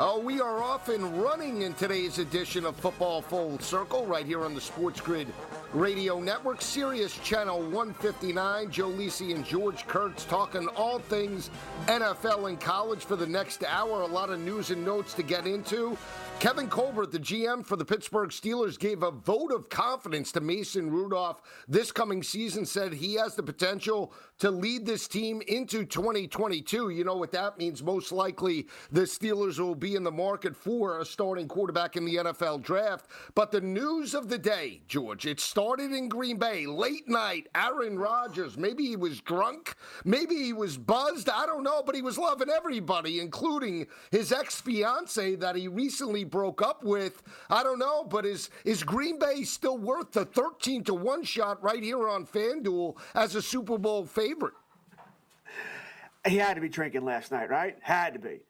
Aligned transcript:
Oh, 0.00 0.20
we 0.20 0.40
are 0.40 0.62
off 0.62 0.88
and 0.90 1.20
running 1.20 1.62
in 1.62 1.74
today's 1.74 2.20
edition 2.20 2.64
of 2.64 2.76
Football 2.76 3.20
Full 3.20 3.58
Circle 3.58 4.06
right 4.06 4.24
here 4.24 4.44
on 4.44 4.54
the 4.54 4.60
Sports 4.60 5.00
Grid 5.00 5.26
Radio 5.72 6.20
Network, 6.20 6.62
Sirius 6.62 7.18
Channel 7.18 7.62
159. 7.62 8.70
Joe 8.70 8.90
Lisi 8.90 9.34
and 9.34 9.44
George 9.44 9.88
Kurtz 9.88 10.24
talking 10.24 10.68
all 10.76 11.00
things 11.00 11.50
NFL 11.86 12.48
and 12.48 12.60
college 12.60 13.04
for 13.04 13.16
the 13.16 13.26
next 13.26 13.64
hour. 13.64 14.02
A 14.02 14.06
lot 14.06 14.30
of 14.30 14.38
news 14.38 14.70
and 14.70 14.84
notes 14.84 15.14
to 15.14 15.24
get 15.24 15.48
into. 15.48 15.98
Kevin 16.38 16.68
Colbert, 16.68 17.10
the 17.10 17.18
GM 17.18 17.66
for 17.66 17.74
the 17.74 17.84
Pittsburgh 17.84 18.30
Steelers, 18.30 18.78
gave 18.78 19.02
a 19.02 19.10
vote 19.10 19.50
of 19.50 19.68
confidence 19.68 20.30
to 20.30 20.40
Mason 20.40 20.88
Rudolph 20.88 21.42
this 21.66 21.90
coming 21.90 22.22
season, 22.22 22.64
said 22.64 22.92
he 22.92 23.14
has 23.14 23.34
the 23.34 23.42
potential 23.42 24.12
to 24.38 24.50
lead 24.50 24.86
this 24.86 25.08
team 25.08 25.42
into 25.48 25.84
2022. 25.84 26.90
You 26.90 27.04
know 27.04 27.16
what 27.16 27.32
that 27.32 27.58
means? 27.58 27.82
Most 27.82 28.12
likely 28.12 28.66
the 28.92 29.02
Steelers 29.02 29.58
will 29.58 29.74
be 29.74 29.96
in 29.96 30.04
the 30.04 30.12
market 30.12 30.54
for 30.54 31.00
a 31.00 31.04
starting 31.04 31.48
quarterback 31.48 31.96
in 31.96 32.04
the 32.04 32.16
NFL 32.16 32.62
draft. 32.62 33.06
But 33.34 33.50
the 33.50 33.60
news 33.60 34.14
of 34.14 34.28
the 34.28 34.38
day, 34.38 34.80
George, 34.86 35.26
it 35.26 35.40
started 35.40 35.92
in 35.92 36.08
Green 36.08 36.38
Bay, 36.38 36.66
late 36.66 37.08
night. 37.08 37.48
Aaron 37.54 37.98
Rodgers, 37.98 38.56
maybe 38.56 38.86
he 38.86 38.96
was 38.96 39.20
drunk, 39.20 39.74
maybe 40.04 40.36
he 40.36 40.52
was 40.52 40.76
buzzed, 40.76 41.28
I 41.28 41.46
don't 41.46 41.64
know, 41.64 41.82
but 41.84 41.94
he 41.94 42.02
was 42.02 42.18
loving 42.18 42.50
everybody, 42.50 43.20
including 43.20 43.86
his 44.10 44.32
ex 44.32 44.60
fiancee 44.60 45.34
that 45.36 45.56
he 45.56 45.68
recently 45.68 46.24
broke 46.24 46.62
up 46.62 46.84
with. 46.84 47.22
I 47.50 47.62
don't 47.62 47.78
know, 47.78 48.04
but 48.04 48.24
is 48.24 48.50
is 48.64 48.82
Green 48.82 49.18
Bay 49.18 49.42
still 49.42 49.78
worth 49.78 50.12
the 50.12 50.24
13 50.24 50.84
to 50.84 50.94
1 50.94 51.24
shot 51.24 51.62
right 51.62 51.82
here 51.82 52.08
on 52.08 52.26
FanDuel 52.26 52.96
as 53.14 53.34
a 53.34 53.42
Super 53.42 53.78
Bowl 53.78 54.04
favorite? 54.04 54.27
He 56.26 56.36
had 56.36 56.54
to 56.54 56.60
be 56.60 56.68
drinking 56.68 57.04
last 57.04 57.32
night, 57.32 57.48
right? 57.48 57.76
Had 57.80 58.14
to 58.14 58.18
be. 58.18 58.40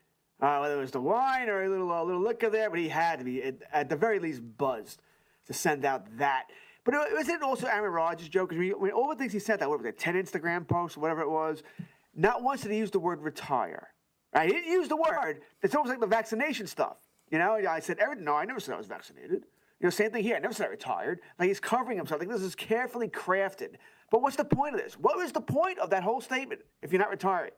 Uh, 0.40 0.58
whether 0.58 0.74
it 0.74 0.80
was 0.80 0.90
the 0.92 1.00
wine 1.00 1.48
or 1.48 1.64
a 1.64 1.68
little 1.68 1.90
a 1.90 2.04
little 2.04 2.22
liquor 2.22 2.48
there, 2.48 2.70
but 2.70 2.78
he 2.78 2.88
had 2.88 3.18
to 3.18 3.24
be 3.24 3.42
at, 3.42 3.56
at 3.72 3.88
the 3.88 3.96
very 3.96 4.20
least 4.20 4.40
buzzed 4.56 5.02
to 5.46 5.52
send 5.52 5.84
out 5.84 6.06
that. 6.18 6.44
But 6.84 6.94
it, 6.94 7.12
was 7.12 7.28
it 7.28 7.42
also 7.42 7.66
Aaron 7.66 7.92
Rodgers' 7.92 8.28
joke? 8.28 8.50
Because 8.50 8.80
mean, 8.80 8.92
all 8.92 9.08
the 9.08 9.16
things 9.16 9.32
he 9.32 9.40
said, 9.40 9.58
that 9.60 9.68
what 9.68 9.82
was 9.82 9.92
ten 9.98 10.14
Instagram 10.14 10.66
posts, 10.66 10.96
whatever 10.96 11.22
it 11.22 11.30
was, 11.30 11.62
not 12.14 12.42
once 12.42 12.62
did 12.62 12.70
he 12.70 12.78
use 12.78 12.90
the 12.90 13.00
word 13.00 13.20
retire. 13.20 13.88
Right? 14.34 14.46
He 14.46 14.52
didn't 14.54 14.72
use 14.72 14.88
the 14.88 14.96
word. 14.96 15.42
It's 15.62 15.74
almost 15.74 15.90
like 15.90 16.00
the 16.00 16.06
vaccination 16.06 16.66
stuff. 16.66 16.98
You 17.30 17.38
know, 17.38 17.54
I 17.54 17.80
said, 17.80 17.98
everything. 17.98 18.24
no, 18.24 18.34
I 18.34 18.44
never 18.44 18.60
said 18.60 18.74
I 18.74 18.78
was 18.78 18.86
vaccinated. 18.86 19.44
You 19.80 19.86
know, 19.86 19.90
same 19.90 20.10
thing 20.10 20.22
here. 20.22 20.36
I 20.36 20.38
never 20.38 20.54
said 20.54 20.66
I 20.66 20.70
retired. 20.70 21.20
Like 21.38 21.48
he's 21.48 21.60
covering 21.60 21.96
himself. 21.98 22.20
Like 22.20 22.28
this 22.28 22.42
is 22.42 22.54
carefully 22.54 23.08
crafted. 23.08 23.74
But 24.10 24.22
what's 24.22 24.36
the 24.36 24.44
point 24.44 24.74
of 24.74 24.80
this? 24.80 24.94
What 24.94 25.16
was 25.16 25.32
the 25.32 25.40
point 25.40 25.78
of 25.78 25.90
that 25.90 26.02
whole 26.02 26.20
statement 26.20 26.62
if 26.82 26.92
you're 26.92 27.00
not 27.00 27.10
retiring? 27.10 27.52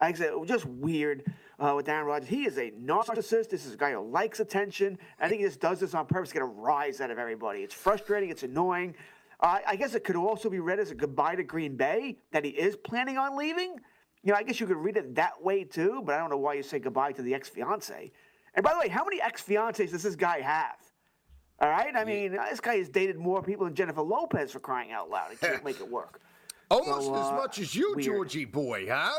I 0.00 0.12
said, 0.12 0.32
just 0.46 0.66
weird 0.66 1.24
uh, 1.58 1.72
with 1.74 1.88
Aaron 1.88 2.06
Rodgers. 2.06 2.28
He 2.28 2.44
is 2.44 2.58
a 2.58 2.70
narcissist. 2.72 3.48
This 3.48 3.64
is 3.64 3.74
a 3.74 3.76
guy 3.76 3.92
who 3.92 4.00
likes 4.00 4.40
attention. 4.40 4.98
I 5.18 5.28
think 5.28 5.40
he 5.40 5.46
just 5.46 5.60
does 5.60 5.80
this 5.80 5.94
on 5.94 6.06
purpose 6.06 6.30
to 6.30 6.34
get 6.34 6.42
a 6.42 6.46
rise 6.46 7.00
out 7.00 7.10
of 7.10 7.18
everybody. 7.18 7.60
It's 7.60 7.74
frustrating. 7.74 8.28
It's 8.28 8.42
annoying. 8.42 8.94
Uh, 9.40 9.58
I 9.66 9.76
guess 9.76 9.94
it 9.94 10.04
could 10.04 10.16
also 10.16 10.50
be 10.50 10.60
read 10.60 10.78
as 10.80 10.90
a 10.90 10.94
goodbye 10.94 11.36
to 11.36 11.44
Green 11.44 11.76
Bay, 11.76 12.18
that 12.32 12.44
he 12.44 12.50
is 12.50 12.76
planning 12.76 13.16
on 13.16 13.36
leaving. 13.36 13.76
You 14.22 14.32
know, 14.32 14.38
I 14.38 14.42
guess 14.42 14.60
you 14.60 14.66
could 14.66 14.76
read 14.76 14.96
it 14.96 15.14
that 15.14 15.42
way 15.42 15.64
too, 15.64 16.02
but 16.04 16.14
I 16.14 16.18
don't 16.18 16.30
know 16.30 16.38
why 16.38 16.54
you 16.54 16.62
say 16.62 16.78
goodbye 16.78 17.12
to 17.12 17.22
the 17.22 17.34
ex 17.34 17.48
fiance. 17.48 18.12
And 18.54 18.64
by 18.64 18.72
the 18.72 18.80
way, 18.80 18.88
how 18.88 19.04
many 19.04 19.20
ex 19.20 19.42
fiancées 19.42 19.92
does 19.92 20.02
this 20.02 20.16
guy 20.16 20.40
have? 20.40 20.76
All 21.60 21.68
right? 21.70 21.94
I 21.96 22.04
mean, 22.04 22.32
this 22.32 22.60
guy 22.60 22.76
has 22.76 22.88
dated 22.88 23.16
more 23.18 23.42
people 23.42 23.64
than 23.64 23.74
Jennifer 23.74 24.02
Lopez 24.02 24.52
for 24.52 24.60
crying 24.60 24.92
out 24.92 25.08
loud. 25.10 25.30
He 25.30 25.36
can't 25.36 25.64
make 25.64 25.80
it 25.80 25.90
work. 25.90 26.20
Almost 26.70 27.06
So, 27.06 27.14
as 27.14 27.26
uh, 27.28 27.36
much 27.36 27.58
as 27.58 27.74
you, 27.74 27.92
weird. 27.94 28.04
Georgie 28.04 28.44
boy, 28.44 28.86
huh? 28.90 29.12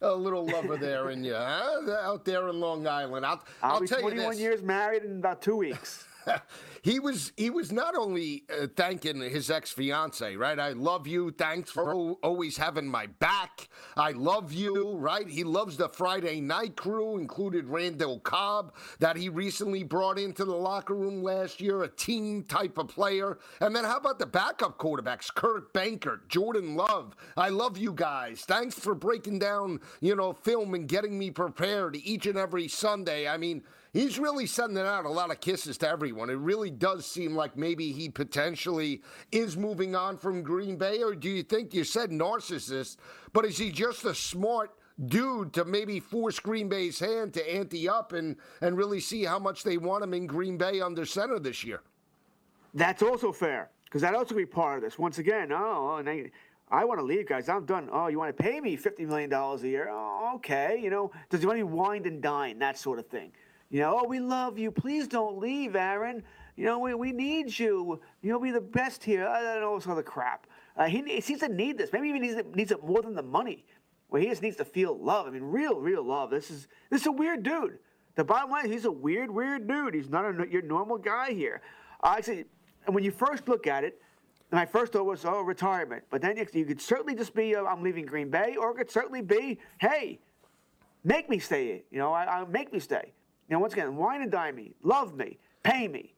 A 0.00 0.12
little 0.14 0.44
lover 0.46 0.76
there 0.76 1.10
in 1.10 1.22
you, 1.24 1.34
huh? 1.34 1.90
Out 2.02 2.24
there 2.24 2.48
in 2.48 2.58
Long 2.60 2.86
Island. 2.86 3.24
I'll, 3.24 3.42
I'll, 3.62 3.74
I'll 3.74 3.80
be 3.80 3.86
tell 3.86 4.00
you 4.00 4.08
21 4.10 4.30
this. 4.32 4.40
years 4.40 4.62
married 4.62 5.04
in 5.04 5.18
about 5.18 5.40
two 5.40 5.56
weeks. 5.56 6.06
he 6.82 6.98
was 6.98 7.32
he 7.36 7.50
was 7.50 7.72
not 7.72 7.96
only 7.96 8.44
uh, 8.50 8.66
thanking 8.76 9.20
his 9.20 9.50
ex 9.50 9.70
fiance, 9.70 10.36
right? 10.36 10.58
I 10.58 10.70
love 10.70 11.06
you. 11.06 11.30
Thanks 11.30 11.70
for 11.70 11.90
al- 11.90 12.18
always 12.22 12.56
having 12.56 12.86
my 12.86 13.06
back. 13.06 13.68
I 13.96 14.12
love 14.12 14.52
you, 14.52 14.96
right? 14.96 15.28
He 15.28 15.44
loves 15.44 15.76
the 15.76 15.88
Friday 15.88 16.40
night 16.40 16.76
crew, 16.76 17.16
included 17.18 17.68
Randall 17.68 18.20
Cobb, 18.20 18.74
that 18.98 19.16
he 19.16 19.28
recently 19.28 19.82
brought 19.82 20.18
into 20.18 20.44
the 20.44 20.54
locker 20.54 20.94
room 20.94 21.22
last 21.22 21.60
year, 21.60 21.82
a 21.82 21.88
team 21.88 22.42
type 22.44 22.78
of 22.78 22.88
player. 22.88 23.38
And 23.60 23.74
then 23.74 23.84
how 23.84 23.96
about 23.96 24.18
the 24.18 24.26
backup 24.26 24.78
quarterbacks, 24.78 25.32
Kurt 25.34 25.72
Benkert, 25.72 26.28
Jordan 26.28 26.74
Love? 26.76 27.14
I 27.36 27.48
love 27.48 27.78
you 27.78 27.92
guys. 27.92 28.42
Thanks 28.42 28.78
for 28.78 28.94
breaking 28.94 29.38
down, 29.38 29.80
you 30.00 30.14
know, 30.16 30.32
film 30.32 30.74
and 30.74 30.88
getting 30.88 31.18
me 31.18 31.30
prepared 31.30 31.96
each 31.96 32.26
and 32.26 32.38
every 32.38 32.68
Sunday. 32.68 33.28
I 33.28 33.36
mean, 33.36 33.62
he's 33.94 34.18
really 34.18 34.44
sending 34.44 34.84
out 34.84 35.06
a 35.06 35.08
lot 35.08 35.30
of 35.30 35.40
kisses 35.40 35.78
to 35.78 35.88
everyone. 35.88 36.28
It 36.28 36.34
really 36.34 36.70
does 36.70 37.06
seem 37.06 37.34
like 37.34 37.56
maybe 37.56 37.92
he 37.92 38.10
potentially 38.10 39.00
is 39.32 39.56
moving 39.56 39.96
on 39.96 40.18
from 40.18 40.42
Green 40.42 40.76
Bay, 40.76 41.02
or 41.02 41.14
do 41.14 41.30
you 41.30 41.42
think 41.42 41.72
you 41.72 41.84
said 41.84 42.10
narcissist, 42.10 42.98
but 43.32 43.46
is 43.46 43.56
he 43.56 43.70
just 43.70 44.04
a 44.04 44.14
smart 44.14 44.72
dude 45.06 45.52
to 45.54 45.64
maybe 45.64 45.98
force 45.98 46.38
Green 46.38 46.68
Bay's 46.68 46.98
hand 46.98 47.32
to 47.34 47.54
ante 47.54 47.88
up 47.88 48.12
and, 48.12 48.36
and 48.60 48.76
really 48.76 49.00
see 49.00 49.24
how 49.24 49.38
much 49.38 49.62
they 49.62 49.78
want 49.78 50.04
him 50.04 50.12
in 50.12 50.26
Green 50.26 50.58
Bay 50.58 50.80
under 50.80 51.06
center 51.06 51.38
this 51.38 51.64
year? 51.64 51.80
That's 52.74 53.02
also 53.02 53.32
fair 53.32 53.70
because 53.84 54.02
that 54.02 54.14
also 54.14 54.34
be 54.34 54.46
part 54.46 54.78
of 54.78 54.82
this. 54.82 54.98
Once 54.98 55.18
again, 55.18 55.52
oh, 55.52 55.96
and 55.96 56.08
I, 56.08 56.30
I 56.68 56.84
want 56.84 56.98
to 56.98 57.04
leave, 57.04 57.28
guys. 57.28 57.48
I'm 57.48 57.64
done. 57.64 57.88
Oh, 57.92 58.08
you 58.08 58.18
want 58.18 58.36
to 58.36 58.42
pay 58.42 58.60
me 58.60 58.74
fifty 58.74 59.04
million 59.04 59.30
dollars 59.30 59.62
a 59.62 59.68
year? 59.68 59.88
Oh, 59.92 60.32
okay. 60.36 60.80
You 60.82 60.90
know, 60.90 61.12
does 61.30 61.40
he 61.40 61.46
want 61.46 61.58
to 61.58 61.64
wind 61.64 62.06
and 62.06 62.20
dine 62.20 62.58
that 62.58 62.76
sort 62.76 62.98
of 62.98 63.06
thing? 63.06 63.30
You 63.70 63.80
know, 63.80 64.00
oh, 64.02 64.08
we 64.08 64.20
love 64.20 64.58
you. 64.58 64.70
Please 64.70 65.08
don't 65.08 65.38
leave, 65.38 65.74
Aaron. 65.74 66.22
You 66.56 66.64
know, 66.66 66.78
we, 66.78 66.94
we 66.94 67.12
need 67.12 67.58
you. 67.58 68.00
You'll 68.22 68.40
be 68.40 68.52
the 68.52 68.60
best 68.60 69.02
here. 69.02 69.26
I 69.26 69.42
don't 69.42 69.60
know 69.60 69.78
this 69.78 69.88
other 69.88 70.02
crap. 70.02 70.46
Uh, 70.76 70.84
he, 70.86 71.02
he 71.02 71.20
seems 71.20 71.40
to 71.40 71.48
need 71.48 71.78
this. 71.78 71.92
Maybe 71.92 72.08
even 72.08 72.22
needs 72.22 72.36
it, 72.36 72.54
needs 72.54 72.70
it 72.70 72.84
more 72.84 73.02
than 73.02 73.14
the 73.14 73.22
money. 73.22 73.64
Well, 74.10 74.22
he 74.22 74.28
just 74.28 74.42
needs 74.42 74.56
to 74.58 74.64
feel 74.64 74.96
love. 74.96 75.26
I 75.26 75.30
mean, 75.30 75.42
real, 75.42 75.80
real 75.80 76.04
love. 76.04 76.30
This 76.30 76.50
is 76.50 76.68
this 76.90 77.00
is 77.00 77.06
a 77.08 77.12
weird 77.12 77.42
dude. 77.42 77.78
The 78.14 78.22
bottom 78.22 78.50
line, 78.50 78.66
is 78.66 78.70
he's 78.70 78.84
a 78.84 78.92
weird, 78.92 79.30
weird 79.30 79.66
dude. 79.66 79.94
He's 79.94 80.08
not 80.08 80.24
a, 80.24 80.46
your 80.48 80.62
normal 80.62 80.98
guy 80.98 81.32
here. 81.32 81.62
I 82.00 82.20
say, 82.20 82.44
and 82.86 82.94
when 82.94 83.02
you 83.02 83.10
first 83.10 83.48
look 83.48 83.66
at 83.66 83.82
it, 83.82 84.00
my 84.52 84.66
first 84.66 84.92
thought 84.92 85.04
was, 85.04 85.24
oh, 85.24 85.40
retirement. 85.40 86.04
But 86.10 86.22
then 86.22 86.36
you, 86.36 86.46
you 86.52 86.64
could 86.64 86.80
certainly 86.80 87.16
just 87.16 87.34
be, 87.34 87.56
uh, 87.56 87.64
I'm 87.64 87.82
leaving 87.82 88.06
Green 88.06 88.30
Bay, 88.30 88.54
or 88.56 88.70
it 88.70 88.76
could 88.76 88.90
certainly 88.90 89.20
be, 89.20 89.58
hey, 89.78 90.20
make 91.02 91.28
me 91.28 91.40
stay. 91.40 91.82
You 91.90 91.98
know, 91.98 92.12
I, 92.12 92.42
I 92.42 92.44
make 92.44 92.72
me 92.72 92.78
stay. 92.78 93.12
You 93.48 93.54
know, 93.54 93.60
once 93.60 93.72
again, 93.74 93.96
wine 93.96 94.22
and 94.22 94.30
dine 94.30 94.54
me, 94.54 94.74
love 94.82 95.16
me, 95.16 95.38
pay 95.62 95.86
me. 95.88 96.14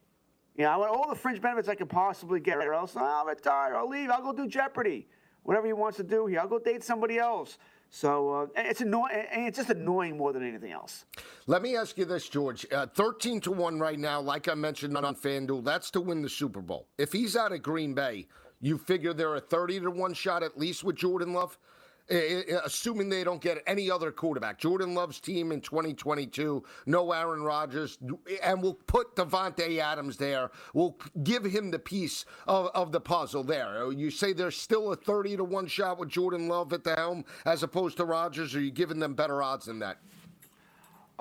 You 0.57 0.65
know, 0.65 0.71
I 0.71 0.77
want 0.77 0.91
all 0.91 1.09
the 1.09 1.17
fringe 1.17 1.41
benefits 1.41 1.69
I 1.69 1.75
can 1.75 1.87
possibly 1.87 2.41
get, 2.41 2.59
or 2.59 2.73
else 2.73 2.97
I'll 2.97 3.27
retire, 3.27 3.77
I'll 3.77 3.89
leave, 3.89 4.11
I'll 4.11 4.23
go 4.23 4.33
do 4.33 4.49
Jeopardy, 4.49 5.07
whatever 5.43 5.67
he 5.67 5.73
wants 5.73 5.97
to 5.99 6.05
do 6.05 6.27
here. 6.27 6.41
I'll 6.41 6.49
go 6.49 6.59
date 6.59 6.83
somebody 6.83 7.19
else. 7.19 7.59
So 7.91 8.33
uh, 8.33 8.47
it's 8.57 8.81
annoying, 8.81 9.27
and 9.31 9.47
it's 9.47 9.59
just 9.59 9.71
annoying 9.71 10.17
more 10.17 10.33
than 10.33 10.47
anything 10.47 10.73
else. 10.73 11.05
Let 11.47 11.63
me 11.63 11.77
ask 11.77 11.97
you 11.99 12.05
this, 12.05 12.29
George. 12.29 12.67
Uh, 12.73 12.87
13 12.87 13.41
to 13.43 13.53
1 13.53 13.79
right 13.79 13.99
now, 13.99 14.21
like 14.21 14.49
I 14.49 14.55
mentioned 14.55 14.97
on 14.97 15.15
FanDuel, 15.15 15.65
that's 15.65 15.91
to 15.93 16.01
win 16.01 16.23
the 16.23 16.29
Super 16.29 16.61
Bowl. 16.61 16.89
If 16.99 17.13
he's 17.13 17.37
out 17.37 17.53
of 17.53 17.63
Green 17.63 17.95
Bay, 17.95 18.27
you 18.61 18.79
figure 18.79 19.13
they're 19.13 19.37
a 19.37 19.41
30 19.41 19.81
to 19.81 19.91
1 19.91 20.15
shot 20.15 20.43
at 20.43 20.59
least 20.59 20.85
with 20.85 20.97
Jordan 20.97 21.33
Love? 21.33 21.59
Assuming 22.09 23.09
they 23.09 23.25
don't 23.25 23.41
get 23.41 23.63
any 23.67 23.91
other 23.91 24.13
quarterback. 24.13 24.59
Jordan 24.59 24.95
Love's 24.95 25.21
team 25.21 25.53
in 25.53 25.61
2022, 25.61 26.63
no 26.87 27.13
Aaron 27.13 27.43
Rodgers, 27.43 27.99
and 28.43 28.63
we'll 28.63 28.75
put 28.75 29.17
Davante 29.17 29.79
Adams 29.79 30.17
there. 30.17 30.51
We'll 30.73 30.97
give 31.23 31.45
him 31.45 31.71
the 31.71 31.79
piece 31.79 32.25
of, 32.47 32.67
of 32.75 32.93
the 32.93 33.01
puzzle 33.01 33.43
there. 33.43 33.83
Oh, 33.83 33.91
you 33.91 34.11
say 34.11 34.33
there's 34.33 34.57
still 34.57 34.93
a 34.93 34.97
30 34.97 35.39
to 35.39 35.45
1 35.45 35.67
shot 35.67 35.99
with 35.99 36.09
Jordan 36.09 36.49
Love 36.49 36.73
at 36.73 36.85
the 36.85 36.95
helm 36.95 37.25
as 37.45 37.63
opposed 37.63 37.97
to 37.97 38.05
Rodgers, 38.05 38.55
are 38.55 38.61
you 38.61 38.71
giving 38.71 38.99
them 38.99 39.15
better 39.15 39.43
odds 39.43 39.67
than 39.67 39.81
that? 39.81 39.99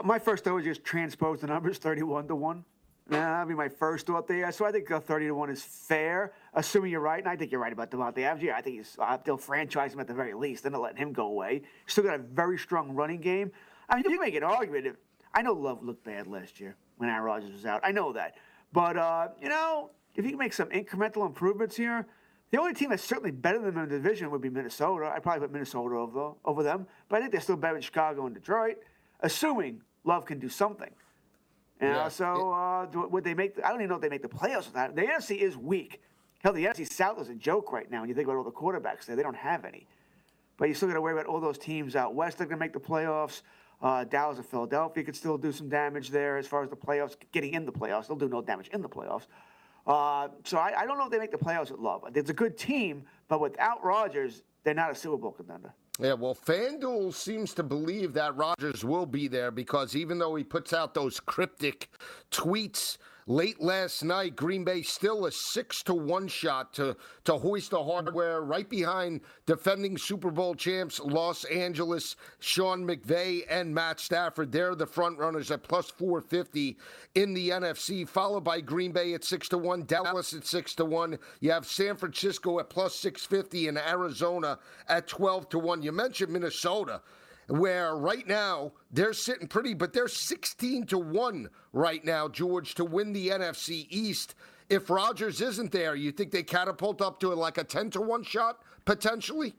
My 0.04 0.20
first 0.20 0.44
thought 0.44 0.56
was 0.56 0.66
just 0.66 0.84
transpose 0.84 1.42
the 1.42 1.48
numbers 1.48 1.78
31 1.78 2.28
to 2.28 2.36
1. 2.36 2.66
Nah, 3.08 3.20
that'd 3.20 3.48
be 3.48 3.54
my 3.54 3.70
first 3.70 4.08
thought 4.08 4.28
there. 4.28 4.52
So 4.52 4.66
I 4.66 4.72
think 4.72 4.90
a 4.90 5.00
30 5.00 5.28
to 5.28 5.32
1 5.34 5.50
is 5.52 5.62
fair, 5.62 6.34
assuming 6.56 6.92
you're 6.92 7.02
right. 7.02 7.20
And 7.20 7.28
I 7.28 7.36
think 7.36 7.52
you're 7.52 7.62
right 7.62 7.72
about 7.72 7.92
Davante 7.92 8.20
Adams. 8.20 8.42
Yeah, 8.42 8.56
I 8.58 8.62
think 8.62 8.78
he's, 8.78 8.98
uh, 9.00 9.18
they'll 9.24 9.38
franchise 9.38 9.94
him 9.94 10.00
at 10.00 10.08
the 10.08 10.14
very 10.14 10.34
least. 10.34 10.64
They're 10.64 10.72
not 10.72 10.82
letting 10.82 10.98
him 10.98 11.14
go 11.14 11.28
away. 11.28 11.62
Still 11.86 12.04
got 12.04 12.16
a 12.16 12.24
very 12.24 12.58
strong 12.58 12.92
running 12.96 13.22
game. 13.22 13.52
I 13.90 13.98
mean, 13.98 14.10
you 14.10 14.20
make 14.20 14.34
an 14.34 14.44
argument. 14.44 14.98
I 15.36 15.44
know 15.44 15.54
Love 15.54 15.84
looked 15.84 16.04
bad 16.04 16.26
last 16.26 16.60
year 16.60 16.76
when 16.98 17.10
Aaron 17.10 17.24
Rodgers 17.24 17.52
was 17.52 17.66
out. 17.68 17.82
I 17.84 17.92
know 17.92 18.12
that. 18.14 18.38
But, 18.74 18.98
uh, 18.98 19.28
you 19.40 19.50
know, 19.50 19.92
if 20.16 20.26
you 20.26 20.32
can 20.32 20.40
make 20.40 20.54
some 20.54 20.70
incremental 20.70 21.28
improvements 21.28 21.76
here, 21.76 22.08
the 22.50 22.60
only 22.60 22.74
team 22.74 22.90
that's 22.90 23.04
certainly 23.04 23.32
better 23.32 23.60
than 23.60 23.76
them 23.76 23.84
in 23.84 23.90
the 23.90 23.98
division 23.98 24.32
would 24.32 24.42
be 24.42 24.50
Minnesota. 24.50 25.12
I'd 25.14 25.22
probably 25.22 25.42
put 25.42 25.52
Minnesota 25.52 25.96
over, 25.96 26.32
over 26.44 26.64
them. 26.64 26.88
But 27.08 27.18
I 27.18 27.20
think 27.20 27.34
they're 27.34 27.42
still 27.42 27.58
better 27.58 27.76
than 27.76 27.84
Chicago 27.84 28.26
and 28.26 28.34
Detroit, 28.34 28.78
assuming 29.20 29.82
Love 30.06 30.26
can 30.26 30.40
do 30.40 30.50
something. 30.50 30.90
You 31.86 31.94
know, 31.94 31.98
yeah. 31.98 32.08
so 32.10 32.52
uh, 32.52 33.08
would 33.08 33.24
they 33.24 33.34
make? 33.34 33.56
The, 33.56 33.66
I 33.66 33.70
don't 33.70 33.80
even 33.80 33.90
know 33.90 33.96
if 33.96 34.02
they 34.02 34.10
make 34.10 34.22
the 34.22 34.28
playoffs 34.28 34.66
with 34.66 34.74
that. 34.74 34.96
The 34.96 35.04
NFC 35.04 35.38
is 35.38 35.58
weak. 35.58 36.02
Hell, 36.44 36.54
the 36.54 36.66
NFC 36.66 36.92
South 36.92 37.20
is 37.20 37.30
a 37.30 37.36
joke 37.36 37.72
right 37.72 37.90
now. 37.90 38.02
When 38.02 38.10
you 38.10 38.16
think 38.16 38.28
about 38.28 38.38
all 38.38 38.44
the 38.44 38.52
quarterbacks 38.52 39.06
there, 39.06 39.16
they 39.16 39.24
don't 39.24 39.36
have 39.36 39.66
any. 39.66 39.88
But 40.58 40.70
you 40.70 40.74
still 40.76 40.88
got 40.88 40.94
to 40.94 41.02
worry 41.02 41.14
about 41.14 41.26
all 41.26 41.40
those 41.40 41.58
teams 41.58 41.96
out 41.96 42.14
west 42.14 42.38
that 42.38 42.46
are 42.46 42.48
going 42.48 42.60
to 42.60 42.64
make 42.64 42.74
the 42.74 42.80
playoffs. 42.80 43.42
Uh, 43.82 44.04
Dallas 44.06 44.38
and 44.38 44.46
Philadelphia 44.46 45.04
could 45.04 45.16
still 45.16 45.38
do 45.38 45.52
some 45.52 45.70
damage 45.70 46.10
there 46.10 46.38
as 46.38 46.48
far 46.48 46.64
as 46.64 46.70
the 46.70 46.76
playoffs, 46.76 47.16
getting 47.32 47.54
in 47.54 47.66
the 47.66 47.72
playoffs. 47.72 48.08
They'll 48.08 48.18
do 48.18 48.30
no 48.30 48.42
damage 48.42 48.70
in 48.70 48.82
the 48.82 48.90
playoffs. 48.90 49.28
Uh, 49.86 50.30
so 50.44 50.58
I, 50.58 50.82
I, 50.82 50.86
don't 50.86 50.98
know 50.98 51.06
if 51.06 51.12
they 51.12 51.20
make 51.20 51.32
the 51.32 51.38
playoffs 51.38 51.70
with 51.70 51.80
Love. 51.80 52.04
It's 52.16 52.32
a 52.32 52.34
good 52.34 52.58
team, 52.58 53.04
but 53.28 53.40
without 53.40 53.84
Rodgers, 53.84 54.42
they're 54.64 54.74
not 54.74 54.90
a 54.90 54.96
Super 54.96 55.18
Bowl 55.18 55.32
contender. 55.32 55.74
Yeah, 56.00 56.14
well, 56.14 56.36
FanDuel 56.36 57.14
seems 57.14 57.54
to 57.54 57.64
believe 57.64 58.14
that 58.14 58.36
Rodgers 58.36 58.84
will 58.84 59.06
be 59.06 59.30
there 59.30 59.50
because 59.50 59.96
even 59.96 60.20
though 60.20 60.36
he 60.36 60.44
puts 60.44 60.74
out 60.74 60.94
those 60.94 61.22
cryptic 61.22 61.90
tweets 62.32 62.98
Late 63.28 63.60
last 63.60 64.04
night, 64.04 64.36
Green 64.36 64.64
Bay 64.64 64.84
still 64.84 65.26
a 65.26 65.32
six 65.32 65.82
to 65.84 65.96
one 65.96 66.28
shot 66.28 66.74
to 66.76 66.96
to 67.24 67.38
hoist 67.40 67.72
the 67.72 67.84
hardware 67.84 68.42
right 68.42 68.70
behind 68.70 69.22
defending 69.48 69.98
Super 69.98 70.30
Bowl 70.30 70.54
champs 70.54 71.00
Los 71.00 71.44
Angeles, 71.46 72.18
Sean 72.38 72.86
McVay 72.86 73.42
and 73.50 73.74
Matt 73.74 74.00
Stafford. 74.00 74.52
They're 74.52 74.76
the 74.76 74.86
front 74.86 75.18
runners 75.18 75.50
at 75.50 75.64
plus 75.64 75.90
four 75.90 76.22
fifty 76.22 76.78
in 77.16 77.34
the 77.34 77.50
NFC, 77.50 78.08
followed 78.08 78.44
by 78.44 78.62
Green 78.62 78.92
Bay 78.92 79.16
at 79.16 79.24
six 79.24 79.50
to 79.50 79.58
one, 79.58 79.86
Dallas 79.86 80.36
at 80.36 80.46
six 80.46 80.76
to 80.76 80.86
one. 80.86 81.18
You 81.40 81.50
have 81.50 81.66
San 81.66 81.96
Francisco 81.96 82.60
at 82.60 82.70
plus 82.70 82.94
six 82.94 83.26
fifty 83.26 83.68
and 83.68 83.80
Arizona 83.80 84.60
at 84.88 85.08
twelve 85.08 85.50
to 85.50 85.58
one. 85.58 85.82
You 85.82 85.92
mentioned 85.92 86.32
Minnesota 86.32 87.02
where 87.48 87.96
right 87.96 88.28
now 88.28 88.72
they're 88.92 89.14
sitting 89.14 89.48
pretty, 89.48 89.74
but 89.74 89.94
they're 89.94 90.08
16 90.08 90.86
to 90.88 90.98
1 90.98 91.50
right 91.74 92.04
now, 92.04 92.28
George, 92.28 92.76
to 92.76 92.86
win 92.86 93.14
the 93.14 93.30
NFC 93.30 93.88
East. 93.90 94.36
If 94.70 94.90
Rodgers 94.90 95.42
isn't 95.42 95.72
there, 95.72 95.96
you 95.96 96.12
think 96.12 96.32
they 96.32 96.44
catapult 96.44 97.02
up 97.02 97.20
to 97.20 97.34
like 97.34 97.58
a 97.58 97.64
10 97.64 97.92
to 97.92 98.02
1 98.02 98.24
shot 98.24 98.60
potentially? 98.86 99.56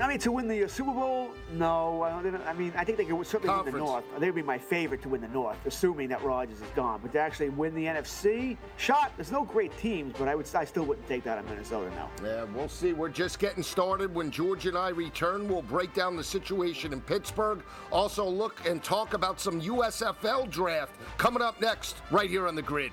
I 0.00 0.08
mean, 0.08 0.18
to 0.20 0.32
win 0.32 0.48
the 0.48 0.64
uh, 0.64 0.68
Super 0.68 0.92
Bowl, 0.92 1.30
no. 1.52 2.02
I, 2.02 2.22
don't, 2.22 2.34
I 2.46 2.54
mean, 2.54 2.72
I 2.74 2.84
think 2.84 2.96
they 2.96 3.04
could 3.04 3.26
certainly 3.26 3.48
Conference. 3.48 3.74
win 3.74 3.84
the 3.84 3.90
North. 3.90 4.04
They 4.18 4.26
would 4.26 4.34
be 4.34 4.42
my 4.42 4.56
favorite 4.56 5.02
to 5.02 5.10
win 5.10 5.20
the 5.20 5.28
North, 5.28 5.58
assuming 5.66 6.08
that 6.08 6.24
Rodgers 6.24 6.62
is 6.62 6.68
gone. 6.74 7.00
But 7.02 7.12
to 7.12 7.20
actually 7.20 7.50
win 7.50 7.74
the 7.74 7.84
NFC, 7.84 8.56
shot. 8.78 9.12
There's 9.16 9.30
no 9.30 9.44
great 9.44 9.76
teams, 9.78 10.14
but 10.18 10.26
I 10.26 10.34
would, 10.34 10.46
I 10.54 10.64
still 10.64 10.84
wouldn't 10.84 11.06
take 11.06 11.22
that 11.24 11.36
on 11.36 11.44
Minnesota 11.46 11.90
now. 11.90 12.08
Yeah, 12.24 12.44
we'll 12.54 12.68
see. 12.68 12.94
We're 12.94 13.10
just 13.10 13.38
getting 13.38 13.62
started. 13.62 14.14
When 14.14 14.30
George 14.30 14.64
and 14.66 14.76
I 14.76 14.88
return, 14.88 15.46
we'll 15.46 15.62
break 15.62 15.92
down 15.92 16.16
the 16.16 16.24
situation 16.24 16.94
in 16.94 17.02
Pittsburgh. 17.02 17.62
Also, 17.92 18.26
look 18.26 18.66
and 18.66 18.82
talk 18.82 19.12
about 19.12 19.38
some 19.38 19.60
USFL 19.60 20.48
draft 20.48 20.94
coming 21.18 21.42
up 21.42 21.60
next, 21.60 21.96
right 22.10 22.30
here 22.30 22.48
on 22.48 22.54
the 22.54 22.62
grid. 22.62 22.92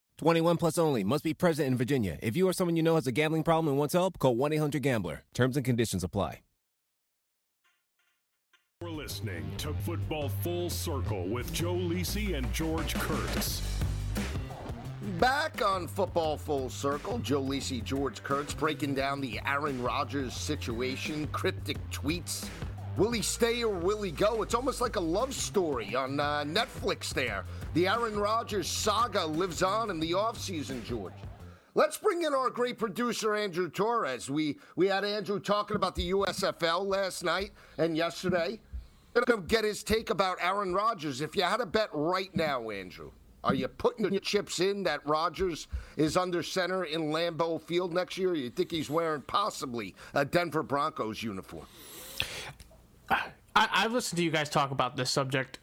21 0.21 0.57
plus 0.57 0.77
only. 0.77 1.03
Must 1.03 1.23
be 1.23 1.33
present 1.33 1.67
in 1.67 1.75
Virginia. 1.75 2.19
If 2.21 2.35
you 2.35 2.47
or 2.47 2.53
someone 2.53 2.75
you 2.75 2.83
know 2.83 2.93
has 2.93 3.07
a 3.07 3.11
gambling 3.11 3.41
problem 3.41 3.69
and 3.69 3.77
wants 3.79 3.93
help, 3.93 4.19
call 4.19 4.35
1 4.35 4.53
800 4.53 4.79
Gambler. 4.83 5.23
Terms 5.33 5.57
and 5.57 5.65
conditions 5.65 6.03
apply. 6.03 6.41
We're 8.83 8.91
listening 8.91 9.43
to 9.57 9.73
Football 9.73 10.29
Full 10.29 10.69
Circle 10.69 11.27
with 11.27 11.51
Joe 11.53 11.73
Lisi 11.73 12.35
and 12.35 12.51
George 12.53 12.93
Kurtz. 12.95 13.63
Back 15.19 15.63
on 15.63 15.87
Football 15.87 16.37
Full 16.37 16.69
Circle, 16.69 17.17
Joe 17.19 17.41
Lisi, 17.41 17.83
George 17.83 18.21
Kurtz 18.21 18.53
breaking 18.53 18.93
down 18.93 19.21
the 19.21 19.39
Aaron 19.47 19.81
Rodgers 19.81 20.35
situation, 20.35 21.27
cryptic 21.31 21.77
tweets 21.89 22.47
Will 22.97 23.11
he 23.11 23.21
stay 23.21 23.63
or 23.63 23.73
will 23.73 24.01
he 24.01 24.11
go? 24.11 24.41
It's 24.41 24.53
almost 24.53 24.81
like 24.81 24.97
a 24.97 25.01
love 25.01 25.33
story 25.33 25.95
on 25.95 26.19
uh, 26.19 26.43
Netflix 26.43 27.13
there. 27.13 27.45
The 27.73 27.87
Aaron 27.87 28.19
Rodgers 28.19 28.67
saga 28.67 29.25
lives 29.25 29.63
on 29.63 29.89
in 29.89 29.99
the 29.99 30.11
offseason, 30.11 30.83
George. 30.83 31.13
Let's 31.73 31.97
bring 31.97 32.23
in 32.23 32.33
our 32.33 32.49
great 32.49 32.77
producer, 32.77 33.33
Andrew 33.33 33.69
Torres. 33.69 34.29
We, 34.29 34.57
we 34.75 34.87
had 34.87 35.05
Andrew 35.05 35.39
talking 35.39 35.77
about 35.77 35.95
the 35.95 36.11
USFL 36.11 36.85
last 36.85 37.23
night 37.23 37.51
and 37.77 37.95
yesterday. 37.95 38.59
Gonna 39.13 39.41
get 39.41 39.63
his 39.63 39.83
take 39.83 40.09
about 40.09 40.37
Aaron 40.41 40.73
Rodgers. 40.73 41.21
If 41.21 41.35
you 41.35 41.43
had 41.43 41.61
a 41.61 41.65
bet 41.65 41.89
right 41.93 42.33
now, 42.35 42.69
Andrew, 42.69 43.11
are 43.43 43.53
you 43.53 43.69
putting 43.69 44.11
your 44.11 44.19
chips 44.19 44.59
in 44.59 44.83
that 44.83 45.05
Rodgers 45.07 45.67
is 45.95 46.17
under 46.17 46.43
center 46.43 46.83
in 46.83 47.03
Lambeau 47.03 47.61
Field 47.61 47.93
next 47.93 48.17
year? 48.17 48.33
you 48.33 48.49
think 48.49 48.69
he's 48.69 48.89
wearing 48.89 49.21
possibly 49.21 49.95
a 50.13 50.25
Denver 50.25 50.63
Broncos 50.63 51.23
uniform? 51.23 51.65
I, 53.11 53.25
I've 53.55 53.91
listened 53.91 54.17
to 54.17 54.23
you 54.23 54.31
guys 54.31 54.49
talk 54.49 54.71
about 54.71 54.95
this 54.95 55.09
subject 55.09 55.59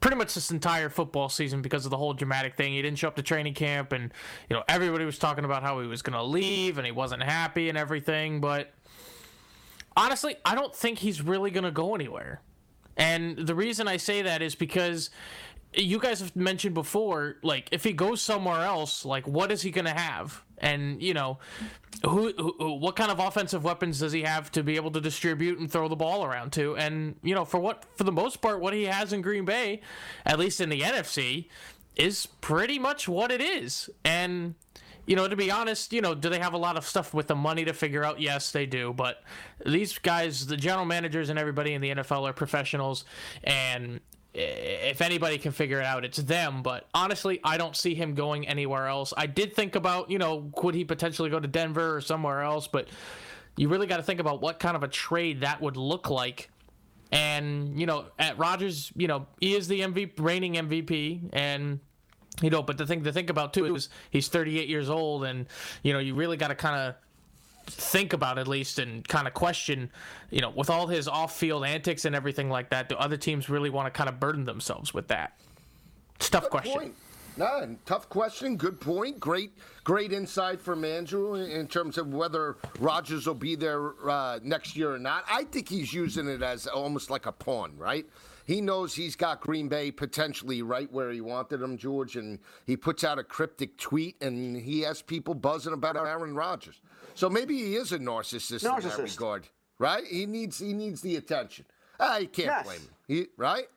pretty 0.00 0.16
much 0.16 0.34
this 0.34 0.50
entire 0.50 0.88
football 0.88 1.28
season 1.28 1.60
because 1.62 1.84
of 1.84 1.90
the 1.90 1.96
whole 1.96 2.14
dramatic 2.14 2.54
thing. 2.54 2.72
He 2.72 2.82
didn't 2.82 2.98
show 2.98 3.08
up 3.08 3.16
to 3.16 3.22
training 3.22 3.54
camp, 3.54 3.92
and 3.92 4.12
you 4.48 4.56
know 4.56 4.64
everybody 4.68 5.04
was 5.04 5.18
talking 5.18 5.44
about 5.44 5.62
how 5.62 5.80
he 5.80 5.86
was 5.86 6.02
going 6.02 6.14
to 6.14 6.22
leave 6.22 6.78
and 6.78 6.86
he 6.86 6.92
wasn't 6.92 7.22
happy 7.22 7.68
and 7.68 7.76
everything. 7.76 8.40
But 8.40 8.72
honestly, 9.96 10.36
I 10.44 10.54
don't 10.54 10.74
think 10.74 10.98
he's 10.98 11.22
really 11.22 11.50
going 11.50 11.64
to 11.64 11.70
go 11.70 11.94
anywhere. 11.94 12.40
And 12.96 13.38
the 13.38 13.54
reason 13.54 13.88
I 13.88 13.96
say 13.96 14.22
that 14.22 14.42
is 14.42 14.54
because 14.54 15.10
you 15.74 15.98
guys 15.98 16.20
have 16.20 16.34
mentioned 16.34 16.74
before, 16.74 17.36
like 17.42 17.68
if 17.70 17.84
he 17.84 17.92
goes 17.92 18.20
somewhere 18.20 18.62
else, 18.62 19.04
like 19.04 19.26
what 19.26 19.52
is 19.52 19.62
he 19.62 19.70
going 19.70 19.84
to 19.84 19.92
have? 19.92 20.42
And 20.58 21.02
you 21.02 21.14
know, 21.14 21.38
who, 22.04 22.32
who, 22.32 22.74
what 22.74 22.96
kind 22.96 23.10
of 23.10 23.18
offensive 23.18 23.64
weapons 23.64 24.00
does 24.00 24.12
he 24.12 24.22
have 24.22 24.50
to 24.52 24.62
be 24.62 24.76
able 24.76 24.90
to 24.92 25.00
distribute 25.00 25.58
and 25.58 25.70
throw 25.70 25.88
the 25.88 25.96
ball 25.96 26.24
around 26.24 26.52
to? 26.54 26.76
And 26.76 27.16
you 27.22 27.34
know, 27.34 27.44
for 27.44 27.60
what 27.60 27.84
for 27.96 28.04
the 28.04 28.12
most 28.12 28.40
part, 28.40 28.60
what 28.60 28.74
he 28.74 28.84
has 28.84 29.12
in 29.12 29.22
Green 29.22 29.44
Bay, 29.44 29.80
at 30.26 30.38
least 30.38 30.60
in 30.60 30.68
the 30.68 30.80
NFC, 30.80 31.48
is 31.96 32.26
pretty 32.26 32.78
much 32.78 33.08
what 33.08 33.30
it 33.30 33.40
is. 33.40 33.88
And 34.04 34.54
you 35.06 35.16
know, 35.16 35.28
to 35.28 35.36
be 35.36 35.50
honest, 35.50 35.92
you 35.92 36.00
know, 36.00 36.14
do 36.14 36.28
they 36.28 36.38
have 36.38 36.52
a 36.52 36.58
lot 36.58 36.76
of 36.76 36.86
stuff 36.86 37.14
with 37.14 37.26
the 37.26 37.34
money 37.34 37.64
to 37.64 37.72
figure 37.72 38.04
out? 38.04 38.20
Yes, 38.20 38.52
they 38.52 38.66
do. 38.66 38.92
But 38.92 39.22
these 39.64 39.98
guys, 39.98 40.46
the 40.46 40.56
general 40.56 40.84
managers 40.84 41.30
and 41.30 41.38
everybody 41.38 41.74
in 41.74 41.80
the 41.80 41.90
NFL 41.90 42.28
are 42.28 42.32
professionals, 42.32 43.04
and 43.42 44.00
if 44.32 45.00
anybody 45.00 45.38
can 45.38 45.52
figure 45.52 45.80
it 45.80 45.84
out, 45.84 46.04
it's 46.04 46.18
them. 46.18 46.62
But 46.62 46.86
honestly, 46.94 47.40
I 47.42 47.56
don't 47.56 47.76
see 47.76 47.94
him 47.94 48.14
going 48.14 48.46
anywhere 48.46 48.86
else. 48.86 49.12
I 49.16 49.26
did 49.26 49.54
think 49.54 49.74
about, 49.74 50.10
you 50.10 50.18
know, 50.18 50.50
could 50.56 50.74
he 50.74 50.84
potentially 50.84 51.30
go 51.30 51.40
to 51.40 51.48
Denver 51.48 51.96
or 51.96 52.00
somewhere 52.00 52.42
else? 52.42 52.68
But 52.68 52.88
you 53.56 53.68
really 53.68 53.86
got 53.86 53.96
to 53.98 54.02
think 54.02 54.20
about 54.20 54.40
what 54.40 54.58
kind 54.58 54.76
of 54.76 54.82
a 54.82 54.88
trade 54.88 55.40
that 55.40 55.60
would 55.60 55.76
look 55.76 56.10
like. 56.10 56.50
And 57.12 57.78
you 57.78 57.86
know, 57.86 58.06
at 58.18 58.38
Rodgers, 58.38 58.92
you 58.94 59.08
know, 59.08 59.26
he 59.40 59.56
is 59.56 59.66
the 59.66 59.80
MVP, 59.80 60.12
reigning 60.18 60.54
MVP, 60.54 61.30
and 61.32 61.80
you 62.40 62.50
know, 62.50 62.62
but 62.62 62.78
the 62.78 62.86
thing 62.86 63.02
to 63.02 63.12
think 63.12 63.30
about 63.30 63.52
too 63.52 63.74
is 63.74 63.88
he's 64.10 64.28
38 64.28 64.68
years 64.68 64.88
old, 64.88 65.24
and 65.24 65.46
you 65.82 65.92
know, 65.92 65.98
you 65.98 66.14
really 66.14 66.36
got 66.36 66.48
to 66.48 66.54
kind 66.54 66.76
of 66.76 66.94
think 67.66 68.12
about 68.12 68.38
at 68.38 68.48
least 68.48 68.78
and 68.78 69.06
kind 69.06 69.26
of 69.26 69.34
question, 69.34 69.90
you 70.30 70.40
know, 70.40 70.50
with 70.50 70.70
all 70.70 70.86
his 70.86 71.08
off-field 71.08 71.64
antics 71.64 72.04
and 72.04 72.14
everything 72.14 72.50
like 72.50 72.70
that, 72.70 72.88
do 72.88 72.96
other 72.96 73.16
teams 73.16 73.48
really 73.48 73.70
want 73.70 73.86
to 73.86 73.96
kind 73.96 74.08
of 74.08 74.20
burden 74.20 74.44
themselves 74.44 74.92
with 74.92 75.08
that? 75.08 75.38
It's 76.16 76.28
tough 76.28 76.44
Good 76.44 76.50
question. 76.50 76.78
Point. 76.78 76.94
No, 77.36 77.76
tough 77.86 78.08
question. 78.08 78.56
Good 78.56 78.80
point. 78.80 79.18
Great, 79.18 79.52
great 79.84 80.12
insight 80.12 80.60
from 80.60 80.84
Andrew 80.84 81.36
in 81.36 81.66
terms 81.68 81.96
of 81.96 82.12
whether 82.12 82.56
Rodgers 82.78 83.26
will 83.26 83.34
be 83.34 83.54
there 83.54 83.92
uh, 84.08 84.40
next 84.42 84.76
year 84.76 84.92
or 84.92 84.98
not. 84.98 85.24
I 85.30 85.44
think 85.44 85.68
he's 85.68 85.92
using 85.92 86.28
it 86.28 86.42
as 86.42 86.66
almost 86.66 87.08
like 87.08 87.26
a 87.26 87.32
pawn, 87.32 87.72
right? 87.78 88.04
He 88.44 88.60
knows 88.60 88.94
he's 88.94 89.16
got 89.16 89.40
Green 89.40 89.68
Bay 89.68 89.90
potentially 89.90 90.62
right 90.62 90.90
where 90.92 91.10
he 91.10 91.20
wanted 91.20 91.62
him, 91.62 91.76
George, 91.76 92.16
and 92.16 92.38
he 92.66 92.76
puts 92.76 93.04
out 93.04 93.18
a 93.18 93.24
cryptic 93.24 93.76
tweet 93.78 94.20
and 94.22 94.56
he 94.56 94.80
has 94.80 95.02
people 95.02 95.34
buzzing 95.34 95.72
about 95.72 95.96
Aaron 95.96 96.34
Rodgers. 96.34 96.80
So 97.14 97.28
maybe 97.28 97.56
he 97.56 97.76
is 97.76 97.92
a 97.92 97.98
narcissist, 97.98 98.64
in 98.64 98.88
that 98.88 98.98
regard, 98.98 99.48
right? 99.78 100.04
He 100.04 100.26
needs 100.26 100.58
he 100.58 100.72
needs 100.72 101.00
the 101.00 101.16
attention. 101.16 101.64
I 101.98 102.24
can't 102.26 102.46
Yes. 102.46 102.64
blame 102.64 102.80
him, 102.80 102.88
he, 103.06 103.26
right? 103.36 103.68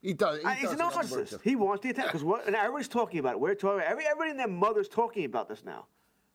He 0.00 0.12
does. 0.14 0.38
He 0.40 0.44
Uh, 0.44 0.50
he's 0.50 0.70
a 0.70 0.72
it 0.74 0.80
on 0.80 0.92
purpose. 0.92 1.12
narcissist. 1.12 1.42
He 1.42 1.56
wants 1.56 1.82
the 1.82 1.90
attention 1.90 2.08
because 2.08 2.24
what? 2.24 2.46
And 2.46 2.54
everybody's 2.56 2.88
talking 2.88 3.18
about 3.20 3.32
it. 3.34 3.40
We're 3.40 3.54
talking. 3.54 3.82
Every 3.84 4.04
everybody 4.06 4.30
and 4.30 4.38
their 4.38 4.48
mother's 4.48 4.88
talking 4.88 5.24
about 5.24 5.48
this 5.48 5.64
now. 5.64 5.86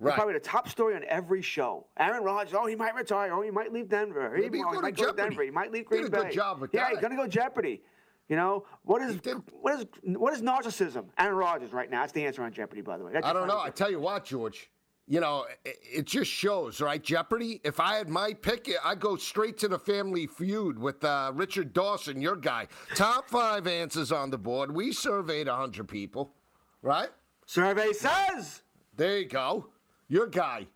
Right. 0.03 0.15
Probably 0.15 0.33
the 0.33 0.39
top 0.41 0.67
story 0.67 0.95
on 0.95 1.05
every 1.07 1.41
show. 1.41 1.88
Aaron 1.98 2.24
Rodgers. 2.24 2.53
Oh, 2.53 2.65
he 2.65 2.75
might 2.75 2.93
retire. 2.93 3.31
Oh, 3.31 3.41
he 3.41 3.51
might 3.51 3.72
leave 3.72 3.88
Denver. 3.88 4.31
Maybe 4.36 4.57
he, 4.57 4.57
he'll 4.57 4.67
oh, 4.67 4.72
he 4.74 4.81
might 4.81 4.98
go 4.98 5.12
to. 5.12 5.13
Denver. 5.15 5.43
He 5.43 5.50
might 5.50 5.72
leave 5.72 5.89
Did 5.89 6.12
Green 6.12 6.24
Bay. 6.24 6.36
job 6.36 6.60
with 6.60 6.72
yeah, 6.74 6.81
that. 6.81 6.89
he's 6.91 7.00
gonna 7.00 7.15
go 7.15 7.25
Jeopardy. 7.25 7.81
You 8.27 8.36
know 8.36 8.65
what 8.83 9.01
is 9.01 9.17
what 9.62 9.79
is 9.79 9.86
what 10.03 10.33
is 10.33 10.41
narcissism? 10.41 11.05
Aaron 11.17 11.36
Rodgers 11.36 11.72
right 11.72 11.89
now. 11.89 12.01
That's 12.01 12.12
the 12.12 12.25
answer 12.25 12.43
on 12.43 12.51
Jeopardy, 12.51 12.81
by 12.81 12.98
the 12.98 13.05
way. 13.05 13.13
That's 13.13 13.25
I 13.25 13.31
don't 13.31 13.48
know. 13.48 13.62
I 13.62 13.69
tell 13.69 13.89
you 13.89 14.01
what, 14.01 14.25
George. 14.25 14.69
You 15.07 15.19
know, 15.19 15.45
it, 15.63 15.77
it 15.81 16.05
just 16.05 16.31
shows, 16.31 16.81
right? 16.81 17.01
Jeopardy. 17.01 17.62
If 17.63 17.79
I 17.79 17.95
had 17.95 18.10
my 18.10 18.33
pick, 18.33 18.69
I'd 18.83 19.00
go 19.00 19.15
straight 19.15 19.57
to 19.60 19.67
the 19.69 19.79
Family 19.79 20.27
Feud 20.27 20.79
with 20.79 21.03
uh, 21.03 21.31
Richard 21.33 21.74
Dawson, 21.74 22.22
your 22.22 22.38
guy. 22.38 22.67
Top 22.95 23.29
five 23.29 23.67
answers 23.67 24.12
on 24.12 24.29
the 24.31 24.38
board. 24.38 24.74
We 24.74 24.91
surveyed 24.91 25.48
hundred 25.48 25.88
people, 25.88 26.33
right? 26.81 27.10
Survey 27.45 27.93
says. 27.93 28.63
There 28.95 29.17
you 29.17 29.27
go. 29.27 29.67
Your 30.07 30.27
guy. 30.27 30.67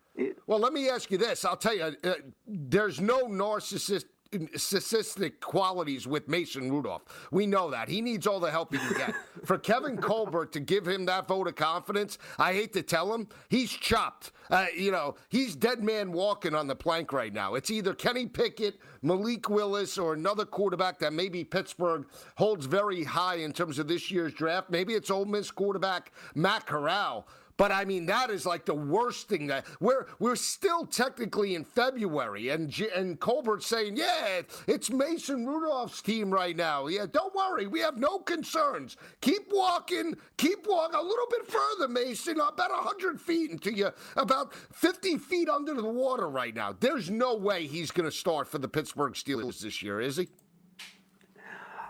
Well, 0.46 0.58
let 0.58 0.72
me 0.72 0.88
ask 0.88 1.10
you 1.10 1.18
this. 1.18 1.44
I'll 1.44 1.56
tell 1.56 1.76
you, 1.76 1.94
uh, 2.02 2.14
there's 2.46 3.00
no 3.00 3.26
narcissist. 3.26 4.04
Narcissistic 4.30 5.40
qualities 5.40 6.06
with 6.06 6.28
Mason 6.28 6.70
Rudolph. 6.70 7.02
We 7.32 7.46
know 7.46 7.70
that. 7.70 7.88
He 7.88 8.02
needs 8.02 8.26
all 8.26 8.40
the 8.40 8.50
help 8.50 8.74
he 8.74 8.78
can 8.78 8.92
get. 8.92 9.14
For 9.46 9.56
Kevin 9.56 9.96
Colbert 9.96 10.52
to 10.52 10.60
give 10.60 10.86
him 10.86 11.06
that 11.06 11.26
vote 11.26 11.48
of 11.48 11.54
confidence, 11.54 12.18
I 12.38 12.52
hate 12.52 12.74
to 12.74 12.82
tell 12.82 13.14
him, 13.14 13.28
he's 13.48 13.70
chopped. 13.70 14.32
Uh, 14.50 14.66
you 14.76 14.90
know, 14.90 15.14
he's 15.30 15.56
dead 15.56 15.82
man 15.82 16.12
walking 16.12 16.54
on 16.54 16.66
the 16.66 16.76
plank 16.76 17.10
right 17.10 17.32
now. 17.32 17.54
It's 17.54 17.70
either 17.70 17.94
Kenny 17.94 18.26
Pickett, 18.26 18.78
Malik 19.00 19.48
Willis, 19.48 19.96
or 19.96 20.12
another 20.12 20.44
quarterback 20.44 20.98
that 20.98 21.14
maybe 21.14 21.42
Pittsburgh 21.42 22.04
holds 22.36 22.66
very 22.66 23.04
high 23.04 23.36
in 23.36 23.54
terms 23.54 23.78
of 23.78 23.88
this 23.88 24.10
year's 24.10 24.34
draft. 24.34 24.68
Maybe 24.68 24.92
it's 24.92 25.10
Ole 25.10 25.24
Miss 25.24 25.50
quarterback 25.50 26.12
Matt 26.34 26.66
Corral. 26.66 27.26
But 27.58 27.72
I 27.72 27.84
mean, 27.84 28.06
that 28.06 28.30
is 28.30 28.46
like 28.46 28.64
the 28.64 28.74
worst 28.74 29.28
thing 29.28 29.48
that 29.48 29.66
we're 29.80 30.06
we're 30.20 30.36
still 30.36 30.86
technically 30.86 31.56
in 31.56 31.64
February, 31.64 32.48
and 32.48 32.72
and 32.94 33.20
Colbert's 33.20 33.66
saying, 33.66 33.96
yeah, 33.96 34.42
it's 34.66 34.90
Mason 34.90 35.44
Rudolph's 35.44 36.00
team 36.00 36.32
right 36.32 36.56
now. 36.56 36.86
Yeah, 36.86 37.06
don't 37.10 37.34
worry, 37.34 37.66
we 37.66 37.80
have 37.80 37.98
no 37.98 38.20
concerns. 38.20 38.96
Keep 39.20 39.48
walking, 39.50 40.14
keep 40.36 40.66
walking 40.66 40.98
a 40.98 41.02
little 41.02 41.26
bit 41.30 41.46
further, 41.46 41.88
Mason. 41.88 42.38
About 42.38 42.70
hundred 42.70 43.20
feet 43.20 43.50
until 43.50 43.72
you 43.74 43.90
about 44.16 44.54
fifty 44.54 45.18
feet 45.18 45.48
under 45.48 45.74
the 45.74 45.84
water 45.84 46.28
right 46.28 46.54
now. 46.54 46.72
There's 46.78 47.10
no 47.10 47.34
way 47.34 47.66
he's 47.66 47.90
going 47.90 48.08
to 48.08 48.16
start 48.16 48.46
for 48.46 48.58
the 48.58 48.68
Pittsburgh 48.68 49.14
Steelers 49.14 49.60
this 49.60 49.82
year, 49.82 50.00
is 50.00 50.16
he? 50.16 50.28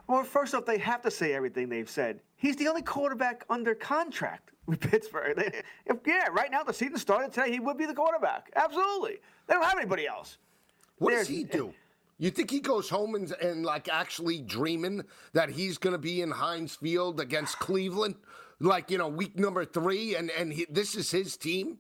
Well, 0.08 0.24
first 0.24 0.54
off, 0.54 0.64
they 0.64 0.78
have 0.78 1.02
to 1.02 1.10
say 1.10 1.34
everything 1.34 1.68
they've 1.68 1.88
said. 1.88 2.20
He's 2.36 2.56
the 2.56 2.66
only 2.66 2.82
quarterback 2.82 3.44
under 3.50 3.74
contract 3.74 4.50
with 4.66 4.80
Pittsburgh. 4.80 5.36
They- 5.36 5.62
if, 5.86 5.98
yeah, 6.06 6.28
right 6.32 6.50
now, 6.50 6.62
the 6.62 6.72
season 6.72 6.96
started 6.96 7.32
today, 7.32 7.52
he 7.52 7.60
would 7.60 7.76
be 7.76 7.86
the 7.86 7.94
quarterback. 7.94 8.50
Absolutely. 8.56 9.18
They 9.46 9.54
don't 9.54 9.64
have 9.64 9.78
anybody 9.78 10.06
else. 10.06 10.38
What 10.96 11.10
does 11.10 11.28
he 11.28 11.44
do? 11.44 11.72
You 12.18 12.30
think 12.30 12.50
he 12.50 12.58
goes 12.58 12.90
home 12.90 13.14
and, 13.14 13.30
and 13.40 13.64
like 13.64 13.88
actually 13.88 14.40
dreaming 14.40 15.04
that 15.34 15.50
he's 15.50 15.78
going 15.78 15.92
to 15.92 15.98
be 15.98 16.22
in 16.22 16.32
Heinz 16.32 16.74
Field 16.74 17.20
against 17.20 17.60
Cleveland, 17.60 18.16
like 18.58 18.90
you 18.90 18.98
know, 18.98 19.06
week 19.06 19.38
number 19.38 19.64
three, 19.64 20.16
and 20.16 20.28
and 20.32 20.52
he, 20.52 20.66
this 20.68 20.96
is 20.96 21.12
his 21.12 21.36
team? 21.36 21.78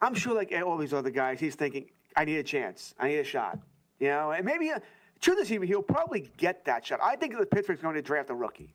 I'm 0.00 0.14
sure, 0.14 0.34
like 0.34 0.52
all 0.66 0.76
these 0.76 0.92
other 0.92 1.10
guys, 1.10 1.38
he's 1.38 1.54
thinking, 1.54 1.90
I 2.16 2.24
need 2.24 2.38
a 2.38 2.42
chance. 2.42 2.92
I 2.98 3.06
need 3.06 3.18
a 3.18 3.24
shot. 3.24 3.60
You 4.00 4.08
know, 4.08 4.32
and 4.32 4.44
maybe, 4.44 4.70
uh, 4.70 4.80
uh, 5.22 5.24
truth 5.24 5.40
is, 5.40 5.48
he- 5.48 5.66
he'll 5.66 5.82
probably 5.82 6.30
get 6.36 6.64
that 6.64 6.84
shot. 6.84 7.00
I 7.02 7.16
think 7.16 7.36
that 7.38 7.50
Pittsburgh's 7.50 7.82
going 7.82 7.94
to 7.94 8.02
draft 8.02 8.30
a 8.30 8.34
rookie. 8.34 8.74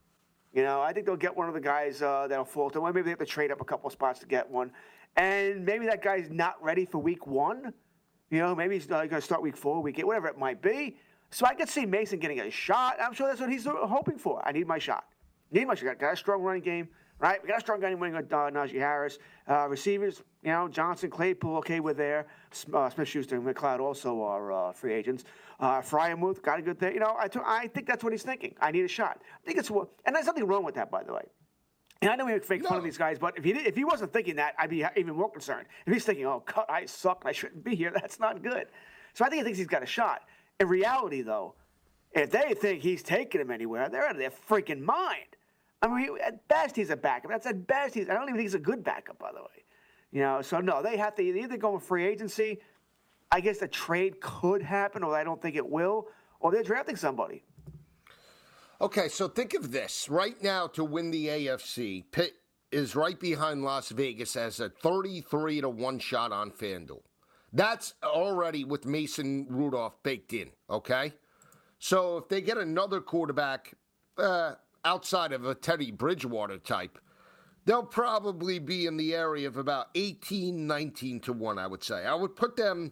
You 0.54 0.64
know, 0.64 0.82
I 0.82 0.94
think 0.94 1.06
they'll 1.06 1.16
get 1.16 1.36
one 1.36 1.48
of 1.48 1.54
the 1.54 1.62
guys 1.62 2.02
uh, 2.02 2.28
that'll 2.28 2.46
fall 2.46 2.70
to 2.72 2.82
one. 2.82 2.94
Maybe 2.94 3.04
they 3.04 3.10
have 3.12 3.20
to 3.20 3.26
trade 3.26 3.52
up 3.52 3.62
a 3.62 3.66
couple 3.66 3.88
of 3.88 3.94
spots 3.94 4.20
to 4.22 4.26
get 4.26 4.50
one. 4.50 4.72
And 5.16 5.66
maybe 5.66 5.86
that 5.88 6.02
guy's 6.02 6.30
not 6.30 6.62
ready 6.64 6.86
for 6.86 7.00
week 7.00 7.28
one. 7.28 7.74
You 8.30 8.40
know, 8.40 8.56
maybe 8.56 8.76
he's 8.76 8.86
uh, 8.86 8.98
going 8.98 9.10
to 9.10 9.22
start 9.22 9.42
week 9.42 9.58
four, 9.58 9.82
week 9.82 10.00
eight, 10.00 10.06
whatever 10.06 10.28
it 10.28 10.38
might 10.38 10.62
be. 10.62 10.98
So 11.30 11.46
I 11.46 11.54
could 11.54 11.70
see 11.70 11.86
Mason 11.86 12.20
getting 12.20 12.40
a 12.40 12.50
shot. 12.50 12.98
I'm 13.02 13.14
sure 13.14 13.28
that's 13.28 13.42
what 13.42 13.52
he's 13.52 13.66
hoping 13.66 14.18
for. 14.18 14.42
I 14.48 14.52
need 14.52 14.68
my 14.68 14.80
shot. 14.80 15.06
Need 15.52 15.68
my 15.68 15.76
shot. 15.76 16.00
Got 16.00 16.14
a 16.14 16.18
strong 16.18 16.42
running 16.42 16.62
game, 16.62 16.88
right? 17.20 17.42
We 17.42 17.50
got 17.50 17.58
a 17.58 17.62
strong 17.62 17.82
running 17.82 18.00
game 18.00 18.14
with 18.14 18.32
uh, 18.34 18.50
Najee 18.50 18.80
Harris. 18.80 19.20
Uh, 19.50 19.68
receivers, 19.68 20.24
you 20.44 20.52
know, 20.52 20.68
Johnson, 20.68 21.10
Claypool, 21.10 21.58
okay, 21.58 21.80
we're 21.80 21.94
there. 21.94 22.28
Uh, 22.74 22.90
Smith 22.90 23.08
Schuster 23.08 23.36
and 23.36 23.46
McCloud 23.46 23.80
also 23.80 24.22
are 24.22 24.52
uh, 24.52 24.72
free 24.72 24.94
agents. 24.94 25.24
Uh, 25.60 25.82
Freiermuth 25.82 26.42
got 26.42 26.60
a 26.60 26.62
good 26.62 26.80
thing. 26.80 26.94
You 26.94 27.00
know, 27.00 27.16
I, 27.18 27.28
t- 27.28 27.40
I 27.44 27.68
think 27.68 27.88
that's 27.88 28.04
what 28.04 28.14
he's 28.14 28.24
thinking. 28.24 28.56
I 28.62 28.72
need 28.72 28.86
a 28.86 28.88
shot. 28.88 29.22
I 29.34 29.46
think 29.46 29.58
it's 29.58 29.72
what, 29.72 29.90
and 30.06 30.16
there's 30.16 30.28
nothing 30.28 30.46
wrong 30.46 30.64
with 30.64 30.76
that, 30.76 30.92
by 30.92 31.04
the 31.04 31.14
way. 31.14 31.24
And 32.02 32.12
I 32.12 32.16
know 32.16 32.26
we 32.26 32.34
make 32.34 32.46
fake 32.46 32.64
fun 32.64 32.78
of 32.78 32.84
these 32.84 32.98
guys, 32.98 33.18
but 33.18 33.38
if 33.38 33.44
he 33.44 33.54
did, 33.54 33.66
if 33.66 33.76
he 33.76 33.84
wasn't 33.84 34.14
thinking 34.14 34.36
that, 34.36 34.54
I'd 34.60 34.70
be 34.70 34.86
even 34.96 35.16
more 35.16 35.32
concerned. 35.32 35.66
If 35.86 35.94
he's 35.94 36.06
thinking, 36.06 36.28
"Oh, 36.28 36.42
cut, 36.42 36.70
I 36.70 36.86
suck, 36.86 37.24
and 37.24 37.30
I 37.30 37.32
shouldn't 37.32 37.64
be 37.64 37.76
here," 37.76 37.92
that's 37.96 38.20
not 38.20 38.44
good. 38.44 38.68
So 39.14 39.26
I 39.26 39.30
think 39.30 39.40
he 39.40 39.44
thinks 39.44 39.58
he's 39.58 39.68
got 39.68 39.82
a 39.82 39.88
shot. 39.88 40.22
In 40.60 40.68
reality, 40.68 41.24
though, 41.24 41.56
if 42.12 42.30
they 42.30 42.54
think 42.54 42.84
he's 42.84 43.02
taking 43.02 43.42
him 43.42 43.50
anywhere, 43.50 43.90
they're 43.90 44.06
out 44.06 44.12
of 44.12 44.18
their 44.18 44.30
freaking 44.30 44.82
mind. 44.82 45.38
I 45.82 45.88
mean, 45.88 46.18
at 46.24 46.48
best 46.48 46.76
he's 46.76 46.92
a 46.92 46.96
backup. 46.96 47.32
That's 47.32 47.48
at 47.48 47.66
best 47.66 47.96
he's. 47.96 48.10
I 48.10 48.14
don't 48.14 48.24
even 48.24 48.36
think 48.36 48.46
he's 48.46 48.54
a 48.54 48.60
good 48.60 48.84
backup, 48.84 49.18
by 49.18 49.32
the 49.32 49.42
way. 49.42 49.64
You 50.12 50.22
know, 50.22 50.42
so 50.42 50.60
no, 50.60 50.84
they 50.84 50.98
have 50.98 51.16
to 51.16 51.24
either 51.24 51.58
go 51.58 51.74
in 51.74 51.80
free 51.80 52.06
agency. 52.06 52.60
I 53.32 53.42
guess 53.42 53.62
a 53.62 53.68
trade 53.68 54.22
could 54.22 54.62
happen, 54.62 55.04
or 55.04 55.16
I 55.16 55.24
don't 55.24 55.42
think 55.42 55.56
it 55.56 55.68
will, 55.68 56.08
or 56.40 56.52
they're 56.52 56.64
drafting 56.64 56.96
somebody. 56.96 57.44
Okay, 58.80 59.08
so 59.08 59.28
think 59.28 59.54
of 59.54 59.72
this. 59.72 60.08
Right 60.08 60.42
now, 60.42 60.68
to 60.68 60.84
win 60.84 61.12
the 61.12 61.28
AFC, 61.28 62.04
Pitt 62.12 62.36
is 62.72 62.96
right 62.96 63.20
behind 63.20 63.64
Las 63.64 63.90
Vegas 63.90 64.36
as 64.36 64.60
a 64.60 64.70
33 64.70 65.62
to 65.62 65.70
1 65.70 66.00
shot 66.00 66.32
on 66.32 66.52
FanDuel. 66.52 67.02
That's 67.54 67.94
already 68.04 68.66
with 68.66 68.86
Mason 68.86 69.48
Rudolph 69.50 70.02
baked 70.04 70.34
in, 70.34 70.52
okay? 70.70 71.14
So 71.80 72.18
if 72.18 72.28
they 72.28 72.42
get 72.42 72.58
another 72.58 73.02
quarterback 73.02 73.74
uh, 74.18 74.56
outside 74.84 75.32
of 75.32 75.46
a 75.46 75.56
Teddy 75.56 75.92
Bridgewater 75.92 76.58
type, 76.58 77.00
they'll 77.66 77.84
probably 77.84 78.60
be 78.60 78.86
in 78.86 78.98
the 78.98 79.16
area 79.16 79.48
of 79.48 79.58
about 79.58 79.88
18, 79.96 80.68
19 80.68 81.20
to 81.22 81.34
1, 81.34 81.58
I 81.58 81.68
would 81.68 81.84
say. 81.84 82.06
I 82.06 82.14
would 82.14 82.36
put 82.36 82.56
them. 82.56 82.92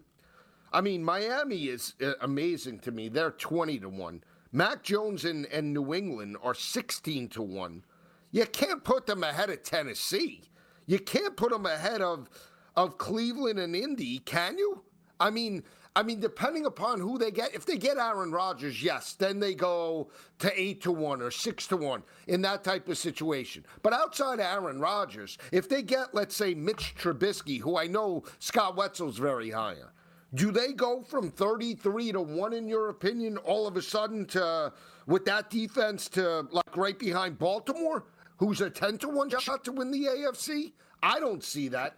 I 0.75 0.81
mean, 0.81 1.05
Miami 1.05 1.67
is 1.67 1.93
uh, 2.03 2.11
amazing 2.19 2.79
to 2.79 2.91
me. 2.91 3.07
They're 3.07 3.31
20 3.31 3.79
to 3.79 3.87
1. 3.87 4.21
Mac 4.51 4.83
Jones 4.83 5.23
and, 5.23 5.45
and 5.45 5.73
New 5.73 5.93
England 5.93 6.35
are 6.43 6.53
16 6.53 7.29
to 7.29 7.41
1. 7.41 7.85
You 8.31 8.45
can't 8.45 8.83
put 8.83 9.05
them 9.05 9.23
ahead 9.23 9.49
of 9.49 9.63
Tennessee. 9.63 10.41
You 10.85 10.99
can't 10.99 11.37
put 11.37 11.51
them 11.51 11.65
ahead 11.65 12.01
of 12.01 12.29
of 12.75 12.97
Cleveland 12.97 13.57
and 13.57 13.73
Indy, 13.73 14.19
can 14.19 14.57
you? 14.57 14.83
I 15.17 15.29
mean, 15.29 15.63
I 15.95 16.03
mean, 16.03 16.19
depending 16.19 16.65
upon 16.65 16.99
who 16.99 17.17
they 17.17 17.31
get, 17.31 17.55
if 17.55 17.65
they 17.65 17.77
get 17.77 17.97
Aaron 17.97 18.33
Rodgers, 18.33 18.83
yes, 18.83 19.13
then 19.13 19.39
they 19.39 19.55
go 19.55 20.09
to 20.39 20.61
eight 20.61 20.81
to 20.81 20.91
one 20.91 21.21
or 21.21 21.31
six 21.31 21.67
to 21.67 21.77
one 21.77 22.03
in 22.27 22.41
that 22.41 22.65
type 22.65 22.89
of 22.89 22.97
situation. 22.97 23.65
But 23.81 23.93
outside 23.93 24.41
Aaron 24.41 24.81
Rodgers, 24.81 25.37
if 25.53 25.69
they 25.69 25.83
get, 25.83 26.13
let's 26.13 26.35
say, 26.35 26.53
Mitch 26.53 26.95
Trubisky, 26.99 27.61
who 27.61 27.77
I 27.77 27.87
know 27.87 28.25
Scott 28.39 28.75
Wetzel's 28.75 29.17
very 29.17 29.51
high 29.51 29.75
on, 29.75 29.89
do 30.35 30.51
they 30.51 30.73
go 30.73 31.01
from 31.01 31.31
33 31.31 32.11
to 32.13 32.21
1 32.21 32.53
in 32.53 32.67
your 32.67 32.89
opinion 32.89 33.37
all 33.37 33.67
of 33.67 33.77
a 33.77 33.81
sudden 33.81 34.25
to 34.27 34.71
with 35.07 35.25
that 35.25 35.49
defense 35.49 36.09
to 36.09 36.47
like 36.51 36.77
right 36.77 36.97
behind 36.99 37.37
Baltimore 37.37 38.05
who's 38.37 38.61
a 38.61 38.69
10 38.69 38.97
to 38.99 39.09
1 39.09 39.29
shot 39.39 39.63
to 39.65 39.71
win 39.71 39.91
the 39.91 40.05
AFC? 40.05 40.73
I 41.01 41.19
don't 41.19 41.43
see 41.43 41.69
that. 41.69 41.97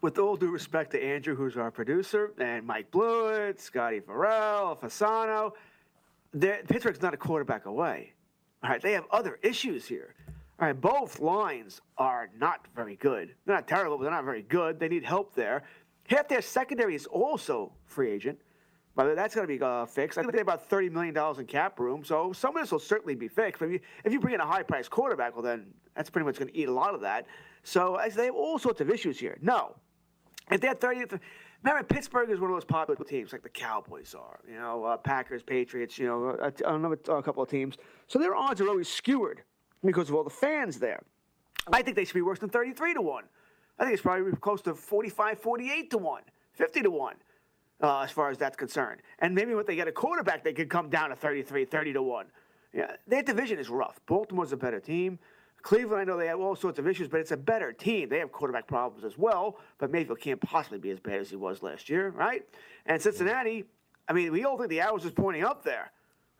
With 0.00 0.18
all 0.18 0.36
due 0.36 0.50
respect 0.50 0.90
to 0.92 1.02
Andrew, 1.02 1.34
who's 1.34 1.56
our 1.56 1.70
producer, 1.70 2.32
and 2.38 2.66
Mike 2.66 2.90
Blewett, 2.90 3.60
Scotty 3.60 4.00
Farrell, 4.00 4.76
Fasano, 4.76 5.52
Pittsburgh's 6.38 7.00
not 7.00 7.14
a 7.14 7.16
quarterback 7.16 7.66
away. 7.66 8.12
All 8.62 8.70
right, 8.70 8.82
they 8.82 8.92
have 8.92 9.04
other 9.10 9.38
issues 9.42 9.86
here. 9.86 10.14
All 10.60 10.68
right, 10.68 10.78
both 10.78 11.18
lines 11.18 11.80
are 11.98 12.30
not 12.38 12.66
very 12.76 12.96
good. 12.96 13.34
They're 13.44 13.56
not 13.56 13.66
terrible, 13.66 13.96
but 13.96 14.04
they're 14.04 14.12
not 14.12 14.24
very 14.24 14.42
good. 14.42 14.78
They 14.78 14.88
need 14.88 15.04
help 15.04 15.34
there. 15.34 15.64
Half 16.08 16.28
their 16.28 16.42
secondary 16.42 16.94
is 16.94 17.06
also 17.06 17.72
free 17.84 18.10
agent. 18.10 18.38
But 18.96 19.16
that's 19.16 19.34
going 19.34 19.46
to 19.46 19.52
be 19.52 19.60
uh, 19.60 19.86
fixed. 19.86 20.18
I 20.18 20.22
think 20.22 20.32
they 20.32 20.38
have 20.38 20.46
about 20.46 20.70
$30 20.70 20.92
million 20.92 21.16
in 21.38 21.46
cap 21.46 21.80
room, 21.80 22.04
so 22.04 22.32
some 22.32 22.56
of 22.56 22.62
this 22.62 22.70
will 22.70 22.78
certainly 22.78 23.16
be 23.16 23.26
fixed. 23.26 23.58
But 23.58 23.66
if 23.66 23.72
you, 23.72 23.80
if 24.04 24.12
you 24.12 24.20
bring 24.20 24.34
in 24.34 24.40
a 24.40 24.46
high 24.46 24.62
priced 24.62 24.90
quarterback, 24.90 25.34
well, 25.34 25.42
then 25.42 25.66
that's 25.96 26.10
pretty 26.10 26.26
much 26.26 26.38
going 26.38 26.48
to 26.48 26.56
eat 26.56 26.68
a 26.68 26.72
lot 26.72 26.94
of 26.94 27.00
that. 27.00 27.26
So 27.64 27.98
they 28.14 28.26
have 28.26 28.34
all 28.34 28.58
sorts 28.58 28.80
of 28.80 28.90
issues 28.90 29.18
here. 29.18 29.36
No. 29.42 29.74
If 30.50 30.60
they're 30.60 30.74
30, 30.74 31.18
remember, 31.64 31.82
Pittsburgh 31.82 32.30
is 32.30 32.38
one 32.38 32.50
of 32.50 32.56
those 32.56 32.64
popular 32.64 33.02
teams 33.04 33.32
like 33.32 33.42
the 33.42 33.48
Cowboys 33.48 34.14
are, 34.14 34.38
you 34.48 34.58
know, 34.58 34.84
uh, 34.84 34.96
Packers, 34.96 35.42
Patriots, 35.42 35.98
you 35.98 36.06
know, 36.06 36.38
a, 36.40 36.52
another 36.72 36.98
a 37.08 37.22
couple 37.22 37.42
of 37.42 37.48
teams. 37.48 37.76
So 38.06 38.18
their 38.18 38.36
odds 38.36 38.60
are 38.60 38.68
always 38.68 38.88
skewered 38.88 39.42
because 39.84 40.08
of 40.08 40.14
all 40.14 40.24
the 40.24 40.30
fans 40.30 40.78
there. 40.78 41.02
I 41.72 41.82
think 41.82 41.96
they 41.96 42.04
should 42.04 42.14
be 42.14 42.22
worse 42.22 42.38
than 42.38 42.50
33 42.50 42.94
to 42.94 43.00
1. 43.00 43.24
I 43.78 43.84
think 43.84 43.94
it's 43.94 44.02
probably 44.02 44.30
close 44.32 44.62
to 44.62 44.74
45, 44.74 45.38
48 45.38 45.90
to 45.90 45.98
1, 45.98 46.22
50 46.52 46.82
to 46.82 46.90
1 46.90 47.14
uh, 47.82 48.00
as 48.00 48.10
far 48.10 48.30
as 48.30 48.38
that's 48.38 48.56
concerned. 48.56 49.02
And 49.18 49.34
maybe 49.34 49.54
when 49.54 49.66
they 49.66 49.76
get 49.76 49.88
a 49.88 49.92
quarterback, 49.92 50.44
they 50.44 50.52
could 50.52 50.70
come 50.70 50.88
down 50.88 51.10
to 51.10 51.16
33, 51.16 51.64
30 51.64 51.92
to 51.94 52.02
1. 52.02 52.26
Yeah, 52.72 52.92
their 53.06 53.22
division 53.22 53.58
is 53.58 53.68
rough. 53.68 54.00
Baltimore's 54.06 54.52
a 54.52 54.56
better 54.56 54.80
team. 54.80 55.18
Cleveland, 55.62 56.02
I 56.02 56.04
know 56.04 56.18
they 56.18 56.26
have 56.26 56.40
all 56.40 56.56
sorts 56.56 56.78
of 56.78 56.86
issues, 56.86 57.08
but 57.08 57.20
it's 57.20 57.30
a 57.30 57.36
better 57.36 57.72
team. 57.72 58.10
They 58.10 58.18
have 58.18 58.30
quarterback 58.30 58.66
problems 58.66 59.02
as 59.02 59.16
well, 59.16 59.58
but 59.78 59.90
Mayfield 59.90 60.20
can't 60.20 60.40
possibly 60.40 60.78
be 60.78 60.90
as 60.90 61.00
bad 61.00 61.20
as 61.20 61.30
he 61.30 61.36
was 61.36 61.62
last 61.62 61.88
year, 61.88 62.10
right? 62.10 62.42
And 62.84 63.00
Cincinnati, 63.00 63.64
I 64.06 64.12
mean, 64.12 64.30
we 64.30 64.44
all 64.44 64.58
think 64.58 64.68
the 64.68 64.82
arrows 64.82 65.06
is 65.06 65.12
pointing 65.12 65.42
up 65.42 65.64
there. 65.64 65.90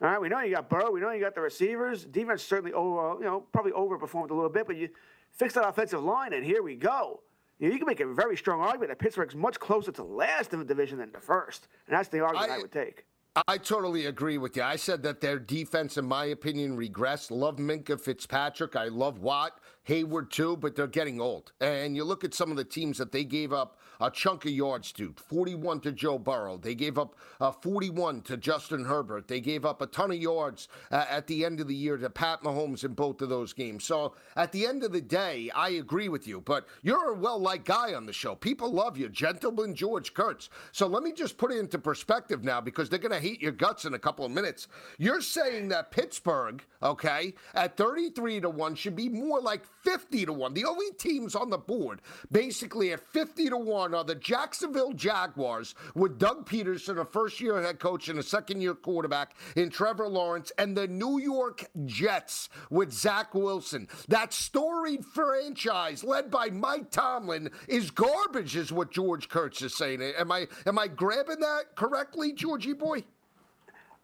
All 0.03 0.11
right, 0.11 0.21
we 0.21 0.29
know 0.29 0.41
you 0.41 0.55
got 0.55 0.69
Burrow, 0.69 0.91
we 0.91 1.01
know 1.01 1.11
you 1.13 1.21
got 1.21 1.35
the 1.35 1.41
receivers. 1.41 2.05
Defense 2.05 2.43
certainly 2.43 2.73
over, 2.75 3.19
you 3.19 3.25
know, 3.25 3.41
probably 3.53 3.73
overperformed 3.73 4.31
a 4.31 4.35
little 4.35 4.51
bit, 4.51 4.67
but 4.67 4.77
you 4.77 4.91
fix 5.35 5.55
that 5.55 5.67
offensive 5.67 6.03
line, 6.03 6.33
and 6.33 6.45
here 6.45 6.63
we 6.63 6.77
go. 6.77 7.23
You, 7.59 7.69
know, 7.69 7.73
you 7.73 7.79
can 7.79 7.87
make 7.87 8.01
a 8.01 8.07
very 8.07 8.37
strong 8.37 8.61
argument 8.61 8.91
that 8.91 8.99
Pittsburgh's 8.99 9.35
much 9.35 9.59
closer 9.61 9.93
to 9.93 10.03
last 10.03 10.53
in 10.53 10.59
the 10.59 10.65
division 10.65 10.99
than 10.99 11.13
the 11.13 11.21
first, 11.21 11.69
and 11.87 11.97
that's 11.97 12.09
the 12.09 12.21
argument 12.21 12.51
I, 12.51 12.57
I 12.57 12.59
would 12.59 12.73
take. 12.73 13.05
I 13.49 13.59
totally 13.59 14.07
agree 14.07 14.39
with 14.39 14.57
you. 14.57 14.63
I 14.63 14.77
said 14.77 15.03
that 15.03 15.21
their 15.21 15.41
defense, 15.41 15.97
in 15.97 16.05
my 16.05 16.27
opinion, 16.27 16.77
regressed. 16.77 17.33
Love 17.33 17.57
Minkah 17.57 18.01
Fitzpatrick. 18.01 18.77
I 18.77 18.87
love 18.87 19.19
Watt, 19.19 19.59
Hayward 19.85 20.31
too, 20.31 20.57
but 20.57 20.77
they're 20.77 20.87
getting 20.87 21.21
old. 21.21 21.53
And 21.61 21.97
you 21.97 22.05
look 22.05 22.23
at 22.23 22.33
some 22.33 22.53
of 22.53 22.57
the 22.57 22.65
teams 22.65 22.97
that 22.99 23.11
they 23.11 23.25
gave 23.25 23.53
up 23.53 23.81
a 24.01 24.11
chunk 24.11 24.45
of 24.45 24.51
yards 24.51 24.93
to 24.93 25.15
41 25.29 25.81
to 25.81 25.93
Joe 25.93 26.19
Burrow. 26.19 26.57
They 26.57 26.75
gave 26.75 26.99
up 26.99 27.17
uh, 27.41 27.53
41 27.53 28.23
to 28.23 28.37
Justin 28.37 28.85
Herbert. 28.85 29.29
They 29.29 29.41
gave 29.41 29.65
up 29.65 29.83
a 29.83 29.87
ton 29.87 30.11
of 30.11 30.17
yards 30.17 30.69
uh, 30.91 31.05
at 31.09 31.27
the 31.27 31.45
end 31.45 31.61
of 31.61 31.69
the 31.69 31.75
year 31.75 31.97
to 31.97 32.11
Pat 32.11 32.43
Mahomes 32.43 32.85
in 32.85 32.95
both 32.95 33.21
of 33.21 33.29
those 33.29 33.53
games. 33.53 33.85
So 33.85 34.15
at 34.37 34.53
the 34.53 34.67
end 34.67 34.85
of 34.85 34.93
the 34.93 35.01
day, 35.01 35.51
I 35.55 35.71
agree 35.71 36.09
with 36.09 36.27
you, 36.27 36.41
but 36.41 36.67
you're 36.83 37.11
a 37.13 37.15
well 37.15 37.39
liked 37.39 37.67
guy 37.67 37.95
on 37.95 38.07
the 38.07 38.13
show. 38.13 38.35
People 38.35 38.73
love 38.73 38.97
you, 38.97 39.09
gentleman 39.09 39.75
George 39.75 40.15
Kurtz. 40.15 40.51
So 40.73 40.87
let 40.87 41.03
me 41.03 41.13
just 41.13 41.37
put 41.37 41.53
it 41.53 41.59
into 41.59 41.79
perspective 41.79 42.45
now 42.45 42.61
because 42.61 42.89
they're 42.89 42.99
going 42.99 43.13
to 43.13 43.24
hate 43.25 43.41
your 43.41 43.53
guts 43.53 43.87
in 43.87 43.95
a 43.95 43.99
couple 43.99 44.27
of 44.27 44.31
minutes. 44.31 44.69
You're 44.99 45.23
saying 45.23 45.69
that 45.69 45.91
Pittsburgh, 45.91 46.63
okay, 46.83 47.33
at 47.55 47.75
33 47.79 48.43
to 48.43 48.51
1 48.51 48.75
should 48.75 48.95
be 48.95 49.09
more 49.09 49.41
like 49.41 49.65
50 49.83 50.27
to 50.27 50.33
1. 50.33 50.53
The 50.53 50.67
only 50.67 50.91
teams 50.99 51.35
on 51.35 51.49
the 51.49 51.57
board 51.57 52.03
basically 52.31 52.93
at 52.93 53.01
50 53.01 53.49
to 53.49 53.57
1 53.57 53.95
are 53.95 54.05
the 54.05 54.15
Jacksonville 54.15 54.93
Jaguars 54.93 55.75
with 55.95 56.19
Doug 56.19 56.47
Pederson, 56.47 57.01
a 57.01 57.05
first 57.07 57.41
year 57.41 57.63
head 57.63 57.79
coach 57.79 58.11
and 58.11 58.19
a 58.19 58.23
second 58.23 58.61
year 58.61 58.75
quarterback 58.75 59.35
in 59.57 59.71
Trevor 59.71 60.07
Lawrence, 60.07 60.53
and 60.59 60.77
the 60.77 60.87
New 60.87 61.19
York 61.19 61.65
Jets 61.87 62.51
with 62.69 62.93
Zach 62.93 63.35
Wilson. 63.35 63.89
That 64.09 64.35
storied 64.35 65.03
franchise 65.03 66.05
led 66.05 66.31
by 66.31 66.51
Mike 66.51 66.91
Tomlin 66.91 67.51
is 67.69 67.91
garbage, 67.91 68.55
is 68.55 68.71
what 68.71 68.91
George 68.91 69.31
Kurtz 69.31 69.63
is 69.63 69.75
saying. 69.75 70.03
Am 70.03 70.31
I 70.31 70.47
am 70.67 70.79
I 70.79 70.89
grabbing 70.89 71.41
that 71.41 71.75
correctly, 71.75 72.35
Georgie 72.35 72.75
boy? 72.75 73.05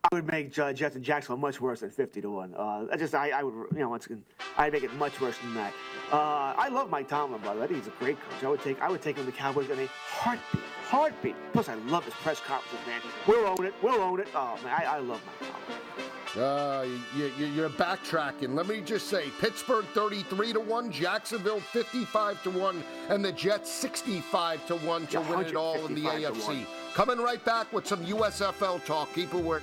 I 0.04 0.14
would 0.14 0.26
make 0.26 0.58
uh, 0.58 0.72
Jets 0.72 0.96
and 0.96 1.04
Jacksonville 1.04 1.36
much 1.36 1.60
worse 1.60 1.80
than 1.80 1.90
50 1.90 2.22
to 2.22 2.30
1. 2.30 2.54
Uh, 2.54 2.86
I 2.90 2.96
just, 2.96 3.14
I, 3.14 3.30
I 3.30 3.42
would, 3.42 3.52
you 3.72 3.78
know, 3.80 3.90
once 3.90 4.06
again, 4.06 4.24
I'd 4.56 4.72
make 4.72 4.82
it 4.82 4.92
much 4.94 5.20
worse 5.20 5.36
than 5.38 5.54
that. 5.54 5.74
Uh, 6.10 6.54
I 6.56 6.68
love 6.68 6.88
Mike 6.88 7.06
Tomlin, 7.06 7.40
by 7.42 7.52
the 7.52 7.60
way. 7.60 7.64
I 7.64 7.68
think 7.68 7.84
he's 7.84 7.92
a 7.92 7.96
great 7.98 8.18
coach. 8.18 8.42
I 8.42 8.48
would 8.48 8.62
take, 8.62 8.80
I 8.80 8.88
would 8.88 9.02
take 9.02 9.16
him 9.16 9.26
to 9.26 9.30
the 9.30 9.36
Cowboys 9.36 9.68
in 9.68 9.78
a 9.78 9.86
heartbeat. 9.86 10.62
Heartbeat. 10.88 11.36
Plus, 11.52 11.68
I 11.68 11.74
love 11.74 12.04
his 12.06 12.14
press 12.14 12.40
conferences, 12.40 12.86
man. 12.86 13.00
We'll 13.28 13.46
own 13.46 13.66
it. 13.66 13.74
We'll 13.82 14.00
own 14.00 14.20
it. 14.20 14.28
Oh, 14.34 14.58
man, 14.64 14.74
I, 14.80 14.96
I 14.96 14.98
love 14.98 15.20
Mike 15.26 15.50
Tomlin. 15.50 15.80
Uh, 16.36 16.86
you, 17.16 17.26
you, 17.44 17.64
are 17.64 17.68
backtracking. 17.68 18.54
Let 18.54 18.68
me 18.68 18.80
just 18.80 19.08
say 19.08 19.30
Pittsburgh 19.40 19.84
33 19.94 20.54
to 20.54 20.60
1, 20.60 20.92
Jacksonville 20.92 21.60
55 21.60 22.42
to 22.44 22.50
1, 22.50 22.84
and 23.08 23.24
the 23.24 23.32
Jets 23.32 23.70
65 23.70 24.66
to 24.68 24.76
1 24.76 25.06
to 25.08 25.20
win 25.22 25.40
it 25.40 25.56
all 25.56 25.84
in 25.86 25.94
the 25.94 26.02
AFC. 26.02 26.66
Coming 26.94 27.18
right 27.18 27.44
back 27.44 27.72
with 27.72 27.86
some 27.86 28.04
USFL 28.04 28.84
talk. 28.84 29.12
Keep 29.14 29.34
it. 29.34 29.62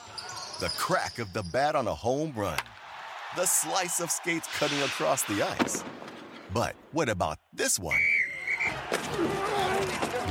the 0.61 0.69
crack 0.77 1.17
of 1.17 1.33
the 1.33 1.41
bat 1.51 1.75
on 1.75 1.87
a 1.87 1.93
home 1.93 2.31
run, 2.35 2.59
the 3.35 3.47
slice 3.47 3.99
of 3.99 4.11
skates 4.11 4.47
cutting 4.59 4.79
across 4.83 5.23
the 5.23 5.41
ice. 5.41 5.83
But 6.53 6.75
what 6.91 7.09
about 7.09 7.39
this 7.51 7.79
one? 7.79 7.99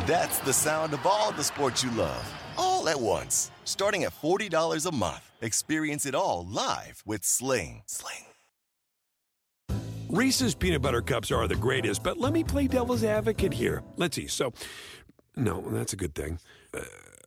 That's 0.07 0.39
the 0.39 0.53
sound 0.53 0.95
of 0.95 1.05
all 1.05 1.33
the 1.33 1.43
sports 1.43 1.83
you 1.83 1.91
love, 1.91 2.33
all 2.57 2.89
at 2.89 3.01
once. 3.01 3.51
Starting 3.65 4.05
at 4.05 4.13
$40 4.13 4.87
a 4.87 4.95
month. 4.95 5.33
Experience 5.41 6.07
it 6.07 6.15
all 6.15 6.47
live 6.49 7.03
with 7.05 7.25
Sling. 7.25 7.83
Sling. 7.87 8.27
Reese's 10.09 10.55
peanut 10.55 10.83
butter 10.83 11.03
cups 11.03 11.33
are 11.33 11.49
the 11.49 11.57
greatest, 11.57 12.05
but 12.05 12.19
let 12.19 12.33
me 12.33 12.45
play 12.45 12.69
devil's 12.69 13.03
advocate 13.03 13.53
here. 13.53 13.83
Let's 13.97 14.15
see. 14.15 14.29
So, 14.29 14.53
no, 15.35 15.61
that's 15.73 15.93
a 15.93 15.97
good 15.97 16.15
thing. 16.15 16.39
Uh, 16.73 16.83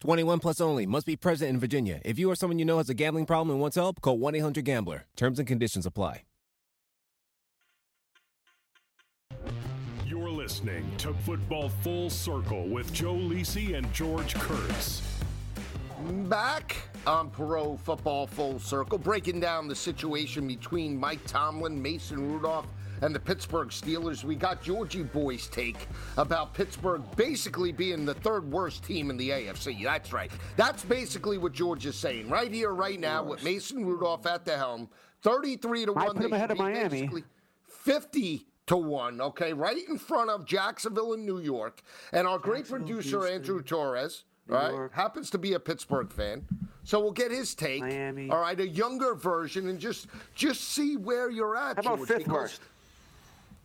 21 0.00 0.38
plus 0.38 0.60
only. 0.60 0.86
Must 0.86 1.06
be 1.06 1.16
present 1.16 1.50
in 1.50 1.58
Virginia. 1.58 2.00
If 2.04 2.18
you 2.18 2.30
or 2.30 2.36
someone 2.36 2.58
you 2.58 2.64
know 2.64 2.78
has 2.78 2.88
a 2.88 2.94
gambling 2.94 3.26
problem 3.26 3.50
and 3.50 3.60
wants 3.60 3.76
help, 3.76 4.00
call 4.00 4.18
1 4.18 4.34
800 4.36 4.64
Gambler. 4.64 5.06
Terms 5.16 5.38
and 5.38 5.48
conditions 5.48 5.86
apply. 5.86 6.22
You're 10.06 10.30
listening 10.30 10.90
to 10.98 11.12
Football 11.12 11.68
Full 11.68 12.10
Circle 12.10 12.68
with 12.68 12.92
Joe 12.92 13.14
Lisi 13.14 13.76
and 13.76 13.92
George 13.92 14.34
Kurtz. 14.34 15.02
Back 16.28 16.76
on 17.06 17.28
Pro 17.28 17.76
Football 17.76 18.26
Full 18.28 18.58
Circle, 18.58 18.98
breaking 18.98 19.40
down 19.40 19.68
the 19.68 19.74
situation 19.74 20.46
between 20.46 20.98
Mike 20.98 21.24
Tomlin, 21.26 21.82
Mason 21.82 22.32
Rudolph, 22.32 22.66
and 23.02 23.14
the 23.14 23.20
Pittsburgh 23.20 23.68
Steelers. 23.68 24.24
We 24.24 24.34
got 24.34 24.62
Georgie 24.62 25.02
Boy's 25.02 25.46
take 25.48 25.86
about 26.16 26.54
Pittsburgh 26.54 27.02
basically 27.16 27.72
being 27.72 28.04
the 28.04 28.14
third 28.14 28.50
worst 28.50 28.84
team 28.84 29.10
in 29.10 29.16
the 29.16 29.30
AFC. 29.30 29.82
That's 29.84 30.12
right. 30.12 30.30
That's 30.56 30.84
basically 30.84 31.38
what 31.38 31.52
George 31.52 31.86
is 31.86 31.96
saying 31.96 32.28
right 32.28 32.52
here, 32.52 32.72
right 32.72 32.98
now, 32.98 33.22
with 33.22 33.42
Mason 33.44 33.84
Rudolph 33.84 34.26
at 34.26 34.44
the 34.44 34.56
helm. 34.56 34.88
33 35.22 35.86
to 35.86 35.92
1. 35.92 36.02
I 36.02 36.06
put 36.12 36.22
him 36.24 36.32
ahead 36.32 36.50
of 36.50 36.58
Miami. 36.58 37.10
50 37.66 38.46
to 38.66 38.76
1, 38.76 39.20
okay, 39.20 39.52
right 39.52 39.88
in 39.88 39.98
front 39.98 40.30
of 40.30 40.44
Jacksonville 40.44 41.14
and 41.14 41.24
New 41.24 41.38
York. 41.38 41.80
And 42.12 42.26
our 42.26 42.38
great 42.38 42.68
producer, 42.68 43.26
Andrew 43.26 43.62
Torres, 43.62 44.24
right, 44.46 44.70
York. 44.70 44.92
happens 44.94 45.30
to 45.30 45.38
be 45.38 45.54
a 45.54 45.60
Pittsburgh 45.60 46.12
fan. 46.12 46.46
So 46.84 47.00
we'll 47.00 47.12
get 47.12 47.30
his 47.30 47.54
take. 47.54 47.80
Miami. 47.80 48.30
All 48.30 48.40
right, 48.40 48.58
a 48.58 48.68
younger 48.68 49.14
version, 49.14 49.68
and 49.68 49.78
just 49.78 50.06
just 50.34 50.64
see 50.64 50.96
where 50.96 51.30
you're 51.30 51.56
at. 51.56 51.76
How 51.76 51.80
about 51.94 51.96
George, 51.98 52.08
fifth 52.08 52.18
because- 52.18 52.32
worst? 52.32 52.60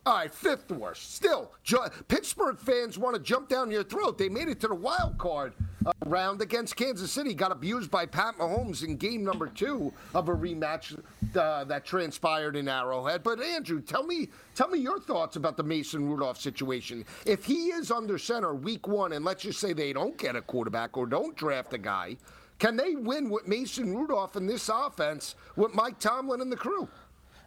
All 0.06 0.16
right, 0.16 0.32
fifth 0.32 0.70
worst. 0.70 1.14
Still, 1.14 1.50
Ju- 1.62 1.78
Pittsburgh 2.08 2.58
fans 2.58 2.98
want 2.98 3.16
to 3.16 3.22
jump 3.22 3.48
down 3.48 3.70
your 3.70 3.82
throat. 3.82 4.18
They 4.18 4.28
made 4.28 4.48
it 4.48 4.60
to 4.60 4.68
the 4.68 4.74
wild 4.74 5.16
card 5.16 5.54
uh, 5.86 5.92
round 6.04 6.42
against 6.42 6.76
Kansas 6.76 7.10
City. 7.10 7.32
Got 7.32 7.52
abused 7.52 7.90
by 7.90 8.04
Pat 8.04 8.36
Mahomes 8.36 8.84
in 8.84 8.98
game 8.98 9.24
number 9.24 9.46
two 9.46 9.94
of 10.14 10.28
a 10.28 10.34
rematch 10.34 10.98
uh, 11.34 11.64
that 11.64 11.86
transpired 11.86 12.54
in 12.54 12.68
Arrowhead. 12.68 13.22
But 13.22 13.40
Andrew, 13.40 13.80
tell 13.80 14.02
me, 14.02 14.28
tell 14.54 14.68
me 14.68 14.78
your 14.78 15.00
thoughts 15.00 15.36
about 15.36 15.56
the 15.56 15.62
Mason 15.62 16.06
Rudolph 16.06 16.38
situation. 16.38 17.06
If 17.24 17.46
he 17.46 17.68
is 17.68 17.90
under 17.90 18.18
center 18.18 18.54
week 18.54 18.86
one, 18.86 19.14
and 19.14 19.24
let's 19.24 19.44
just 19.44 19.58
say 19.58 19.72
they 19.72 19.94
don't 19.94 20.18
get 20.18 20.36
a 20.36 20.42
quarterback 20.42 20.98
or 20.98 21.06
don't 21.06 21.34
draft 21.34 21.72
a 21.72 21.78
guy, 21.78 22.18
can 22.58 22.76
they 22.76 22.94
win 22.94 23.30
with 23.30 23.48
Mason 23.48 23.96
Rudolph 23.96 24.36
in 24.36 24.46
this 24.46 24.68
offense 24.68 25.34
with 25.56 25.74
Mike 25.74 25.98
Tomlin 25.98 26.40
and 26.40 26.52
the 26.52 26.56
crew? 26.56 26.88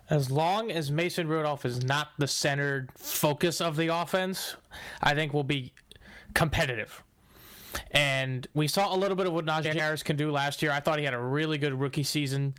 As 0.09 0.31
long 0.31 0.71
as 0.71 0.91
Mason 0.91 1.27
Rudolph 1.27 1.65
is 1.65 1.83
not 1.83 2.09
the 2.17 2.27
centered 2.27 2.91
focus 2.97 3.59
of 3.59 3.75
the 3.75 3.87
offense, 3.87 4.55
I 5.01 5.13
think 5.13 5.33
we'll 5.33 5.43
be 5.43 5.73
competitive. 6.33 7.03
And 7.91 8.47
we 8.53 8.67
saw 8.67 8.95
a 8.95 8.97
little 8.97 9.17
bit 9.17 9.27
of 9.27 9.33
what 9.33 9.45
Najee 9.45 9.73
Harris 9.73 10.03
can 10.03 10.15
do 10.15 10.31
last 10.31 10.61
year. 10.61 10.71
I 10.71 10.79
thought 10.79 10.99
he 10.99 11.05
had 11.05 11.13
a 11.13 11.19
really 11.19 11.57
good 11.57 11.79
rookie 11.79 12.03
season. 12.03 12.55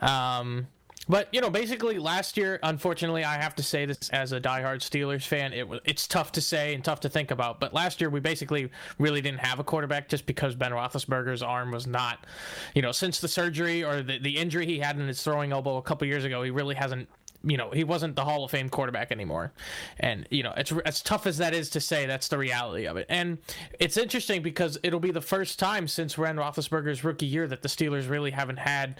Um, 0.00 0.66
but 1.08 1.28
you 1.32 1.40
know, 1.40 1.50
basically 1.50 1.98
last 1.98 2.36
year, 2.36 2.58
unfortunately, 2.62 3.24
I 3.24 3.40
have 3.40 3.54
to 3.56 3.62
say 3.62 3.86
this 3.86 4.10
as 4.10 4.32
a 4.32 4.40
diehard 4.40 4.80
Steelers 4.80 5.26
fan, 5.26 5.52
it 5.52 5.66
it's 5.84 6.06
tough 6.06 6.32
to 6.32 6.40
say 6.40 6.74
and 6.74 6.84
tough 6.84 7.00
to 7.00 7.08
think 7.08 7.30
about. 7.30 7.60
But 7.60 7.72
last 7.72 8.00
year, 8.00 8.10
we 8.10 8.20
basically 8.20 8.70
really 8.98 9.20
didn't 9.20 9.40
have 9.40 9.58
a 9.58 9.64
quarterback 9.64 10.08
just 10.08 10.26
because 10.26 10.54
Ben 10.54 10.72
Roethlisberger's 10.72 11.42
arm 11.42 11.70
was 11.70 11.86
not, 11.86 12.26
you 12.74 12.82
know, 12.82 12.92
since 12.92 13.20
the 13.20 13.28
surgery 13.28 13.82
or 13.82 14.02
the 14.02 14.18
the 14.18 14.36
injury 14.36 14.66
he 14.66 14.78
had 14.78 14.98
in 14.98 15.08
his 15.08 15.22
throwing 15.22 15.52
elbow 15.52 15.76
a 15.76 15.82
couple 15.82 16.06
years 16.06 16.24
ago, 16.24 16.42
he 16.42 16.50
really 16.50 16.74
hasn't. 16.74 17.08
You 17.44 17.56
know, 17.56 17.70
he 17.70 17.84
wasn't 17.84 18.16
the 18.16 18.24
Hall 18.24 18.44
of 18.44 18.50
Fame 18.50 18.68
quarterback 18.68 19.12
anymore, 19.12 19.52
and 20.00 20.26
you 20.28 20.42
know, 20.42 20.52
it's 20.56 20.72
as 20.84 21.00
tough 21.00 21.24
as 21.24 21.38
that 21.38 21.54
is 21.54 21.70
to 21.70 21.80
say. 21.80 22.04
That's 22.04 22.26
the 22.26 22.36
reality 22.36 22.86
of 22.86 22.96
it, 22.96 23.06
and 23.08 23.38
it's 23.78 23.96
interesting 23.96 24.42
because 24.42 24.76
it'll 24.82 24.98
be 24.98 25.12
the 25.12 25.20
first 25.20 25.56
time 25.56 25.86
since 25.86 26.16
Ben 26.16 26.34
Roethlisberger's 26.34 27.04
rookie 27.04 27.26
year 27.26 27.46
that 27.46 27.62
the 27.62 27.68
Steelers 27.68 28.10
really 28.10 28.32
haven't 28.32 28.58
had 28.58 28.98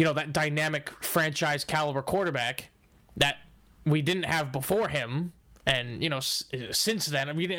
you 0.00 0.06
know 0.06 0.14
that 0.14 0.32
dynamic 0.32 0.88
franchise 1.04 1.62
caliber 1.62 2.00
quarterback 2.00 2.70
that 3.18 3.36
we 3.84 4.00
didn't 4.00 4.22
have 4.22 4.50
before 4.50 4.88
him 4.88 5.34
and 5.66 6.02
you 6.02 6.08
know 6.08 6.16
s- 6.16 6.44
since 6.70 7.04
then 7.04 7.28
i 7.28 7.34
mean 7.34 7.50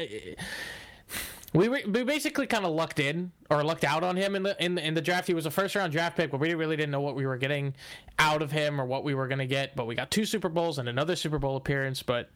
we, 1.54 1.68
re- 1.68 1.86
we 1.86 2.04
basically 2.04 2.48
kind 2.48 2.66
of 2.66 2.72
lucked 2.74 3.00
in 3.00 3.32
or 3.52 3.64
lucked 3.64 3.84
out 3.84 4.04
on 4.04 4.16
him 4.16 4.36
in 4.36 4.42
the, 4.42 4.56
in 4.64 4.74
the 4.76 4.88
in 4.88 4.94
the 4.94 5.02
draft. 5.02 5.28
He 5.28 5.34
was 5.34 5.46
a 5.46 5.52
first 5.52 5.76
round 5.76 5.92
draft 5.92 6.16
pick, 6.16 6.32
but 6.32 6.40
we 6.40 6.54
really 6.54 6.78
didn't 6.78 6.92
know 6.92 7.02
what 7.02 7.14
we 7.14 7.26
were 7.26 7.36
getting 7.36 7.76
out 8.18 8.42
of 8.42 8.52
him 8.54 8.80
or 8.80 8.86
what 8.86 9.04
we 9.04 9.14
were 9.14 9.28
going 9.28 9.40
to 9.40 9.46
get. 9.46 9.76
But 9.76 9.86
we 9.86 9.94
got 9.94 10.10
two 10.12 10.24
Super 10.24 10.48
Bowls 10.48 10.80
and 10.80 10.88
another 10.88 11.18
Super 11.18 11.40
Bowl 11.40 11.58
appearance. 11.58 12.02
But 12.04 12.30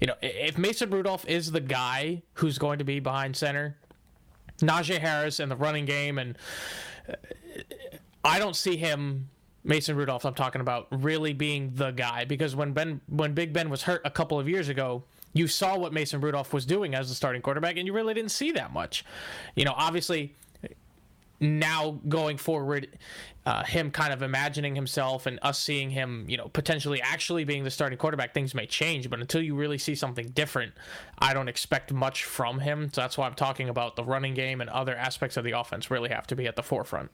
you 0.00 0.06
know, 0.06 0.14
if 0.22 0.56
Mason 0.56 0.88
Rudolph 0.88 1.26
is 1.28 1.52
the 1.52 1.60
guy 1.60 2.22
who's 2.34 2.56
going 2.56 2.78
to 2.78 2.84
be 2.84 2.98
behind 2.98 3.36
center, 3.36 3.76
Najee 4.60 4.96
Harris 4.98 5.38
and 5.38 5.50
the 5.52 5.56
running 5.56 5.84
game, 5.84 6.16
and 6.16 6.38
uh, 7.06 7.12
I 8.24 8.38
don't 8.38 8.56
see 8.56 8.78
him. 8.78 9.28
Mason 9.64 9.96
Rudolph, 9.96 10.24
I'm 10.24 10.34
talking 10.34 10.60
about, 10.60 10.88
really 10.90 11.32
being 11.32 11.72
the 11.74 11.90
guy 11.90 12.24
because 12.24 12.56
when 12.56 12.72
Ben, 12.72 13.00
when 13.08 13.32
Big 13.32 13.52
Ben 13.52 13.70
was 13.70 13.82
hurt 13.82 14.02
a 14.04 14.10
couple 14.10 14.38
of 14.38 14.48
years 14.48 14.68
ago, 14.68 15.04
you 15.32 15.46
saw 15.46 15.78
what 15.78 15.92
Mason 15.92 16.20
Rudolph 16.20 16.52
was 16.52 16.66
doing 16.66 16.94
as 16.94 17.08
the 17.08 17.14
starting 17.14 17.42
quarterback, 17.42 17.76
and 17.76 17.86
you 17.86 17.92
really 17.92 18.14
didn't 18.14 18.32
see 18.32 18.52
that 18.52 18.72
much. 18.72 19.04
You 19.54 19.64
know, 19.64 19.74
obviously, 19.74 20.34
now 21.40 21.98
going 22.08 22.36
forward, 22.36 22.98
uh, 23.46 23.64
him 23.64 23.90
kind 23.90 24.12
of 24.12 24.22
imagining 24.22 24.74
himself 24.74 25.26
and 25.26 25.38
us 25.42 25.58
seeing 25.58 25.90
him, 25.90 26.24
you 26.28 26.36
know, 26.36 26.48
potentially 26.48 27.00
actually 27.00 27.44
being 27.44 27.64
the 27.64 27.70
starting 27.70 27.98
quarterback, 27.98 28.34
things 28.34 28.54
may 28.54 28.66
change. 28.66 29.10
But 29.10 29.20
until 29.20 29.42
you 29.42 29.56
really 29.56 29.78
see 29.78 29.94
something 29.94 30.28
different, 30.28 30.72
I 31.18 31.34
don't 31.34 31.48
expect 31.48 31.92
much 31.92 32.24
from 32.24 32.60
him. 32.60 32.90
So 32.92 33.00
that's 33.00 33.18
why 33.18 33.26
I'm 33.26 33.34
talking 33.34 33.68
about 33.68 33.96
the 33.96 34.04
running 34.04 34.34
game 34.34 34.60
and 34.60 34.70
other 34.70 34.94
aspects 34.94 35.36
of 35.36 35.44
the 35.44 35.52
offense 35.52 35.90
really 35.90 36.10
have 36.10 36.26
to 36.28 36.36
be 36.36 36.46
at 36.46 36.56
the 36.56 36.62
forefront. 36.62 37.10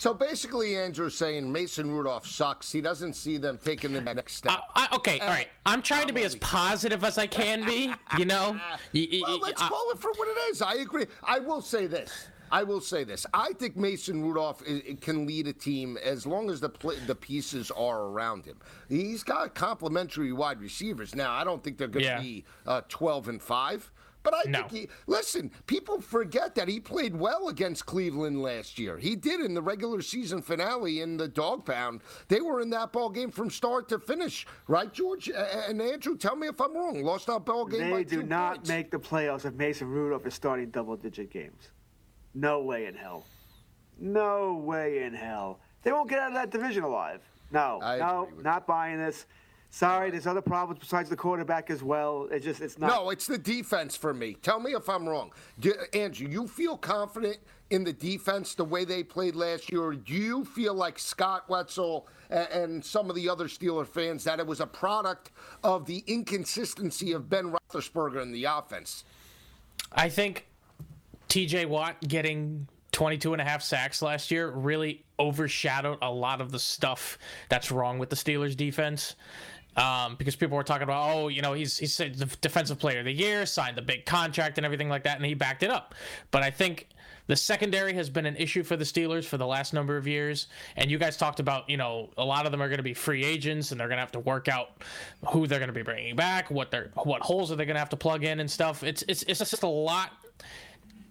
So 0.00 0.14
basically, 0.14 0.78
Andrew's 0.78 1.14
saying 1.14 1.52
Mason 1.52 1.90
Rudolph 1.90 2.26
sucks. 2.26 2.72
He 2.72 2.80
doesn't 2.80 3.12
see 3.12 3.36
them 3.36 3.58
taking 3.62 3.92
the 3.92 4.00
next 4.00 4.32
step. 4.36 4.58
I, 4.74 4.88
I, 4.90 4.96
okay, 4.96 5.20
all 5.20 5.28
right. 5.28 5.46
I'm 5.66 5.82
trying 5.82 6.06
to 6.06 6.14
be 6.14 6.22
as 6.22 6.36
positive 6.36 7.04
as 7.04 7.18
I 7.18 7.26
can 7.26 7.66
be. 7.66 7.92
You 8.16 8.24
know, 8.24 8.58
well, 8.94 9.38
let's 9.40 9.60
call 9.60 9.90
it 9.90 9.98
for 9.98 10.10
what 10.12 10.26
it 10.26 10.38
is. 10.52 10.62
I 10.62 10.76
agree. 10.76 11.04
I 11.22 11.38
will 11.38 11.60
say 11.60 11.86
this. 11.86 12.28
I 12.50 12.62
will 12.62 12.80
say 12.80 13.04
this. 13.04 13.26
I 13.34 13.52
think 13.58 13.76
Mason 13.76 14.22
Rudolph 14.24 14.62
i- 14.66 14.82
i- 14.88 14.94
can 14.98 15.26
lead 15.26 15.46
a 15.48 15.52
team 15.52 15.98
as 16.02 16.24
long 16.26 16.48
as 16.48 16.60
the 16.60 16.70
pl- 16.70 16.96
the 17.06 17.14
pieces 17.14 17.70
are 17.70 18.04
around 18.04 18.46
him. 18.46 18.56
He's 18.88 19.22
got 19.22 19.54
complementary 19.54 20.32
wide 20.32 20.62
receivers. 20.62 21.14
Now, 21.14 21.30
I 21.32 21.44
don't 21.44 21.62
think 21.62 21.76
they're 21.76 21.88
going 21.88 22.04
to 22.06 22.10
Yeah. 22.12 22.20
be 22.22 22.44
uh, 22.66 22.80
12 22.88 23.28
and 23.28 23.42
5. 23.42 23.92
But 24.22 24.34
I 24.34 24.42
No. 24.50 24.58
think 24.60 24.70
he, 24.70 24.88
listen, 25.06 25.50
people 25.66 26.00
forget 26.00 26.54
that 26.54 26.68
he 26.68 26.78
played 26.78 27.16
well 27.16 27.48
against 27.48 27.86
Cleveland 27.86 28.42
last 28.42 28.78
year. 28.78 28.98
He 28.98 29.16
did 29.16 29.40
in 29.40 29.54
the 29.54 29.62
regular 29.62 30.02
season 30.02 30.42
finale 30.42 31.00
in 31.00 31.16
the 31.16 31.26
dog 31.28 31.64
pound. 31.64 32.02
They 32.28 32.40
were 32.42 32.60
in 32.60 32.68
that 32.70 32.92
ball 32.92 33.08
game 33.08 33.30
from 33.30 33.48
start 33.48 33.88
to 33.88 33.98
finish, 33.98 34.46
right, 34.68 34.92
George? 34.92 35.28
And 35.30 35.80
Andrew, 35.80 36.16
tell 36.18 36.36
me 36.36 36.48
if 36.48 36.60
I'm 36.60 36.74
wrong. 36.76 37.02
Lost 37.02 37.28
that 37.28 37.44
ball 37.46 37.64
game 37.64 37.90
by 37.90 37.96
They 37.98 38.04
do 38.04 38.20
two 38.20 38.26
not 38.28 38.56
points. 38.56 38.68
make 38.68 38.90
the 38.90 38.98
playoffs 38.98 39.46
if 39.46 39.54
Mason 39.54 39.88
Rudolph 39.88 40.26
is 40.26 40.34
starting 40.34 40.70
double-digit 40.70 41.30
games. 41.30 41.70
No 42.34 42.60
way 42.62 42.86
in 42.86 42.94
hell. 42.94 43.24
No 43.98 44.54
way 44.54 45.02
in 45.02 45.14
hell. 45.14 45.60
They 45.82 45.92
won't 45.92 46.10
get 46.10 46.18
out 46.18 46.28
of 46.28 46.34
that 46.34 46.50
division 46.50 46.84
alive. 46.84 47.22
No, 47.52 47.80
I 47.82 47.96
no, 47.98 48.28
not 48.42 48.66
buying 48.66 48.98
this. 48.98 49.26
Sorry, 49.72 50.10
there's 50.10 50.26
other 50.26 50.40
problems 50.40 50.80
besides 50.80 51.08
the 51.08 51.16
quarterback 51.16 51.70
as 51.70 51.82
well. 51.82 52.28
It's 52.32 52.44
just, 52.44 52.60
it's 52.60 52.76
not. 52.76 52.88
No, 52.88 53.10
it's 53.10 53.26
the 53.26 53.38
defense 53.38 53.96
for 53.96 54.12
me. 54.12 54.34
Tell 54.42 54.58
me 54.58 54.72
if 54.72 54.88
I'm 54.88 55.08
wrong. 55.08 55.30
Do, 55.60 55.74
Andrew, 55.94 56.28
you 56.28 56.48
feel 56.48 56.76
confident 56.76 57.38
in 57.70 57.84
the 57.84 57.92
defense 57.92 58.56
the 58.56 58.64
way 58.64 58.84
they 58.84 59.04
played 59.04 59.36
last 59.36 59.70
year? 59.70 59.92
Do 59.92 60.12
you 60.12 60.44
feel 60.44 60.74
like 60.74 60.98
Scott 60.98 61.48
Wetzel 61.48 62.08
and, 62.30 62.48
and 62.48 62.84
some 62.84 63.08
of 63.08 63.14
the 63.14 63.28
other 63.28 63.46
Steeler 63.46 63.86
fans 63.86 64.24
that 64.24 64.40
it 64.40 64.46
was 64.46 64.58
a 64.58 64.66
product 64.66 65.30
of 65.62 65.86
the 65.86 66.02
inconsistency 66.08 67.12
of 67.12 67.30
Ben 67.30 67.52
Roethlisberger 67.52 68.20
in 68.22 68.32
the 68.32 68.44
offense? 68.44 69.04
I 69.92 70.08
think 70.08 70.48
TJ 71.28 71.66
Watt 71.66 71.96
getting 72.06 72.66
22 72.92 73.34
and 73.34 73.40
a 73.40 73.44
half 73.44 73.62
sacks 73.62 74.02
last 74.02 74.30
year 74.30 74.50
really 74.50 75.04
overshadowed 75.18 75.98
a 76.02 76.10
lot 76.10 76.40
of 76.40 76.50
the 76.50 76.58
stuff 76.58 77.18
that's 77.48 77.70
wrong 77.70 77.98
with 77.98 78.10
the 78.10 78.16
Steelers 78.16 78.56
defense. 78.56 79.14
Um, 79.76 80.16
because 80.16 80.34
people 80.36 80.56
were 80.56 80.64
talking 80.64 80.82
about, 80.82 81.14
oh, 81.14 81.28
you 81.28 81.42
know, 81.42 81.52
he's 81.52 81.78
he's 81.78 81.96
the 81.96 82.08
defensive 82.40 82.78
player 82.78 82.98
of 83.00 83.04
the 83.04 83.12
year, 83.12 83.46
signed 83.46 83.76
the 83.76 83.82
big 83.82 84.04
contract 84.04 84.58
and 84.58 84.64
everything 84.64 84.88
like 84.88 85.04
that, 85.04 85.16
and 85.16 85.24
he 85.24 85.34
backed 85.34 85.62
it 85.62 85.70
up. 85.70 85.94
But 86.30 86.42
I 86.42 86.50
think 86.50 86.88
the 87.30 87.36
secondary 87.36 87.94
has 87.94 88.10
been 88.10 88.26
an 88.26 88.34
issue 88.34 88.64
for 88.64 88.76
the 88.76 88.84
Steelers 88.84 89.24
for 89.24 89.36
the 89.36 89.46
last 89.46 89.72
number 89.72 89.96
of 89.96 90.08
years. 90.08 90.48
And 90.74 90.90
you 90.90 90.98
guys 90.98 91.16
talked 91.16 91.38
about, 91.38 91.70
you 91.70 91.76
know, 91.76 92.10
a 92.18 92.24
lot 92.24 92.44
of 92.44 92.50
them 92.50 92.60
are 92.60 92.66
going 92.66 92.78
to 92.78 92.82
be 92.82 92.94
free 92.94 93.24
agents, 93.24 93.70
and 93.70 93.80
they're 93.80 93.86
going 93.86 93.98
to 93.98 94.02
have 94.02 94.10
to 94.12 94.18
work 94.18 94.48
out 94.48 94.82
who 95.28 95.46
they're 95.46 95.60
going 95.60 95.68
to 95.68 95.72
be 95.72 95.82
bringing 95.82 96.16
back, 96.16 96.50
what 96.50 96.72
they're 96.72 96.90
what 97.04 97.22
holes 97.22 97.52
are 97.52 97.56
they 97.56 97.64
going 97.64 97.76
to 97.76 97.80
have 97.80 97.90
to 97.90 97.96
plug 97.96 98.24
in 98.24 98.40
and 98.40 98.50
stuff. 98.50 98.82
It's 98.82 99.04
it's 99.06 99.22
it's 99.22 99.38
just 99.38 99.62
a 99.62 99.68
lot 99.68 100.10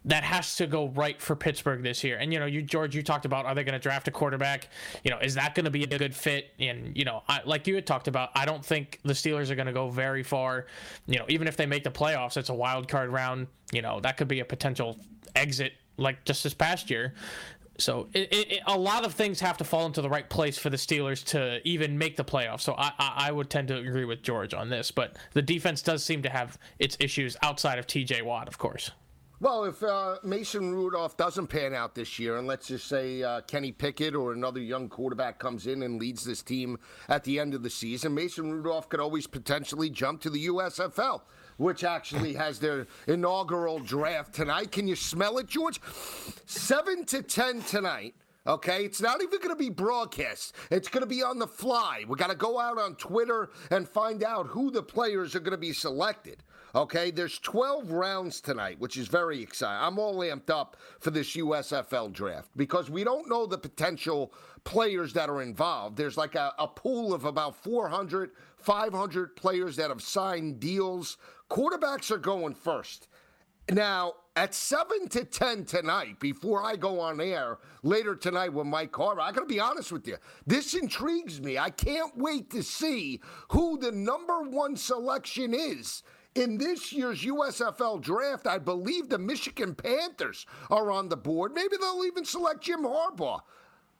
that 0.10 0.24
has 0.24 0.56
to 0.56 0.65
go 0.65 0.88
right 0.89 1.22
for 1.22 1.36
Pittsburgh 1.36 1.84
this 1.84 2.04
year. 2.04 2.17
And 2.17 2.34
you 2.34 2.39
know, 2.39 2.48
you 2.48 2.63
George, 2.63 2.95
you 2.95 3.04
talked 3.04 3.26
about 3.26 3.45
are 3.45 3.54
they 3.54 3.63
going 3.63 3.74
to 3.74 3.80
draft 3.80 4.08
a 4.08 4.12
quarterback? 4.12 4.69
You 5.04 5.12
know, 5.12 5.19
is 5.19 5.36
that 5.36 5.54
going 5.54 5.65
to 5.65 5.72
be 5.72 5.84
a 5.84 5.88
good 5.88 6.15
fit? 6.15 6.52
And 6.60 6.98
you 6.98 7.06
know, 7.06 7.22
I, 7.28 7.41
like 7.45 7.67
you 7.67 7.76
had 7.76 7.86
talked 7.86 8.08
about, 8.08 8.32
I 8.34 8.45
don't 8.45 8.65
think 8.65 9.00
the 9.04 9.13
Steelers 9.13 9.52
are 9.52 9.56
going 9.56 9.67
to 9.67 9.74
go 9.74 9.89
very 9.89 10.24
far. 10.24 10.65
You 11.06 11.19
know, 11.19 11.26
even 11.30 11.48
if 11.48 11.58
they 11.58 11.67
make 11.67 11.84
the 11.84 11.91
playoffs, 11.91 12.38
it's 12.38 12.50
a 12.50 12.54
wild 12.54 12.88
card 12.88 13.12
round. 13.12 13.48
You 13.72 13.84
know, 13.84 14.00
that 14.00 14.17
could 14.17 14.28
be 14.28 14.39
a 14.39 14.45
potential 14.45 15.00
exit 15.36 15.74
like 15.98 16.26
just 16.26 16.43
this 16.43 16.56
past 16.56 16.89
year. 16.89 17.13
So 17.78 18.10
it, 18.13 18.34
it, 18.34 18.60
a 18.65 18.78
lot 18.78 19.06
of 19.06 19.13
things 19.13 19.39
have 19.39 19.58
to 19.58 19.63
fall 19.63 19.86
into 19.86 20.02
the 20.02 20.10
right 20.10 20.30
place 20.30 20.58
for 20.58 20.69
the 20.69 20.78
Steelers 20.78 21.24
to 21.28 21.65
even 21.65 21.98
make 21.98 22.17
the 22.17 22.26
playoffs. 22.26 22.62
So 22.62 22.74
I, 22.78 22.91
I, 22.98 23.13
I 23.28 23.32
would 23.32 23.50
tend 23.50 23.69
to 23.69 23.78
agree 23.78 24.06
with 24.06 24.22
George 24.22 24.54
on 24.54 24.69
this, 24.69 24.91
but 24.91 25.17
the 25.34 25.41
defense 25.41 25.82
does 25.82 26.04
seem 26.04 26.22
to 26.24 26.30
have 26.30 26.58
its 26.80 26.98
issues 27.00 27.38
outside 27.41 27.80
of 27.80 27.88
T.J. 27.88 28.24
Watt, 28.24 28.48
of 28.50 28.58
course. 28.58 28.91
Well, 29.41 29.63
if 29.63 29.82
uh, 29.82 30.17
Mason 30.21 30.75
Rudolph 30.75 31.15
doesn't 31.15 31.47
pan 31.47 31.73
out 31.73 31.95
this 31.95 32.19
year, 32.19 32.38
and 32.38 32.45
let's 32.45 32.67
just 32.67 32.89
say 32.89 33.23
uh, 33.23 33.39
Kenny 33.39 33.71
Pickett 33.71 34.13
or 34.13 34.34
another 34.34 34.60
young 34.60 34.89
quarterback 34.89 35.39
comes 35.39 35.65
in 35.65 35.82
and 35.84 35.97
leads 35.97 36.25
this 36.25 36.41
team 36.41 36.78
at 37.08 37.23
the 37.23 37.39
end 37.39 37.54
of 37.54 37.63
the 37.63 37.69
season, 37.69 38.13
Mason 38.13 38.52
Rudolph 38.52 38.89
could 38.89 38.99
always 38.99 39.28
potentially 39.28 39.89
jump 39.89 40.19
to 40.21 40.30
the 40.30 40.47
USFL, 40.47 41.21
which 41.56 41.86
actually 41.86 42.34
has 42.34 42.60
their 42.60 42.86
inaugural 43.08 43.80
draft 43.80 44.34
tonight. 44.34 44.73
Can 44.73 44.89
you 44.89 44.97
smell 44.97 45.38
it, 45.38 45.47
George? 45.47 45.80
Seven 46.45 47.06
to 47.06 47.21
ten 47.21 47.62
tonight. 47.62 48.15
Okay, 48.45 48.84
it's 48.84 49.02
not 49.02 49.23
even 49.23 49.39
going 49.39 49.56
to 49.56 49.56
be 49.56 49.69
broadcast. 49.69 50.54
It's 50.69 50.89
going 50.89 51.04
to 51.04 51.08
be 51.08 51.23
on 51.23 51.39
the 51.39 51.47
fly. 51.47 52.04
We 52.08 52.17
got 52.17 52.30
to 52.30 52.36
go 52.36 52.60
out 52.60 52.78
on 52.78 52.95
Twitter 52.95 53.52
and 53.71 53.88
find 53.88 54.21
out 54.21 54.47
who 54.47 54.69
the 54.69 54.84
players 54.84 55.34
are 55.34 55.39
going 55.39 55.52
to 55.52 55.58
be 55.58 55.71
selected. 55.71 56.43
Okay, 56.75 57.10
there's 57.10 57.39
12 57.39 57.91
rounds 57.91 58.41
tonight, 58.41 58.79
which 58.79 58.95
is 58.95 59.08
very 59.08 59.41
exciting. 59.41 59.84
I'm 59.84 59.97
all 59.97 60.17
amped 60.17 60.51
up 60.51 60.77
for 60.99 61.10
this 61.10 61.36
USFL 61.36 62.13
draft 62.13 62.49
because 62.55 62.91
we 62.91 63.03
don't 63.03 63.27
know 63.27 63.47
the 63.47 63.58
potential 63.58 64.32
players 64.65 65.13
that 65.13 65.29
are 65.29 65.41
involved. 65.41 65.97
There's 65.97 66.17
like 66.17 66.36
a, 66.36 66.53
a 66.60 66.67
pool 66.67 67.13
of 67.13 67.25
about 67.25 67.55
400, 67.55 68.32
500 68.58 69.36
players 69.36 69.75
that 69.77 69.89
have 69.89 70.01
signed 70.01 70.60
deals. 70.60 71.17
Quarterbacks 71.49 72.12
are 72.12 72.19
going 72.19 72.53
first. 72.53 73.08
Now, 73.71 74.13
at 74.36 74.53
7 74.53 75.10
to 75.10 75.25
10 75.25 75.65
tonight, 75.65 76.19
before 76.19 76.63
I 76.63 76.75
go 76.75 76.99
on 76.99 77.19
air 77.19 77.58
later 77.84 78.15
tonight 78.15 78.53
with 78.53 78.67
Mike 78.67 78.91
Carver, 78.91 79.21
I 79.21 79.32
got 79.32 79.41
to 79.41 79.45
be 79.45 79.60
honest 79.60 79.91
with 79.91 80.08
you. 80.08 80.17
This 80.45 80.73
intrigues 80.75 81.41
me. 81.41 81.58
I 81.58 81.69
can't 81.71 82.15
wait 82.17 82.49
to 82.51 82.63
see 82.63 83.21
who 83.49 83.77
the 83.77 83.91
number 83.91 84.41
one 84.43 84.75
selection 84.75 85.53
is 85.53 86.03
in 86.39 86.58
this 86.58 86.93
year's 86.93 87.23
USFL 87.23 88.02
draft, 88.02 88.47
I 88.47 88.58
believe 88.58 89.10
the 89.10 89.19
Michigan 89.19 89.75
Panthers 89.75 90.45
are 90.69 90.89
on 90.89 91.10
the 91.10 91.17
board. 91.17 91.54
Maybe 91.54 91.75
they'll 91.80 92.06
even 92.06 92.25
select 92.25 92.62
Jim 92.62 92.84
Harbaugh. 92.84 93.41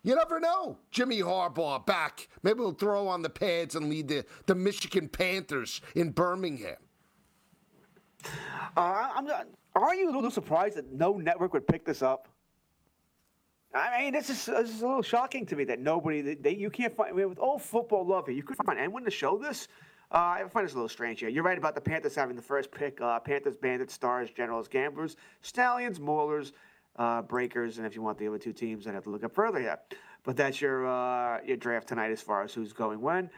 You 0.04 0.16
never 0.16 0.40
know. 0.40 0.78
Jimmy 0.92 1.20
Harbaugh 1.20 1.86
back. 1.86 2.30
Maybe 2.42 2.60
he'll 2.60 2.72
throw 2.72 3.08
on 3.08 3.22
the 3.22 3.30
pads 3.30 3.76
and 3.76 3.90
lead 3.90 4.08
the, 4.08 4.26
the 4.46 4.56
Michigan 4.56 5.10
Panthers 5.10 5.82
in 5.96 6.12
Birmingham. 6.12 6.78
Uh, 8.78 9.10
I'm 9.16 9.28
are 9.76 9.96
you 9.96 10.10
a 10.10 10.14
little 10.14 10.32
surprised 10.32 10.78
that 10.78 10.92
no 10.92 11.14
network 11.14 11.54
would 11.54 11.68
pick 11.68 11.86
this 11.86 12.02
up? 12.02 12.28
I 13.74 14.02
mean, 14.02 14.14
this 14.14 14.30
is, 14.30 14.46
this 14.46 14.70
is 14.70 14.82
a 14.82 14.88
little 14.88 15.04
shocking 15.04 15.46
to 15.46 15.56
me 15.56 15.64
that 15.66 15.80
nobody, 15.80 16.34
they, 16.36 16.56
you 16.56 16.70
can't 16.70 16.96
find, 16.96 17.14
I 17.14 17.16
mean, 17.16 17.30
with 17.30 17.38
all 17.38 17.60
football 17.60 18.06
love 18.06 18.26
here, 18.26 18.36
you 18.36 18.42
couldn't 18.42 18.66
find 18.66 18.80
anyone 18.80 19.04
to 19.06 19.12
show 19.12 19.38
this. 19.38 19.68
Uh, 20.12 20.18
I 20.18 20.44
find 20.50 20.66
this 20.66 20.74
a 20.74 20.76
little 20.76 20.90
strange 20.90 21.20
here. 21.20 21.30
You're 21.30 21.44
right 21.44 21.58
about 21.58 21.76
the 21.76 21.82
Panthers 21.82 22.16
having 22.16 22.36
the 22.36 22.42
first 22.42 22.72
pick. 22.72 23.00
Uh, 23.00 23.20
Panthers, 23.20 23.56
Bandits, 23.56 23.94
Stars, 23.94 24.32
Generals, 24.32 24.68
Gamblers, 24.68 25.18
Stallions, 25.42 26.00
Maulers, 26.00 26.52
uh, 26.96 27.22
Breakers, 27.22 27.78
and 27.78 27.86
if 27.86 27.96
you 27.96 28.02
want 28.02 28.18
the 28.18 28.28
other 28.28 28.40
two 28.40 28.54
teams, 28.54 28.88
I'd 28.88 28.96
have 28.96 29.04
to 29.04 29.12
look 29.12 29.24
up 29.24 29.34
further 29.34 29.60
here. 29.60 29.78
But 30.24 30.36
that's 30.36 30.60
your 30.60 30.88
uh, 30.88 31.42
your 31.46 31.58
draft 31.58 31.88
tonight 31.88 32.12
as 32.12 32.22
far 32.22 32.44
as 32.44 32.54
who's 32.54 32.74
going 32.74 33.02
when. 33.02 33.30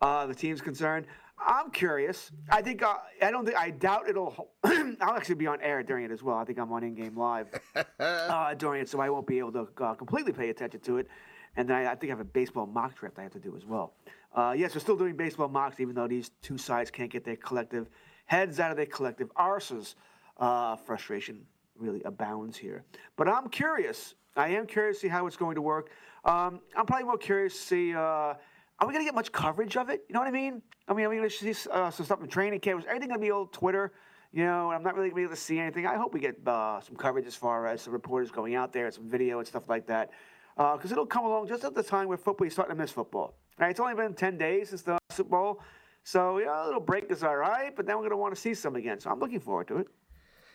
Uh, 0.00 0.26
the 0.26 0.34
team's 0.34 0.60
concerned. 0.60 1.06
I'm 1.44 1.70
curious. 1.70 2.30
I 2.48 2.62
think 2.62 2.82
uh, 2.82 2.94
I 3.20 3.30
don't 3.32 3.44
think 3.44 3.58
I 3.58 3.70
doubt 3.70 4.08
it'll. 4.08 4.50
I'll 4.64 5.16
actually 5.16 5.34
be 5.34 5.48
on 5.48 5.60
air 5.60 5.82
during 5.82 6.04
it 6.04 6.12
as 6.12 6.22
well. 6.22 6.36
I 6.36 6.44
think 6.44 6.58
I'm 6.58 6.70
on 6.72 6.84
in 6.84 6.94
game 6.94 7.16
live 7.16 7.48
during 8.58 8.82
it, 8.82 8.88
so 8.88 9.00
I 9.00 9.10
won't 9.10 9.26
be 9.26 9.38
able 9.38 9.52
to 9.52 9.66
completely 9.96 10.32
pay 10.32 10.50
attention 10.50 10.80
to 10.80 10.98
it. 10.98 11.08
And 11.56 11.68
then 11.68 11.76
I, 11.76 11.92
I, 11.92 11.94
think 11.94 12.10
I 12.10 12.12
have 12.12 12.20
a 12.20 12.24
baseball 12.24 12.66
mock 12.66 12.98
draft 12.98 13.18
I 13.18 13.22
have 13.22 13.32
to 13.32 13.40
do 13.40 13.56
as 13.56 13.64
well. 13.64 13.94
Uh, 14.34 14.54
yes, 14.56 14.74
we're 14.74 14.80
still 14.80 14.96
doing 14.96 15.16
baseball 15.16 15.48
mocks, 15.48 15.80
even 15.80 15.94
though 15.94 16.06
these 16.06 16.30
two 16.42 16.56
sides 16.56 16.90
can't 16.90 17.10
get 17.10 17.24
their 17.24 17.36
collective 17.36 17.88
heads 18.26 18.60
out 18.60 18.70
of 18.70 18.76
their 18.76 18.86
collective 18.86 19.32
arses. 19.34 19.94
Uh, 20.38 20.76
frustration 20.76 21.42
really 21.76 22.02
abounds 22.04 22.56
here. 22.56 22.84
But 23.16 23.28
I'm 23.28 23.48
curious. 23.48 24.14
I 24.36 24.48
am 24.48 24.66
curious 24.66 24.98
to 24.98 25.00
see 25.02 25.08
how 25.08 25.26
it's 25.26 25.36
going 25.36 25.56
to 25.56 25.62
work. 25.62 25.90
Um, 26.24 26.60
I'm 26.76 26.86
probably 26.86 27.04
more 27.04 27.18
curious 27.18 27.54
to 27.54 27.60
see. 27.60 27.94
Uh, 27.94 28.34
are 28.78 28.86
we 28.86 28.94
going 28.94 29.04
to 29.04 29.04
get 29.04 29.14
much 29.14 29.32
coverage 29.32 29.76
of 29.76 29.90
it? 29.90 30.04
You 30.08 30.14
know 30.14 30.20
what 30.20 30.28
I 30.28 30.32
mean? 30.32 30.62
I 30.88 30.94
mean, 30.94 31.04
are 31.04 31.10
we 31.10 31.16
going 31.16 31.28
to 31.28 31.54
see 31.54 31.70
uh, 31.70 31.90
some 31.90 32.06
stuff 32.06 32.22
in 32.22 32.28
training 32.28 32.60
camp? 32.60 32.80
Is 32.80 32.86
everything 32.86 33.08
going 33.08 33.20
to 33.20 33.26
be 33.26 33.30
old 33.30 33.52
Twitter? 33.52 33.92
You 34.32 34.44
know, 34.44 34.70
I'm 34.70 34.82
not 34.82 34.94
really 34.94 35.10
going 35.10 35.10
to 35.10 35.16
be 35.16 35.22
able 35.22 35.34
to 35.34 35.40
see 35.40 35.58
anything. 35.58 35.86
I 35.86 35.96
hope 35.96 36.14
we 36.14 36.20
get 36.20 36.36
uh, 36.46 36.80
some 36.80 36.96
coverage 36.96 37.26
as 37.26 37.34
far 37.34 37.66
as 37.66 37.84
the 37.84 37.90
reporters 37.90 38.30
going 38.30 38.54
out 38.54 38.72
there, 38.72 38.90
some 38.90 39.08
video 39.08 39.38
and 39.38 39.46
stuff 39.46 39.68
like 39.68 39.86
that 39.88 40.10
because 40.56 40.90
uh, 40.90 40.94
it'll 40.94 41.06
come 41.06 41.24
along 41.24 41.48
just 41.48 41.64
at 41.64 41.74
the 41.74 41.82
time 41.82 42.08
where 42.08 42.18
football 42.18 42.46
is 42.46 42.52
starting 42.52 42.76
to 42.76 42.80
miss 42.80 42.90
football. 42.90 43.34
Right? 43.58 43.70
It's 43.70 43.80
only 43.80 43.94
been 43.94 44.14
10 44.14 44.38
days 44.38 44.70
since 44.70 44.82
the 44.82 44.98
Super 45.10 45.30
Bowl. 45.30 45.60
So, 46.02 46.38
yeah, 46.38 46.64
a 46.64 46.66
little 46.66 46.80
break 46.80 47.10
is 47.10 47.22
all 47.22 47.36
right, 47.36 47.74
but 47.76 47.86
then 47.86 47.96
we're 47.96 48.02
going 48.02 48.10
to 48.10 48.16
want 48.16 48.34
to 48.34 48.40
see 48.40 48.54
some 48.54 48.74
again. 48.76 49.00
So 49.00 49.10
I'm 49.10 49.20
looking 49.20 49.40
forward 49.40 49.68
to 49.68 49.78
it. 49.78 49.88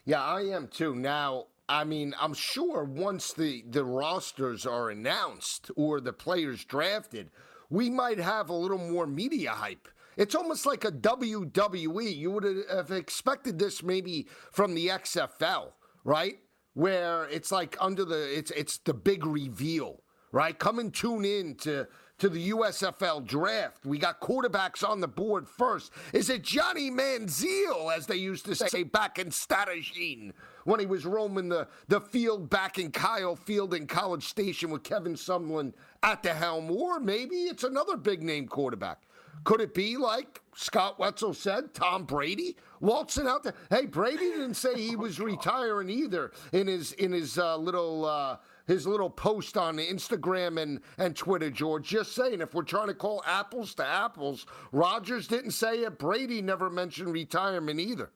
Yeah, 0.05 0.23
I 0.23 0.41
am 0.41 0.67
too. 0.67 0.95
Now, 0.95 1.45
I 1.67 1.83
mean, 1.83 2.13
I'm 2.19 2.33
sure 2.33 2.83
once 2.83 3.33
the, 3.33 3.63
the 3.69 3.83
rosters 3.83 4.65
are 4.65 4.89
announced 4.89 5.71
or 5.75 5.99
the 5.99 6.13
players 6.13 6.63
drafted, 6.63 7.31
we 7.69 7.89
might 7.89 8.19
have 8.19 8.49
a 8.49 8.53
little 8.53 8.77
more 8.77 9.07
media 9.07 9.51
hype. 9.51 9.87
It's 10.17 10.35
almost 10.35 10.65
like 10.65 10.85
a 10.85 10.91
WWE. 10.91 12.15
You 12.15 12.31
would 12.31 12.65
have 12.69 12.91
expected 12.91 13.59
this 13.59 13.83
maybe 13.83 14.27
from 14.51 14.73
the 14.73 14.87
XFL, 14.87 15.71
right? 16.03 16.39
Where 16.75 17.25
it's 17.29 17.51
like 17.51 17.75
under 17.81 18.05
the 18.05 18.37
it's 18.37 18.51
it's 18.51 18.77
the 18.77 18.93
big 18.93 19.25
reveal, 19.25 20.03
right? 20.31 20.57
Come 20.57 20.77
and 20.77 20.93
tune 20.93 21.25
in 21.25 21.55
to 21.55 21.87
to 22.17 22.29
the 22.29 22.51
USFL 22.51 23.25
draft. 23.25 23.85
We 23.85 23.97
got 23.97 24.21
quarterbacks 24.21 24.87
on 24.87 25.01
the 25.01 25.07
board 25.07 25.47
first. 25.49 25.91
Is 26.13 26.29
it 26.29 26.43
Johnny 26.43 26.89
Manziel, 26.89 27.95
as 27.95 28.05
they 28.07 28.15
used 28.15 28.45
to 28.45 28.55
say 28.55 28.83
back 28.83 29.19
in 29.19 29.29
Stadishine, 29.29 30.31
when 30.63 30.79
he 30.79 30.85
was 30.85 31.05
roaming 31.05 31.49
the, 31.49 31.67
the 31.89 31.99
field 31.99 32.49
back 32.49 32.79
in 32.79 32.91
Kyle 32.91 33.35
Field 33.35 33.73
in 33.73 33.85
College 33.85 34.23
Station 34.23 34.69
with 34.69 34.83
Kevin 34.83 35.15
Sumlin 35.15 35.73
at 36.03 36.23
the 36.23 36.33
helm? 36.33 36.71
Or 36.71 37.01
maybe 37.01 37.35
it's 37.35 37.65
another 37.65 37.97
big 37.97 38.23
name 38.23 38.47
quarterback. 38.47 39.01
Could 39.43 39.59
it 39.59 39.73
be 39.73 39.97
like 39.97 40.41
Scott 40.55 40.97
Wetzel 40.97 41.33
said, 41.33 41.73
Tom 41.73 42.05
Brady 42.05 42.55
waltzing 42.79 43.27
out 43.27 43.43
there? 43.43 43.53
Hey, 43.69 43.85
Brady 43.85 44.29
didn't 44.29 44.53
say 44.53 44.73
he 44.79 44.95
was 44.95 45.19
retiring 45.19 45.89
either 45.89 46.31
in 46.53 46.67
his 46.67 46.93
in 46.93 47.11
his 47.11 47.37
uh, 47.37 47.57
little 47.57 48.05
uh, 48.05 48.37
his 48.65 48.87
little 48.87 49.09
post 49.09 49.57
on 49.57 49.77
Instagram 49.77 50.61
and 50.61 50.79
and 50.97 51.13
Twitter. 51.13 51.51
George, 51.51 51.85
just 51.85 52.13
saying, 52.15 52.39
if 52.39 52.53
we're 52.53 52.63
trying 52.63 52.87
to 52.87 52.93
call 52.93 53.21
apples 53.27 53.75
to 53.75 53.85
apples, 53.85 54.45
Rodgers 54.71 55.27
didn't 55.27 55.51
say 55.51 55.79
it. 55.79 55.99
Brady 55.99 56.41
never 56.41 56.69
mentioned 56.69 57.11
retirement 57.11 57.79
either. 57.79 58.11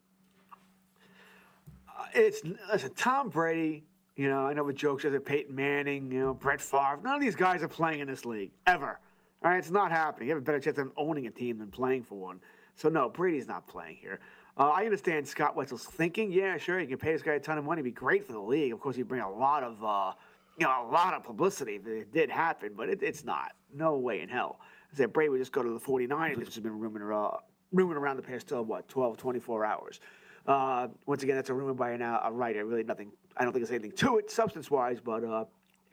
Uh, 1.89 2.06
it's 2.13 2.41
listen, 2.71 2.93
Tom 2.95 3.30
Brady. 3.30 3.84
You 4.15 4.30
know, 4.30 4.47
I 4.47 4.54
know 4.54 4.65
the 4.67 4.73
jokes 4.73 5.06
are 5.06 5.19
Peyton 5.19 5.56
Manning, 5.56 6.12
you 6.12 6.19
know, 6.19 6.34
Brett 6.34 6.60
Favre. 6.60 6.99
None 7.04 7.15
of 7.15 7.21
these 7.21 7.36
guys 7.38 7.63
are 7.63 7.69
playing 7.69 8.02
in 8.02 8.08
this 8.08 8.25
league 8.25 8.52
ever. 8.67 8.99
All 9.41 9.49
right, 9.49 9.58
it's 9.58 9.71
not 9.71 9.91
happening. 9.91 10.28
You 10.28 10.36
have 10.36 10.43
a 10.43 10.45
better 10.45 10.60
chance 10.60 10.78
of 10.78 10.91
owning 10.97 11.28
a 11.28 11.32
team 11.32 11.60
than 11.60 11.69
playing 11.69 12.04
for 12.04 12.15
one. 12.15 12.41
So 12.75 12.89
no, 12.89 13.10
Brady's 13.10 13.47
not 13.47 13.67
playing 13.67 13.97
here. 14.02 14.19
Uh, 14.58 14.69
I 14.69 14.84
understand 14.84 15.25
Scott 15.25 15.56
Wetzel's 15.56 15.86
thinking. 15.86 16.32
Yeah, 16.32 16.58
sure, 16.58 16.80
you 16.82 16.88
can 16.88 16.97
pay 16.97 17.13
this 17.13 17.21
guy 17.21 17.34
a 17.34 17.39
ton 17.39 17.58
of 17.58 17.63
money, 17.63 17.82
be 17.82 17.91
great 17.91 18.25
for 18.25 18.34
the 18.34 18.39
league. 18.39 18.73
Of 18.73 18.82
course, 18.82 18.97
he'd 18.97 19.08
bring 19.08 19.21
a 19.21 19.32
lot 19.32 19.63
of, 19.63 19.82
uh, 19.82 20.12
you 20.58 20.65
know, 20.65 20.86
a 20.86 20.91
lot 20.91 21.13
of 21.13 21.23
publicity 21.23 21.75
if 21.75 21.88
it 21.88 22.13
did 22.13 22.30
happen, 22.30 22.73
but 22.75 22.89
it, 22.89 23.02
it's 23.02 23.23
not. 23.23 23.54
No 23.73 23.97
way 23.97 24.19
in 24.19 24.28
hell. 24.28 24.60
I 24.91 24.97
said 24.97 25.13
Brady 25.13 25.30
would 25.30 25.39
just 25.39 25.54
go 25.54 25.63
to 25.63 25.69
the 25.69 25.80
49ers, 25.80 26.38
which 26.38 26.56
has 26.56 26.63
been 26.63 26.78
rumored, 26.78 27.10
uh, 27.13 27.38
rumored 27.71 27.95
around 27.95 28.17
the 28.17 28.23
past, 28.23 28.52
uh, 28.52 28.62
what, 28.62 28.89
12, 28.89 29.15
24 29.15 29.65
hours. 29.65 30.02
Uh, 30.45 30.88
once 31.06 31.23
again, 31.23 31.36
that's 31.38 31.49
a 31.49 31.54
rumor 31.54 31.73
by 31.73 31.91
an, 31.91 32.02
uh, 32.02 32.19
a 32.25 32.32
writer. 32.32 32.65
Really, 32.65 32.84
nothing. 32.84 33.12
I 33.38 33.43
don't 33.43 33.54
think 33.54 33.65
there's 33.65 33.80
anything 33.80 33.95
to 33.97 34.17
it, 34.17 34.30
substance-wise, 34.30 34.99
but 34.99 35.23
uh, 35.23 35.45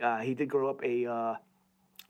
uh, 0.02 0.18
he 0.18 0.34
did 0.34 0.48
grow 0.48 0.68
up 0.68 0.82
a 0.82 1.36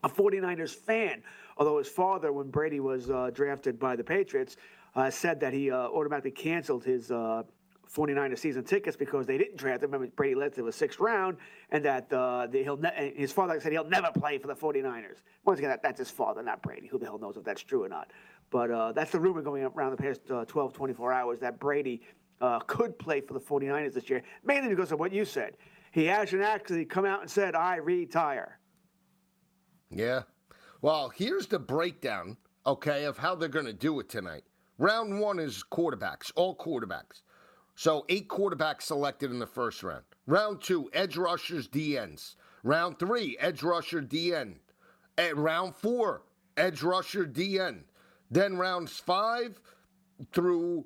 a 0.03 0.09
49ers 0.09 0.75
fan. 0.75 1.23
Although 1.57 1.79
his 1.79 1.87
father, 1.87 2.31
when 2.31 2.49
Brady 2.49 2.79
was 2.79 3.09
uh, 3.09 3.31
drafted 3.33 3.79
by 3.79 3.95
the 3.95 4.03
Patriots, 4.03 4.57
uh, 4.95 5.09
said 5.09 5.39
that 5.39 5.53
he 5.53 5.71
uh, 5.71 5.75
automatically 5.75 6.31
canceled 6.31 6.83
his 6.83 7.09
49er 7.09 8.33
uh, 8.33 8.35
season 8.35 8.63
tickets 8.63 8.95
because 8.95 9.25
they 9.25 9.37
didn't 9.37 9.57
draft 9.57 9.83
him. 9.83 9.91
Remember, 9.91 10.11
Brady 10.15 10.35
led 10.35 10.53
to 10.55 10.63
the 10.63 10.71
sixth 10.71 10.99
round, 10.99 11.37
and 11.71 11.83
that 11.85 12.11
uh, 12.13 12.47
the, 12.47 12.63
he'll 12.63 12.77
ne- 12.77 13.13
his 13.15 13.31
father 13.31 13.59
said 13.59 13.71
he'll 13.71 13.89
never 13.89 14.11
play 14.11 14.37
for 14.37 14.47
the 14.47 14.55
49ers. 14.55 15.21
Once 15.45 15.59
again, 15.59 15.69
that, 15.69 15.81
that's 15.81 15.99
his 15.99 16.11
father, 16.11 16.43
not 16.43 16.61
Brady. 16.61 16.87
Who 16.87 16.99
the 16.99 17.05
hell 17.05 17.19
knows 17.19 17.37
if 17.37 17.43
that's 17.43 17.61
true 17.61 17.83
or 17.83 17.89
not? 17.89 18.11
But 18.49 18.71
uh, 18.71 18.91
that's 18.93 19.11
the 19.11 19.19
rumor 19.19 19.41
going 19.41 19.63
around 19.63 19.91
the 19.91 19.97
past 19.97 20.21
12, 20.47 20.73
24 20.73 21.11
hours 21.11 21.39
that 21.39 21.59
Brady 21.59 22.01
could 22.67 22.97
play 22.97 23.19
for 23.19 23.33
the 23.33 23.39
49ers 23.39 23.93
this 23.93 24.09
year, 24.09 24.23
mainly 24.45 24.69
because 24.69 24.91
of 24.91 24.99
what 24.99 25.11
you 25.11 25.25
said. 25.25 25.57
He 25.91 26.05
hasn't 26.05 26.43
actually 26.43 26.85
come 26.85 27.05
out 27.05 27.21
and 27.21 27.29
said, 27.29 27.55
I 27.55 27.77
retire. 27.77 28.59
Yeah. 29.89 30.23
Well, 30.81 31.09
here's 31.09 31.47
the 31.47 31.59
breakdown, 31.59 32.37
okay, 32.65 33.05
of 33.05 33.17
how 33.17 33.35
they're 33.35 33.49
going 33.49 33.65
to 33.65 33.73
do 33.73 33.99
it 33.99 34.09
tonight. 34.09 34.43
Round 34.77 35.19
one 35.19 35.39
is 35.39 35.63
quarterbacks, 35.71 36.31
all 36.35 36.55
quarterbacks. 36.55 37.21
So 37.75 38.05
eight 38.09 38.27
quarterbacks 38.27 38.83
selected 38.83 39.31
in 39.31 39.39
the 39.39 39.47
first 39.47 39.83
round. 39.83 40.03
Round 40.25 40.61
two, 40.61 40.89
edge 40.93 41.17
rushers, 41.17 41.67
DNs. 41.67 42.35
Round 42.63 42.99
three, 42.99 43.37
edge 43.39 43.63
rusher, 43.63 44.01
DN. 44.01 44.55
At 45.17 45.29
eh, 45.29 45.33
round 45.35 45.75
four, 45.75 46.23
edge 46.57 46.83
rusher, 46.83 47.25
DN. 47.25 47.83
Then 48.29 48.57
rounds 48.57 48.99
five 48.99 49.59
through 50.33 50.85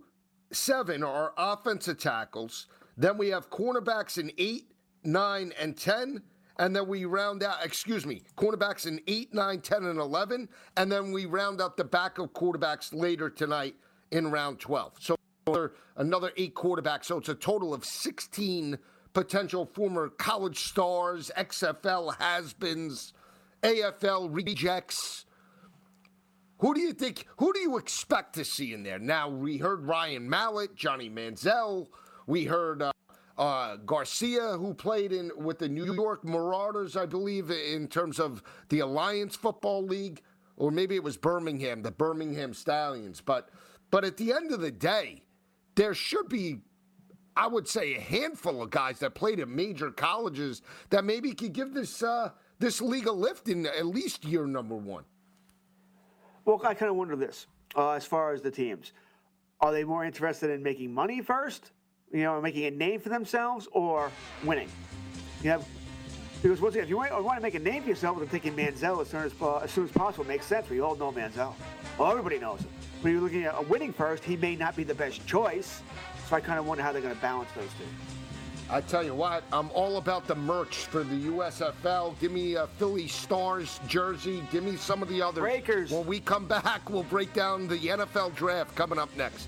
seven 0.51 1.03
are 1.03 1.33
offensive 1.37 1.97
tackles. 1.97 2.67
Then 2.97 3.17
we 3.17 3.29
have 3.29 3.49
cornerbacks 3.49 4.17
in 4.17 4.31
eight, 4.37 4.71
nine, 5.03 5.53
and 5.59 5.77
10. 5.77 6.21
And 6.61 6.75
then 6.75 6.87
we 6.87 7.05
round 7.05 7.41
out, 7.41 7.65
excuse 7.65 8.05
me, 8.05 8.21
cornerbacks 8.37 8.85
in 8.85 9.01
8, 9.07 9.33
9, 9.33 9.61
10, 9.61 9.83
and 9.85 9.99
11. 9.99 10.47
And 10.77 10.91
then 10.91 11.11
we 11.11 11.25
round 11.25 11.59
out 11.59 11.75
the 11.75 11.83
backup 11.83 12.35
quarterbacks 12.35 12.93
later 12.93 13.31
tonight 13.31 13.73
in 14.11 14.29
round 14.29 14.59
12. 14.59 14.93
So 14.99 15.15
another 15.97 16.31
eight 16.37 16.53
quarterbacks. 16.53 17.05
So 17.05 17.17
it's 17.17 17.29
a 17.29 17.33
total 17.33 17.73
of 17.73 17.83
16 17.83 18.77
potential 19.11 19.65
former 19.73 20.09
college 20.09 20.59
stars, 20.59 21.31
XFL 21.35 22.15
has 22.19 22.53
beens, 22.53 23.13
AFL 23.63 24.29
rejects. 24.31 25.25
Who 26.59 26.75
do 26.75 26.79
you 26.79 26.93
think, 26.93 27.25
who 27.37 27.51
do 27.53 27.59
you 27.59 27.79
expect 27.79 28.35
to 28.35 28.45
see 28.45 28.71
in 28.71 28.83
there? 28.83 28.99
Now, 28.99 29.29
we 29.29 29.57
heard 29.57 29.83
Ryan 29.87 30.29
Mallett, 30.29 30.75
Johnny 30.75 31.09
Manziel. 31.09 31.87
We 32.27 32.45
heard 32.45 32.83
uh, 32.83 32.91
uh, 33.37 33.77
Garcia, 33.77 34.57
who 34.57 34.73
played 34.73 35.11
in 35.11 35.31
with 35.37 35.59
the 35.59 35.69
New 35.69 35.93
York 35.93 36.23
Marauders, 36.23 36.95
I 36.95 37.05
believe, 37.05 37.49
in 37.49 37.87
terms 37.87 38.19
of 38.19 38.43
the 38.69 38.79
Alliance 38.79 39.35
Football 39.35 39.85
League, 39.85 40.21
or 40.57 40.71
maybe 40.71 40.95
it 40.95 41.03
was 41.03 41.17
Birmingham, 41.17 41.81
the 41.81 41.91
Birmingham 41.91 42.53
Stallions. 42.53 43.21
But, 43.21 43.49
but 43.89 44.03
at 44.03 44.17
the 44.17 44.33
end 44.33 44.51
of 44.51 44.61
the 44.61 44.71
day, 44.71 45.23
there 45.75 45.93
should 45.93 46.29
be, 46.29 46.59
I 47.35 47.47
would 47.47 47.67
say, 47.67 47.95
a 47.95 47.99
handful 47.99 48.61
of 48.61 48.69
guys 48.69 48.99
that 48.99 49.15
played 49.15 49.39
at 49.39 49.47
major 49.47 49.91
colleges 49.91 50.61
that 50.89 51.03
maybe 51.03 51.33
could 51.33 51.53
give 51.53 51.73
this 51.73 52.03
uh, 52.03 52.31
this 52.59 52.79
league 52.79 53.07
a 53.07 53.11
lift 53.11 53.47
in 53.47 53.65
at 53.65 53.87
least 53.87 54.23
year 54.23 54.45
number 54.45 54.75
one. 54.75 55.03
Well, 56.45 56.61
I 56.63 56.73
kind 56.73 56.91
of 56.91 56.95
wonder 56.95 57.15
this 57.15 57.47
uh, 57.75 57.91
as 57.91 58.05
far 58.05 58.33
as 58.33 58.41
the 58.41 58.51
teams. 58.51 58.93
Are 59.59 59.71
they 59.71 59.83
more 59.83 60.05
interested 60.05 60.49
in 60.49 60.61
making 60.61 60.93
money 60.93 61.21
first, 61.21 61.71
you 62.11 62.23
know, 62.23 62.41
making 62.41 62.65
a 62.65 62.71
name 62.71 62.99
for 62.99 63.09
themselves, 63.09 63.67
or 63.71 64.11
winning? 64.43 64.69
You 65.43 65.51
have 65.51 65.65
because 66.41 66.59
once 66.59 66.73
again, 66.73 66.85
if 66.85 66.89
you 66.89 66.97
want, 66.97 67.11
want 67.23 67.37
to 67.37 67.41
make 67.41 67.53
a 67.53 67.59
name 67.59 67.83
for 67.83 67.89
yourself, 67.89 68.17
then 68.17 68.27
taking 68.27 68.55
Manziel 68.55 68.99
as 68.99 69.09
soon 69.09 69.21
as, 69.21 69.31
uh, 69.39 69.57
as 69.57 69.69
soon 69.69 69.85
as 69.85 69.91
possible 69.91 70.25
makes 70.25 70.47
sense. 70.47 70.67
We 70.69 70.81
all 70.81 70.95
know 70.95 71.11
Manziel. 71.11 71.53
Well, 71.99 72.09
everybody 72.09 72.39
knows 72.39 72.61
him. 72.61 72.69
When 73.01 73.13
you're 73.13 73.21
looking 73.21 73.43
at 73.43 73.53
a 73.55 73.61
winning 73.61 73.93
first, 73.93 74.23
he 74.23 74.35
may 74.35 74.55
not 74.55 74.75
be 74.75 74.83
the 74.83 74.95
best 74.95 75.25
choice. 75.27 75.83
So 76.27 76.35
I 76.35 76.41
kind 76.41 76.57
of 76.57 76.65
wonder 76.65 76.83
how 76.83 76.91
they're 76.91 77.01
going 77.01 77.13
to 77.13 77.21
balance 77.21 77.49
those 77.55 77.69
two. 77.77 77.85
I 78.71 78.81
tell 78.81 79.03
you 79.03 79.13
what, 79.13 79.43
I'm 79.51 79.69
all 79.71 79.97
about 79.97 80.27
the 80.27 80.35
merch 80.35 80.77
for 80.77 81.03
the 81.03 81.25
USFL. 81.25 82.17
Give 82.19 82.31
me 82.31 82.55
a 82.55 82.67
Philly 82.67 83.07
Stars 83.07 83.79
jersey. 83.87 84.41
Give 84.51 84.63
me 84.63 84.77
some 84.77 85.03
of 85.03 85.09
the 85.09 85.21
other 85.21 85.41
Breakers. 85.41 85.91
When 85.91 86.07
we 86.07 86.21
come 86.21 86.47
back, 86.47 86.89
we'll 86.89 87.03
break 87.03 87.33
down 87.33 87.67
the 87.67 87.77
NFL 87.77 88.33
draft 88.33 88.73
coming 88.75 88.97
up 88.97 89.15
next. 89.15 89.47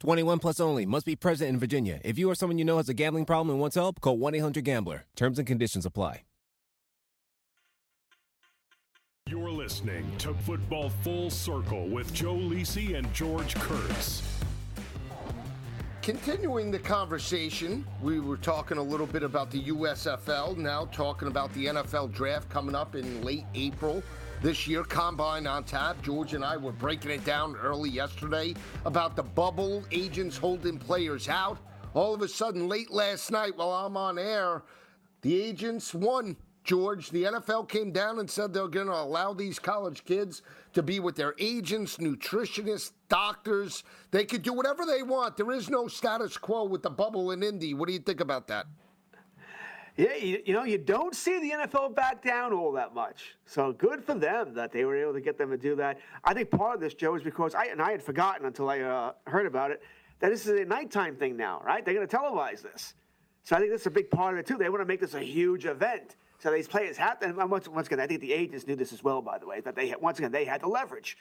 21 0.00 0.38
plus 0.38 0.60
only. 0.60 0.86
Must 0.86 1.06
be 1.06 1.16
present 1.16 1.48
in 1.50 1.58
Virginia. 1.58 2.00
If 2.04 2.18
you 2.18 2.30
or 2.30 2.34
someone 2.34 2.58
you 2.58 2.64
know 2.64 2.76
has 2.76 2.88
a 2.88 2.94
gambling 2.94 3.24
problem 3.24 3.50
and 3.50 3.60
wants 3.60 3.76
help, 3.76 4.00
call 4.00 4.18
1 4.18 4.34
800 4.34 4.64
Gambler. 4.64 5.06
Terms 5.16 5.38
and 5.38 5.46
conditions 5.46 5.86
apply. 5.86 6.22
You're 9.26 9.50
listening 9.50 10.04
to 10.18 10.34
Football 10.34 10.90
Full 11.02 11.30
Circle 11.30 11.88
with 11.88 12.12
Joe 12.12 12.34
Lisi 12.36 12.94
and 12.94 13.10
George 13.14 13.54
Kurtz. 13.54 14.22
Continuing 16.02 16.70
the 16.70 16.78
conversation, 16.78 17.86
we 18.02 18.20
were 18.20 18.36
talking 18.36 18.76
a 18.76 18.82
little 18.82 19.06
bit 19.06 19.22
about 19.22 19.50
the 19.50 19.62
USFL, 19.62 20.58
now 20.58 20.84
talking 20.92 21.28
about 21.28 21.50
the 21.54 21.64
NFL 21.64 22.12
draft 22.12 22.50
coming 22.50 22.74
up 22.74 22.94
in 22.94 23.22
late 23.22 23.46
April 23.54 24.02
this 24.44 24.68
year. 24.68 24.84
Combine 24.84 25.46
on 25.46 25.64
tap. 25.64 26.00
George 26.02 26.34
and 26.34 26.44
I 26.44 26.58
were 26.58 26.70
breaking 26.70 27.10
it 27.10 27.24
down 27.24 27.56
early 27.56 27.88
yesterday 27.88 28.54
about 28.84 29.16
the 29.16 29.22
bubble 29.22 29.82
agents 29.90 30.36
holding 30.36 30.78
players 30.78 31.30
out. 31.30 31.56
All 31.94 32.12
of 32.12 32.20
a 32.20 32.28
sudden, 32.28 32.68
late 32.68 32.90
last 32.90 33.30
night 33.30 33.56
while 33.56 33.70
I'm 33.70 33.96
on 33.96 34.18
air, 34.18 34.62
the 35.22 35.42
agents 35.42 35.94
won. 35.94 36.36
George, 36.62 37.10
the 37.10 37.24
NFL 37.24 37.68
came 37.68 37.90
down 37.90 38.18
and 38.18 38.30
said 38.30 38.52
they're 38.52 38.68
going 38.68 38.86
to 38.86 38.92
allow 38.92 39.32
these 39.32 39.58
college 39.58 40.04
kids 40.04 40.42
to 40.74 40.82
be 40.82 41.00
with 41.00 41.16
their 41.16 41.34
agents, 41.38 41.96
nutritionists, 41.96 42.92
doctors. 43.08 43.82
They 44.10 44.26
could 44.26 44.42
do 44.42 44.52
whatever 44.52 44.84
they 44.84 45.02
want. 45.02 45.38
There 45.38 45.52
is 45.52 45.70
no 45.70 45.88
status 45.88 46.36
quo 46.36 46.64
with 46.64 46.82
the 46.82 46.90
bubble 46.90 47.30
in 47.32 47.42
Indy. 47.42 47.72
What 47.72 47.86
do 47.86 47.94
you 47.94 47.98
think 47.98 48.20
about 48.20 48.46
that? 48.48 48.66
Yeah, 49.96 50.14
you, 50.16 50.42
you, 50.44 50.54
know, 50.54 50.64
you 50.64 50.78
don't 50.78 51.14
see 51.14 51.38
the 51.38 51.50
NFL 51.50 51.94
back 51.94 52.22
down 52.22 52.52
all 52.52 52.72
that 52.72 52.94
much. 52.94 53.36
So 53.46 53.72
good 53.72 54.02
for 54.02 54.14
them 54.14 54.52
that 54.54 54.72
they 54.72 54.84
were 54.84 54.96
able 54.96 55.12
to 55.12 55.20
get 55.20 55.38
them 55.38 55.50
to 55.50 55.56
do 55.56 55.76
that. 55.76 56.00
I 56.24 56.34
think 56.34 56.50
part 56.50 56.74
of 56.74 56.80
this, 56.80 56.94
Joe, 56.94 57.14
is 57.14 57.22
because 57.22 57.54
I 57.54 57.66
and 57.66 57.80
I 57.80 57.92
had 57.92 58.02
forgotten 58.02 58.44
until 58.44 58.68
I 58.68 58.80
uh, 58.80 59.12
heard 59.28 59.46
about 59.46 59.70
it 59.70 59.82
that 60.18 60.30
this 60.30 60.46
is 60.46 60.60
a 60.60 60.64
nighttime 60.64 61.14
thing 61.14 61.36
now, 61.36 61.62
right? 61.64 61.84
They're 61.84 61.94
going 61.94 62.06
to 62.06 62.16
televise 62.16 62.60
this. 62.60 62.94
So 63.44 63.54
I 63.54 63.60
think 63.60 63.70
that's 63.70 63.86
a 63.86 63.90
big 63.90 64.10
part 64.10 64.34
of 64.34 64.40
it 64.40 64.46
too. 64.46 64.56
They 64.56 64.68
want 64.68 64.80
to 64.80 64.86
make 64.86 65.00
this 65.00 65.14
a 65.14 65.20
huge 65.20 65.66
event. 65.66 66.16
So 66.40 66.50
these 66.50 66.66
players 66.66 66.96
have 66.96 67.20
to, 67.20 67.26
and 67.26 67.50
once, 67.50 67.68
once 67.68 67.86
again, 67.86 68.00
I 68.00 68.06
think 68.06 68.20
the 68.20 68.32
agents 68.32 68.66
knew 68.66 68.74
this 68.74 68.92
as 68.92 69.04
well, 69.04 69.22
by 69.22 69.38
the 69.38 69.46
way, 69.46 69.60
that 69.60 69.76
they 69.76 69.94
once 70.00 70.18
again, 70.18 70.32
they 70.32 70.44
had 70.44 70.60
the 70.60 70.66
leverage. 70.66 71.16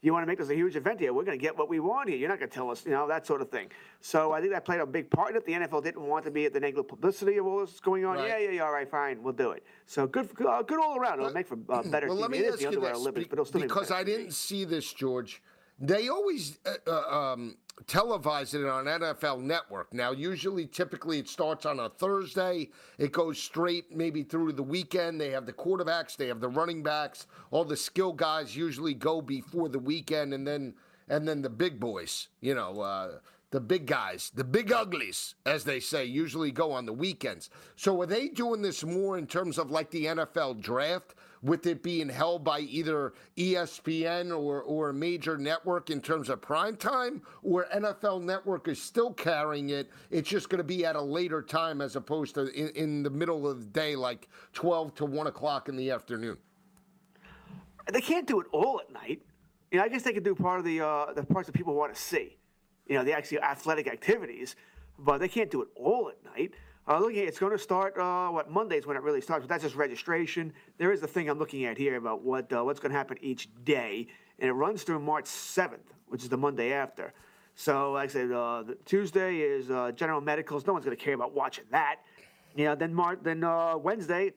You 0.00 0.12
want 0.12 0.22
to 0.22 0.26
make 0.28 0.38
this 0.38 0.48
a 0.48 0.54
huge 0.54 0.76
event 0.76 1.00
here? 1.00 1.12
We're 1.12 1.24
going 1.24 1.38
to 1.38 1.42
get 1.42 1.56
what 1.58 1.68
we 1.68 1.80
want 1.80 2.08
here. 2.08 2.16
You're 2.16 2.28
not 2.28 2.38
going 2.38 2.50
to 2.50 2.54
tell 2.54 2.70
us, 2.70 2.84
you 2.84 2.92
know, 2.92 3.08
that 3.08 3.26
sort 3.26 3.40
of 3.40 3.50
thing. 3.50 3.68
So 4.00 4.32
I 4.32 4.40
think 4.40 4.52
that 4.52 4.64
played 4.64 4.80
a 4.80 4.86
big 4.86 5.10
part 5.10 5.30
in 5.30 5.36
it. 5.36 5.44
The 5.44 5.52
NFL 5.52 5.82
didn't 5.82 6.02
want 6.02 6.24
to 6.26 6.30
be 6.30 6.44
at 6.44 6.52
the 6.52 6.60
negative 6.60 6.86
publicity 6.86 7.36
of 7.38 7.46
all 7.46 7.60
this 7.60 7.80
going 7.80 8.04
on. 8.04 8.16
Right. 8.16 8.28
Yeah, 8.28 8.38
yeah, 8.38 8.50
yeah, 8.50 8.62
all 8.62 8.72
right, 8.72 8.88
fine, 8.88 9.22
we'll 9.22 9.32
do 9.32 9.50
it. 9.50 9.64
So 9.86 10.06
good, 10.06 10.28
uh, 10.46 10.62
good 10.62 10.80
all 10.80 10.96
around. 10.96 11.18
It'll 11.18 11.32
make 11.32 11.48
for 11.48 11.58
uh, 11.68 11.82
better 11.82 12.08
well, 12.08 12.16
TV. 12.16 12.20
Let 12.20 12.30
me 12.30 12.38
it 12.38 12.52
ask 12.52 12.60
you 12.60 12.80
this, 12.80 12.96
Olympics, 12.96 13.50
be, 13.50 13.60
because 13.60 13.90
I 13.90 14.04
didn't 14.04 14.32
see 14.32 14.64
this, 14.64 14.92
George. 14.92 15.42
They 15.80 16.08
always 16.08 16.58
uh, 16.64 16.90
uh 16.90 17.32
um, 17.32 17.56
televise 17.86 18.54
it 18.54 18.66
on 18.66 18.86
NFL 18.86 19.42
Network. 19.42 19.92
Now, 19.92 20.12
usually, 20.12 20.66
typically, 20.66 21.18
it 21.18 21.28
starts 21.28 21.66
on 21.66 21.80
a 21.80 21.88
Thursday. 21.88 22.70
It 22.98 23.12
goes 23.12 23.38
straight 23.38 23.94
maybe 23.94 24.22
through 24.22 24.52
the 24.52 24.62
weekend. 24.62 25.20
They 25.20 25.30
have 25.30 25.46
the 25.46 25.52
quarterbacks, 25.52 26.16
they 26.16 26.28
have 26.28 26.40
the 26.40 26.48
running 26.48 26.82
backs. 26.82 27.26
All 27.50 27.64
the 27.64 27.76
skill 27.76 28.12
guys 28.12 28.56
usually 28.56 28.94
go 28.94 29.20
before 29.20 29.68
the 29.68 29.78
weekend, 29.78 30.34
and 30.34 30.46
then 30.46 30.74
and 31.08 31.26
then 31.26 31.42
the 31.42 31.50
big 31.50 31.80
boys, 31.80 32.28
you 32.40 32.54
know, 32.54 32.80
uh, 32.80 33.18
the 33.50 33.60
big 33.60 33.86
guys, 33.86 34.30
the 34.34 34.44
big 34.44 34.72
uglies, 34.72 35.34
as 35.46 35.64
they 35.64 35.80
say, 35.80 36.04
usually 36.04 36.50
go 36.50 36.72
on 36.72 36.84
the 36.84 36.92
weekends. 36.92 37.48
So 37.76 38.00
are 38.02 38.06
they 38.06 38.28
doing 38.28 38.60
this 38.60 38.84
more 38.84 39.16
in 39.16 39.26
terms 39.26 39.58
of 39.58 39.70
like 39.70 39.90
the 39.90 40.04
NFL 40.06 40.60
draft, 40.60 41.14
with 41.42 41.66
it 41.66 41.82
being 41.82 42.08
held 42.08 42.44
by 42.44 42.60
either 42.60 43.14
ESPN 43.36 44.36
or, 44.36 44.62
or 44.62 44.90
a 44.90 44.94
major 44.94 45.36
network 45.36 45.90
in 45.90 46.00
terms 46.00 46.28
of 46.28 46.40
prime 46.40 46.76
time, 46.76 47.22
or 47.42 47.66
NFL 47.74 48.22
Network 48.22 48.68
is 48.68 48.80
still 48.80 49.12
carrying 49.12 49.70
it? 49.70 49.90
It's 50.10 50.28
just 50.28 50.48
going 50.48 50.58
to 50.58 50.64
be 50.64 50.84
at 50.84 50.96
a 50.96 51.02
later 51.02 51.42
time 51.42 51.80
as 51.80 51.96
opposed 51.96 52.34
to 52.34 52.46
in, 52.52 52.68
in 52.70 53.02
the 53.02 53.10
middle 53.10 53.48
of 53.48 53.60
the 53.60 53.66
day, 53.66 53.96
like 53.96 54.28
12 54.52 54.94
to 54.96 55.04
1 55.04 55.26
o'clock 55.26 55.68
in 55.68 55.76
the 55.76 55.90
afternoon. 55.90 56.36
They 57.92 58.00
can't 58.00 58.26
do 58.26 58.40
it 58.40 58.46
all 58.52 58.80
at 58.80 58.92
night. 58.92 59.22
You 59.70 59.78
know, 59.78 59.84
I 59.84 59.88
guess 59.88 60.02
they 60.02 60.12
could 60.12 60.24
do 60.24 60.34
part 60.34 60.58
of 60.58 60.64
the 60.64 60.80
uh, 60.80 61.12
the 61.12 61.22
parts 61.22 61.46
that 61.46 61.52
people 61.52 61.74
want 61.74 61.94
to 61.94 62.00
see. 62.00 62.36
You 62.86 62.96
know, 62.96 63.04
the 63.04 63.12
actual 63.12 63.40
athletic 63.40 63.86
activities, 63.86 64.56
but 64.98 65.18
they 65.18 65.28
can't 65.28 65.50
do 65.50 65.62
it 65.62 65.68
all 65.74 66.10
at 66.10 66.24
night. 66.24 66.54
Uh, 66.88 66.98
looking, 67.00 67.18
it's 67.18 67.38
going 67.38 67.52
to 67.52 67.58
start 67.58 67.98
uh, 67.98 68.28
what 68.28 68.50
Mondays 68.50 68.86
when 68.86 68.96
it 68.96 69.02
really 69.02 69.20
starts, 69.20 69.42
but 69.42 69.50
that's 69.50 69.62
just 69.62 69.76
registration. 69.76 70.50
There 70.78 70.90
is 70.90 71.02
the 71.02 71.06
thing 71.06 71.28
I'm 71.28 71.38
looking 71.38 71.66
at 71.66 71.76
here 71.76 71.96
about 71.96 72.22
what 72.22 72.50
uh, 72.50 72.64
what's 72.64 72.80
going 72.80 72.92
to 72.92 72.96
happen 72.96 73.18
each 73.20 73.50
day, 73.66 74.06
and 74.38 74.48
it 74.48 74.54
runs 74.54 74.84
through 74.84 75.00
March 75.00 75.26
7th, 75.26 75.92
which 76.06 76.22
is 76.22 76.30
the 76.30 76.38
Monday 76.38 76.72
after. 76.72 77.12
So, 77.56 77.92
like 77.92 78.08
I 78.08 78.12
said, 78.12 78.32
uh, 78.32 78.64
Tuesday 78.86 79.40
is 79.40 79.70
uh, 79.70 79.92
general 79.92 80.22
medicals. 80.22 80.66
No 80.66 80.72
one's 80.72 80.86
going 80.86 80.96
to 80.96 81.02
care 81.02 81.12
about 81.12 81.34
watching 81.34 81.64
that. 81.72 81.96
You 82.56 82.64
know, 82.64 82.74
then 82.74 82.94
Mar- 82.94 83.18
then 83.20 83.44
uh, 83.44 83.76
Wednesday, 83.76 84.32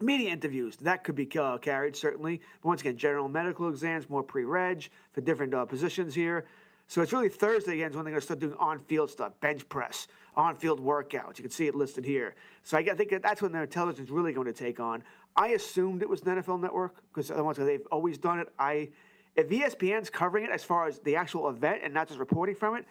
media 0.00 0.30
interviews. 0.30 0.76
That 0.76 1.04
could 1.04 1.14
be 1.14 1.28
uh, 1.38 1.58
carried 1.58 1.94
certainly. 1.94 2.40
But 2.62 2.68
once 2.68 2.80
again, 2.80 2.96
general 2.96 3.28
medical 3.28 3.68
exams, 3.68 4.08
more 4.08 4.22
pre-reg 4.22 4.88
for 5.12 5.20
different 5.20 5.52
positions 5.68 6.14
here. 6.14 6.46
So 6.88 7.02
it's 7.02 7.12
really 7.12 7.28
Thursday 7.28 7.74
again 7.74 7.90
is 7.90 7.96
when 7.96 8.04
they're 8.06 8.12
going 8.12 8.20
to 8.20 8.24
start 8.24 8.40
doing 8.40 8.54
on-field 8.58 9.10
stuff, 9.10 9.32
bench 9.40 9.68
press, 9.68 10.08
on-field 10.34 10.80
workouts. 10.80 11.38
You 11.38 11.42
can 11.42 11.50
see 11.50 11.66
it 11.66 11.74
listed 11.74 12.04
here. 12.04 12.34
So 12.62 12.78
I 12.78 12.82
think 12.82 13.14
that's 13.22 13.42
when 13.42 13.52
their 13.52 13.64
intelligence 13.64 14.08
is 14.08 14.10
really 14.10 14.32
going 14.32 14.46
to 14.46 14.52
take 14.52 14.80
on. 14.80 15.02
I 15.36 15.48
assumed 15.48 16.02
it 16.02 16.08
was 16.08 16.20
the 16.20 16.30
NFL 16.30 16.60
Network 16.60 16.96
because 17.14 17.28
they've 17.56 17.86
always 17.90 18.18
done 18.18 18.38
it. 18.38 18.48
I 18.58 18.90
if 19.34 19.48
ESPN's 19.48 20.10
covering 20.10 20.44
it 20.44 20.50
as 20.50 20.62
far 20.62 20.86
as 20.86 20.98
the 21.00 21.16
actual 21.16 21.48
event 21.48 21.80
and 21.82 21.94
not 21.94 22.08
just 22.08 22.20
reporting 22.20 22.54
from 22.54 22.76
it, 22.76 22.84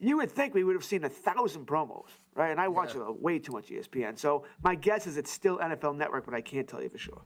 you 0.00 0.16
would 0.18 0.30
think 0.30 0.54
we 0.54 0.62
would 0.62 0.76
have 0.76 0.84
seen 0.84 1.04
a 1.04 1.08
thousand 1.08 1.66
promos, 1.66 2.06
right? 2.34 2.50
And 2.50 2.60
I 2.60 2.68
watch 2.68 2.94
yeah. 2.94 3.10
way 3.10 3.40
too 3.40 3.52
much 3.52 3.66
ESPN. 3.66 4.16
So 4.16 4.44
my 4.62 4.76
guess 4.76 5.08
is 5.08 5.16
it's 5.16 5.30
still 5.30 5.58
NFL 5.58 5.96
Network, 5.96 6.24
but 6.24 6.34
I 6.34 6.40
can't 6.40 6.68
tell 6.68 6.80
you 6.80 6.88
for 6.88 6.98
sure. 6.98 7.22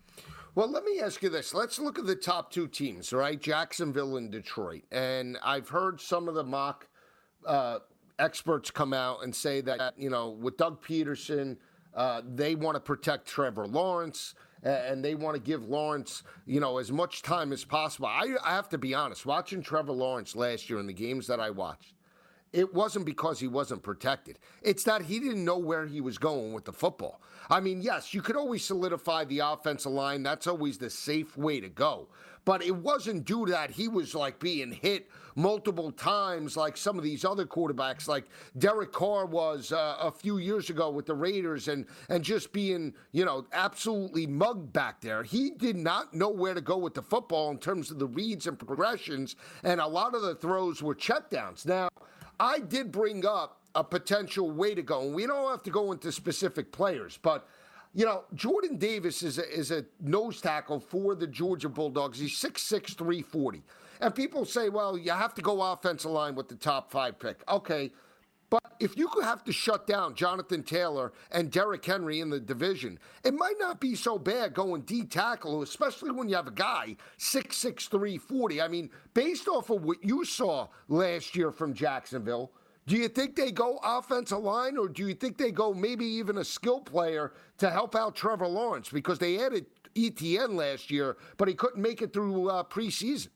Well, 0.55 0.70
let 0.70 0.85
me 0.85 1.01
ask 1.01 1.23
you 1.23 1.29
this. 1.29 1.55
Let's 1.55 1.79
look 1.79 1.99
at 1.99 2.07
the 2.07 2.16
top 2.16 2.51
two 2.51 2.66
teams, 2.66 3.12
right? 3.12 3.41
Jacksonville 3.41 4.16
and 4.16 4.31
Detroit. 4.31 4.83
And 4.91 5.39
I've 5.43 5.68
heard 5.68 6.01
some 6.01 6.29
of 6.29 6.35
the 6.35 6.45
mock 6.45 6.89
uh, 7.47 7.81
experts 8.18 8.70
come 8.70 8.92
out 8.92 9.22
and 9.22 9.34
say 9.34 9.60
that, 9.62 9.94
you 9.96 10.10
know, 10.10 10.30
with 10.30 10.56
Doug 10.56 10.82
Pederson, 10.82 11.56
uh, 11.94 12.22
they 12.34 12.54
want 12.54 12.76
to 12.76 12.80
protect 12.80 13.26
Trevor 13.26 13.66
Lawrence 13.66 14.34
and 14.62 15.04
they 15.04 15.14
want 15.14 15.34
to 15.34 15.42
give 15.42 15.68
Lawrence, 15.68 16.22
you 16.46 16.60
know, 16.60 16.78
as 16.78 16.92
much 16.92 17.22
time 17.22 17.52
as 17.52 17.64
possible. 17.64 18.06
I, 18.06 18.36
I 18.44 18.50
have 18.50 18.68
to 18.70 18.78
be 18.78 18.94
honest, 18.94 19.26
watching 19.26 19.62
Trevor 19.62 19.92
Lawrence 19.92 20.36
last 20.36 20.70
year 20.70 20.78
in 20.78 20.86
the 20.86 20.92
games 20.92 21.26
that 21.26 21.40
I 21.40 21.50
watched, 21.50 21.94
it 22.53 22.72
wasn't 22.74 23.07
because 23.07 23.40
he 23.40 23.48
wasn't 23.48 23.82
protected. 23.82 24.38
It's 24.61 24.84
that 24.84 25.03
he 25.03 25.18
didn't 25.18 25.44
know 25.44 25.59
where 25.59 25.86
he 25.86 26.00
was 26.00 26.18
going 26.18 26.53
with 26.53 26.64
the 26.64 26.72
football. 26.72 27.20
I 27.50 27.61
mean, 27.61 27.80
yes, 27.82 28.12
you 28.12 28.22
could 28.22 28.36
always 28.36 28.64
solidify 28.64 29.24
the 29.24 29.40
offensive 29.40 29.92
line. 29.92 30.22
That's 30.22 30.46
always 30.46 30.78
the 30.78 30.90
safe 30.90 31.36
way 31.36 31.61
to 31.61 31.68
go. 31.68 32.09
But 32.44 32.62
it 32.62 32.74
wasn't 32.74 33.24
due 33.24 33.46
to 33.46 33.53
that 33.53 33.70
he 33.70 33.88
was 33.88 34.14
like 34.14 34.40
being 34.40 34.72
hit 34.72 35.09
multiple 35.36 35.92
times 35.92 36.57
like 36.57 36.76
some 36.76 36.98
of 36.98 37.05
these 37.05 37.24
other 37.24 37.46
quarterbacks, 37.46 38.09
like 38.09 38.24
Derek 38.59 38.92
Carr 38.92 39.26
was 39.26 39.72
uh, 39.72 39.96
a 40.00 40.11
few 40.11 40.38
years 40.38 40.68
ago 40.68 40.90
with 40.90 41.07
the 41.07 41.14
Raiders, 41.14 41.68
and 41.68 41.86
and 42.09 42.24
just 42.24 42.53
being 42.53 42.94
you 43.12 43.24
know 43.24 43.46
absolutely 43.53 44.26
mugged 44.26 44.72
back 44.72 45.00
there. 45.00 45.22
He 45.22 45.50
did 45.50 45.76
not 45.76 46.14
know 46.14 46.30
where 46.30 46.55
to 46.55 46.61
go 46.61 46.76
with 46.76 46.94
the 46.94 47.03
football 47.03 47.50
in 47.50 47.59
terms 47.59 47.90
of 47.90 47.98
the 47.98 48.07
reads 48.07 48.46
and 48.48 48.59
progressions, 48.59 49.36
and 49.62 49.80
a 49.80 49.86
lot 49.86 50.14
of 50.14 50.22
the 50.22 50.34
throws 50.34 50.82
were 50.82 50.94
checkdowns. 50.94 51.64
Now. 51.64 51.88
I 52.43 52.59
did 52.59 52.90
bring 52.90 53.24
up 53.24 53.61
a 53.76 53.84
potential 53.84 54.51
way 54.51 54.74
to 54.74 54.82
go, 54.82 55.03
and 55.03 55.14
we 55.14 55.28
don't 55.28 55.49
have 55.49 55.62
to 55.62 55.70
go 55.70 55.93
into 55.93 56.11
specific 56.11 56.72
players, 56.72 57.16
but 57.22 57.47
you 57.95 58.05
know, 58.05 58.24
Jordan 58.34 58.78
Davis 58.78 59.22
is 59.22 59.38
a, 59.38 59.49
is 59.49 59.70
a 59.70 59.84
nose 60.01 60.40
tackle 60.40 60.80
for 60.80 61.14
the 61.14 61.26
Georgia 61.26 61.68
Bulldogs. 61.68 62.18
He's 62.18 62.32
6'6", 62.32 62.97
340. 62.97 63.62
And 64.01 64.14
people 64.14 64.45
say, 64.45 64.70
well, 64.70 64.99
you 64.99 65.12
have 65.12 65.34
to 65.34 65.43
go 65.43 65.62
offensive 65.62 66.11
line 66.11 66.34
with 66.34 66.49
the 66.49 66.57
top 66.57 66.90
five 66.90 67.18
pick. 67.20 67.45
Okay, 67.49 67.93
but 68.53 68.76
if 68.80 68.98
you 68.98 69.09
could 69.09 69.24
have 69.24 69.42
to 69.44 69.50
shut 69.53 69.86
down 69.86 70.14
Jonathan 70.14 70.62
Taylor 70.62 71.14
and 71.30 71.50
Derrick 71.50 71.82
Henry 71.82 72.20
in 72.20 72.28
the 72.28 72.38
division, 72.38 72.98
it 73.24 73.32
might 73.32 73.55
not 73.59 73.80
be 73.80 73.94
so 73.94 74.18
bad 74.18 74.53
going 74.53 74.82
D 74.82 75.05
tackle, 75.05 75.62
especially 75.62 76.11
when 76.11 76.28
you 76.28 76.36
have 76.36 76.48
a 76.48 76.50
guy 76.50 76.96
6'6", 77.18 77.88
340. 77.88 78.61
I 78.61 78.68
mean, 78.68 78.90
based 79.14 79.48
off 79.48 79.70
of 79.70 79.84
what 79.84 80.05
you 80.05 80.26
saw 80.26 80.68
last 80.88 81.34
year 81.34 81.50
from 81.50 81.72
Jacksonville, 81.72 82.53
do 82.86 82.98
you 82.98 83.09
think 83.09 83.36
they 83.36 83.53
go 83.53 83.80
offensive 83.82 84.40
line, 84.40 84.76
or 84.76 84.86
do 84.86 85.09
you 85.09 85.14
think 85.14 85.38
they 85.38 85.50
go 85.50 85.72
maybe 85.72 86.05
even 86.05 86.36
a 86.36 86.44
skill 86.44 86.80
player 86.80 87.32
to 87.57 87.70
help 87.70 87.96
out 87.96 88.14
Trevor 88.14 88.48
Lawrence 88.48 88.90
because 88.90 89.18
they 89.18 89.42
added 89.42 89.64
ETN 89.94 90.57
last 90.57 90.90
year, 90.90 91.16
but 91.38 91.48
he 91.48 91.55
couldn't 91.55 91.80
make 91.80 92.03
it 92.03 92.12
through 92.12 92.50
uh, 92.50 92.64
preseason? 92.64 93.28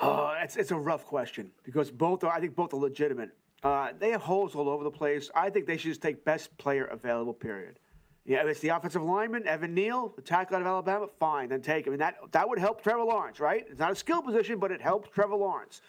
Uh, 0.00 0.34
it's, 0.42 0.56
it's 0.56 0.70
a 0.70 0.76
rough 0.76 1.06
question 1.06 1.50
because 1.64 1.90
both 1.90 2.22
are, 2.24 2.32
I 2.32 2.40
think 2.40 2.54
both 2.54 2.74
are 2.74 2.78
legitimate. 2.78 3.30
Uh, 3.62 3.88
they 3.98 4.10
have 4.10 4.22
holes 4.22 4.54
all 4.54 4.68
over 4.68 4.84
the 4.84 4.90
place. 4.90 5.30
I 5.34 5.50
think 5.50 5.66
they 5.66 5.76
should 5.76 5.90
just 5.90 6.02
take 6.02 6.24
best 6.24 6.56
player 6.58 6.84
available, 6.86 7.32
period. 7.32 7.78
Yeah, 8.26 8.42
if 8.42 8.48
it's 8.48 8.60
the 8.60 8.70
offensive 8.70 9.02
lineman, 9.02 9.46
Evan 9.46 9.72
Neal, 9.72 10.12
the 10.16 10.22
tackle 10.22 10.56
out 10.56 10.62
of 10.62 10.66
Alabama, 10.66 11.06
fine, 11.20 11.48
then 11.48 11.62
take 11.62 11.86
him. 11.86 11.92
And 11.92 12.02
that, 12.02 12.16
that 12.32 12.48
would 12.48 12.58
help 12.58 12.82
Trevor 12.82 13.04
Lawrence, 13.04 13.38
right? 13.38 13.64
It's 13.70 13.78
not 13.78 13.92
a 13.92 13.96
skill 13.96 14.20
position, 14.20 14.58
but 14.58 14.72
it 14.72 14.82
helps 14.82 15.08
Trevor 15.10 15.36
Lawrence. 15.36 15.80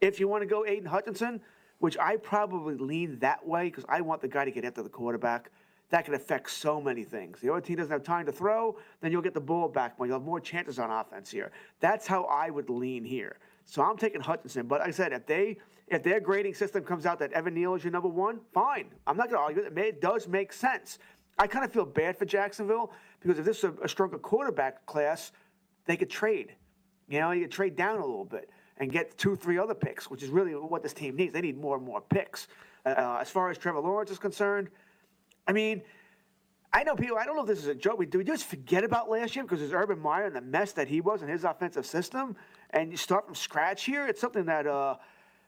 If 0.00 0.20
you 0.20 0.28
want 0.28 0.42
to 0.42 0.46
go 0.46 0.66
Aidan 0.66 0.86
Hutchinson, 0.86 1.40
which 1.78 1.96
I 1.98 2.16
probably 2.16 2.74
lean 2.74 3.18
that 3.20 3.46
way 3.46 3.64
because 3.64 3.84
I 3.88 4.02
want 4.02 4.20
the 4.20 4.28
guy 4.28 4.44
to 4.44 4.50
get 4.50 4.64
after 4.64 4.82
the 4.82 4.90
quarterback, 4.90 5.50
that 5.90 6.04
can 6.04 6.14
affect 6.14 6.50
so 6.50 6.80
many 6.80 7.04
things. 7.04 7.40
The 7.40 7.50
other 7.50 7.60
team 7.60 7.76
doesn't 7.76 7.92
have 7.92 8.02
time 8.02 8.26
to 8.26 8.32
throw, 8.32 8.76
then 9.00 9.12
you'll 9.12 9.22
get 9.22 9.34
the 9.34 9.40
ball 9.40 9.68
back 9.68 9.98
more. 9.98 10.06
You'll 10.06 10.18
have 10.18 10.26
more 10.26 10.40
chances 10.40 10.78
on 10.78 10.90
offense 10.90 11.30
here. 11.30 11.50
That's 11.80 12.06
how 12.06 12.24
I 12.24 12.50
would 12.50 12.68
lean 12.68 13.04
here. 13.04 13.38
So 13.66 13.82
I'm 13.82 13.98
taking 13.98 14.20
Hutchinson. 14.20 14.66
But 14.66 14.80
like 14.80 14.88
I 14.88 14.92
said, 14.92 15.12
if 15.12 15.26
they 15.26 15.58
if 15.88 16.02
their 16.02 16.20
grading 16.20 16.54
system 16.54 16.82
comes 16.82 17.06
out 17.06 17.18
that 17.18 17.32
Evan 17.32 17.54
Neal 17.54 17.74
is 17.74 17.84
your 17.84 17.92
number 17.92 18.08
one, 18.08 18.40
fine. 18.52 18.86
I'm 19.06 19.16
not 19.16 19.28
going 19.30 19.38
to 19.38 19.44
argue 19.44 19.62
it. 19.62 19.78
It 19.78 20.00
does 20.00 20.26
make 20.26 20.52
sense. 20.52 20.98
I 21.38 21.46
kind 21.46 21.64
of 21.64 21.72
feel 21.72 21.84
bad 21.84 22.16
for 22.16 22.24
Jacksonville 22.24 22.92
because 23.20 23.38
if 23.38 23.44
this 23.44 23.58
is 23.58 23.64
a, 23.64 23.72
a 23.82 23.88
stronger 23.88 24.18
quarterback 24.18 24.86
class, 24.86 25.32
they 25.84 25.96
could 25.96 26.10
trade. 26.10 26.54
You 27.08 27.20
know, 27.20 27.30
you 27.32 27.42
could 27.42 27.52
trade 27.52 27.76
down 27.76 27.98
a 27.98 28.06
little 28.06 28.24
bit 28.24 28.50
and 28.78 28.90
get 28.90 29.16
two, 29.18 29.36
three 29.36 29.58
other 29.58 29.74
picks, 29.74 30.10
which 30.10 30.22
is 30.22 30.28
really 30.30 30.52
what 30.52 30.82
this 30.82 30.92
team 30.92 31.16
needs. 31.16 31.32
They 31.32 31.40
need 31.40 31.58
more 31.60 31.76
and 31.76 31.84
more 31.84 32.00
picks. 32.00 32.48
Uh, 32.84 33.18
as 33.20 33.30
far 33.30 33.50
as 33.50 33.58
Trevor 33.58 33.80
Lawrence 33.80 34.10
is 34.10 34.18
concerned, 34.18 34.68
I 35.46 35.52
mean, 35.52 35.82
I 36.76 36.82
know 36.82 36.94
people. 36.94 37.16
I 37.16 37.24
don't 37.24 37.36
know 37.36 37.40
if 37.40 37.48
this 37.48 37.60
is 37.60 37.68
a 37.68 37.74
joke. 37.74 37.98
We, 37.98 38.04
do 38.04 38.18
we 38.18 38.24
just 38.24 38.44
forget 38.44 38.84
about 38.84 39.08
last 39.08 39.34
year 39.34 39.42
because 39.46 39.60
there's 39.60 39.72
Urban 39.72 39.98
Meyer 39.98 40.26
and 40.26 40.36
the 40.36 40.42
mess 40.42 40.72
that 40.72 40.88
he 40.88 41.00
was 41.00 41.22
in 41.22 41.28
his 41.28 41.44
offensive 41.44 41.86
system, 41.86 42.36
and 42.68 42.90
you 42.90 42.98
start 42.98 43.24
from 43.24 43.34
scratch 43.34 43.84
here? 43.84 44.06
It's 44.06 44.20
something 44.20 44.44
that 44.44 44.66
uh, 44.66 44.96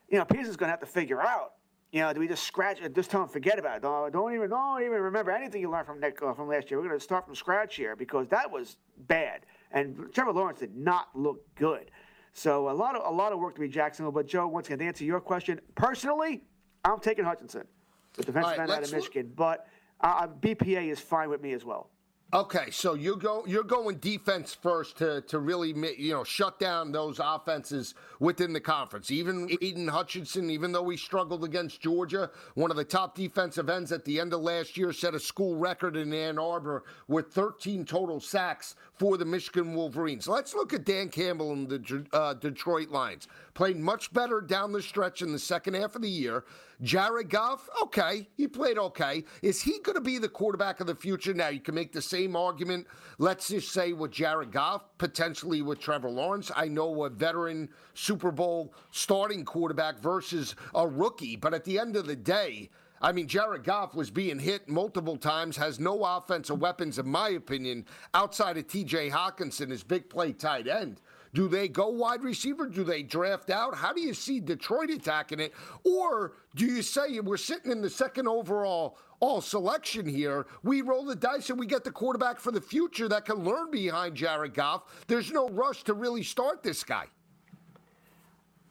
you 0.08 0.16
know 0.16 0.24
Pederson's 0.24 0.56
going 0.56 0.68
to 0.68 0.70
have 0.70 0.80
to 0.80 0.86
figure 0.86 1.20
out. 1.20 1.52
You 1.92 2.00
know, 2.00 2.14
do 2.14 2.20
we 2.20 2.28
just 2.28 2.44
scratch 2.44 2.80
and 2.80 2.94
just 2.94 3.10
tell 3.10 3.22
him 3.22 3.28
forget 3.28 3.58
about 3.58 3.76
it? 3.76 3.82
Don't, 3.82 4.10
don't 4.10 4.32
even 4.32 4.48
don't 4.48 4.80
even 4.80 5.02
remember 5.02 5.30
anything 5.30 5.60
you 5.60 5.70
learned 5.70 5.86
from 5.86 6.00
Nick 6.00 6.18
uh, 6.22 6.32
from 6.32 6.48
last 6.48 6.70
year. 6.70 6.80
We're 6.80 6.88
going 6.88 6.98
to 6.98 7.04
start 7.04 7.26
from 7.26 7.34
scratch 7.34 7.76
here 7.76 7.94
because 7.94 8.26
that 8.28 8.50
was 8.50 8.78
bad, 9.06 9.44
and 9.72 10.10
Trevor 10.14 10.32
Lawrence 10.32 10.60
did 10.60 10.78
not 10.78 11.08
look 11.14 11.42
good. 11.56 11.90
So 12.32 12.70
a 12.70 12.72
lot 12.72 12.96
of 12.96 13.02
a 13.04 13.14
lot 13.14 13.34
of 13.34 13.38
work 13.38 13.54
to 13.56 13.60
be 13.60 13.68
Jacksonville. 13.68 14.12
But 14.12 14.28
Joe, 14.28 14.48
once 14.48 14.68
again, 14.68 14.78
to 14.78 14.86
answer 14.86 15.04
your 15.04 15.20
question, 15.20 15.60
personally, 15.74 16.42
I'm 16.86 17.00
taking 17.00 17.26
Hutchinson, 17.26 17.66
the 18.14 18.22
defensive 18.22 18.52
right, 18.52 18.60
end 18.60 18.70
out 18.70 18.82
of 18.82 18.92
Michigan. 18.94 19.30
But 19.36 19.66
uh, 20.00 20.26
BPA 20.26 20.90
is 20.90 21.00
fine 21.00 21.28
with 21.28 21.42
me 21.42 21.52
as 21.52 21.64
well. 21.64 21.90
Okay, 22.34 22.70
so 22.70 22.92
you 22.92 23.16
go 23.16 23.42
you're 23.46 23.64
going 23.64 23.96
defense 23.96 24.52
first 24.52 24.98
to 24.98 25.22
to 25.22 25.38
really 25.38 25.68
you 25.96 26.12
know 26.12 26.24
shut 26.24 26.60
down 26.60 26.92
those 26.92 27.18
offenses 27.24 27.94
within 28.20 28.52
the 28.52 28.60
conference. 28.60 29.10
Even 29.10 29.48
Aidan 29.62 29.88
Hutchinson, 29.88 30.50
even 30.50 30.70
though 30.70 30.86
he 30.90 30.98
struggled 30.98 31.42
against 31.42 31.80
Georgia, 31.80 32.30
one 32.52 32.70
of 32.70 32.76
the 32.76 32.84
top 32.84 33.14
defensive 33.14 33.70
ends 33.70 33.92
at 33.92 34.04
the 34.04 34.20
end 34.20 34.34
of 34.34 34.42
last 34.42 34.76
year, 34.76 34.92
set 34.92 35.14
a 35.14 35.20
school 35.20 35.56
record 35.56 35.96
in 35.96 36.12
Ann 36.12 36.38
Arbor 36.38 36.84
with 37.06 37.32
13 37.32 37.86
total 37.86 38.20
sacks 38.20 38.74
for 38.92 39.16
the 39.16 39.24
Michigan 39.24 39.74
Wolverines. 39.74 40.28
Let's 40.28 40.52
look 40.52 40.74
at 40.74 40.84
Dan 40.84 41.08
Campbell 41.08 41.54
and 41.54 41.66
the 41.66 42.06
uh, 42.12 42.34
Detroit 42.34 42.90
Lions. 42.90 43.26
Played 43.54 43.78
much 43.78 44.12
better 44.12 44.42
down 44.42 44.72
the 44.72 44.82
stretch 44.82 45.22
in 45.22 45.32
the 45.32 45.38
second 45.38 45.72
half 45.72 45.96
of 45.96 46.02
the 46.02 46.10
year. 46.10 46.44
Jared 46.80 47.28
Goff, 47.28 47.68
okay, 47.82 48.28
he 48.36 48.46
played 48.46 48.78
okay. 48.78 49.24
Is 49.42 49.60
he 49.60 49.80
going 49.80 49.96
to 49.96 50.00
be 50.00 50.18
the 50.18 50.28
quarterback 50.28 50.78
of 50.78 50.86
the 50.86 50.94
future? 50.94 51.34
Now 51.34 51.48
you 51.48 51.60
can 51.60 51.74
make 51.74 51.92
the 51.92 52.00
same 52.00 52.36
argument, 52.36 52.86
let's 53.18 53.48
just 53.48 53.72
say 53.72 53.92
with 53.92 54.12
Jared 54.12 54.52
Goff, 54.52 54.84
potentially 54.96 55.60
with 55.60 55.80
Trevor 55.80 56.10
Lawrence. 56.10 56.52
I 56.54 56.68
know 56.68 57.04
a 57.04 57.10
veteran 57.10 57.68
Super 57.94 58.30
Bowl 58.30 58.74
starting 58.92 59.44
quarterback 59.44 59.98
versus 59.98 60.54
a 60.74 60.86
rookie, 60.86 61.34
but 61.34 61.52
at 61.52 61.64
the 61.64 61.80
end 61.80 61.96
of 61.96 62.06
the 62.06 62.16
day, 62.16 62.70
I 63.00 63.12
mean, 63.12 63.28
Jared 63.28 63.64
Goff 63.64 63.94
was 63.94 64.10
being 64.10 64.38
hit 64.38 64.68
multiple 64.68 65.16
times, 65.16 65.56
has 65.56 65.78
no 65.78 66.04
offensive 66.04 66.60
weapons, 66.60 66.98
in 66.98 67.08
my 67.08 67.30
opinion, 67.30 67.86
outside 68.14 68.56
of 68.56 68.66
TJ 68.66 69.10
Hockenson, 69.10 69.70
his 69.70 69.84
big 69.84 70.08
play 70.10 70.32
tight 70.32 70.66
end. 70.66 71.00
Do 71.34 71.48
they 71.48 71.68
go 71.68 71.88
wide 71.88 72.22
receiver? 72.22 72.66
Do 72.66 72.84
they 72.84 73.02
draft 73.02 73.50
out? 73.50 73.74
How 73.74 73.92
do 73.92 74.00
you 74.00 74.14
see 74.14 74.40
Detroit 74.40 74.90
attacking 74.90 75.40
it? 75.40 75.52
Or 75.84 76.32
do 76.54 76.64
you 76.64 76.82
say 76.82 77.20
we're 77.20 77.36
sitting 77.36 77.70
in 77.70 77.82
the 77.82 77.90
second 77.90 78.28
overall 78.28 78.98
all 79.20 79.40
selection 79.40 80.06
here? 80.06 80.46
We 80.62 80.82
roll 80.82 81.04
the 81.04 81.16
dice 81.16 81.50
and 81.50 81.58
we 81.58 81.66
get 81.66 81.84
the 81.84 81.90
quarterback 81.90 82.40
for 82.40 82.52
the 82.52 82.60
future 82.60 83.08
that 83.08 83.24
can 83.24 83.44
learn 83.44 83.70
behind 83.70 84.14
Jared 84.14 84.54
Goff. 84.54 85.04
There's 85.06 85.30
no 85.30 85.48
rush 85.48 85.84
to 85.84 85.94
really 85.94 86.22
start 86.22 86.62
this 86.62 86.82
guy. 86.82 87.06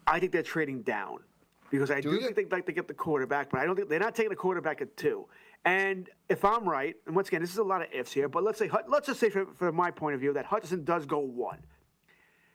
I 0.07 0.19
think 0.19 0.31
they're 0.31 0.41
trading 0.41 0.83
down 0.83 1.19
because 1.69 1.91
I 1.91 1.99
do, 1.99 2.11
do 2.11 2.21
think 2.21 2.35
they'd 2.35 2.51
like 2.51 2.65
to 2.67 2.71
get 2.71 2.87
the 2.87 2.93
quarterback, 2.93 3.49
but 3.49 3.59
I 3.59 3.65
don't 3.65 3.75
think 3.75 3.89
they're 3.89 3.99
not 3.99 4.15
taking 4.15 4.29
the 4.29 4.37
quarterback 4.37 4.81
at 4.81 4.95
two. 4.95 5.27
And 5.65 6.09
if 6.29 6.45
I'm 6.45 6.67
right, 6.67 6.95
and 7.05 7.15
once 7.15 7.27
again, 7.27 7.41
this 7.41 7.51
is 7.51 7.57
a 7.57 7.63
lot 7.63 7.81
of 7.81 7.89
ifs 7.91 8.13
here, 8.13 8.29
but 8.29 8.41
let's 8.41 8.57
say 8.57 8.69
let's 8.87 9.07
just 9.07 9.19
say, 9.19 9.29
from, 9.29 9.53
from 9.53 9.75
my 9.75 9.91
point 9.91 10.15
of 10.15 10.21
view, 10.21 10.31
that 10.33 10.45
Hutchinson 10.45 10.85
does 10.85 11.05
go 11.05 11.19
one. 11.19 11.59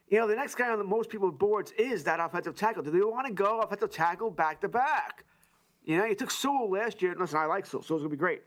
You 0.08 0.18
know, 0.18 0.26
the 0.26 0.36
next 0.36 0.56
guy 0.56 0.68
on 0.68 0.78
the 0.78 0.84
most 0.84 1.08
people's 1.08 1.34
boards 1.34 1.72
is 1.78 2.04
that 2.04 2.20
offensive 2.20 2.54
tackle. 2.54 2.82
Do 2.82 2.90
they 2.90 3.00
want 3.00 3.26
to 3.26 3.32
go 3.32 3.60
offensive 3.60 3.90
tackle 3.90 4.30
back 4.30 4.60
to 4.60 4.68
back? 4.68 5.24
You 5.84 5.98
know, 5.98 6.04
you 6.04 6.14
took 6.14 6.30
Sewell 6.30 6.70
last 6.70 7.02
year. 7.02 7.14
Listen, 7.18 7.38
I 7.38 7.46
like 7.46 7.66
Sewell. 7.66 7.82
Sewell's 7.82 8.02
gonna 8.02 8.10
be 8.10 8.16
great. 8.16 8.42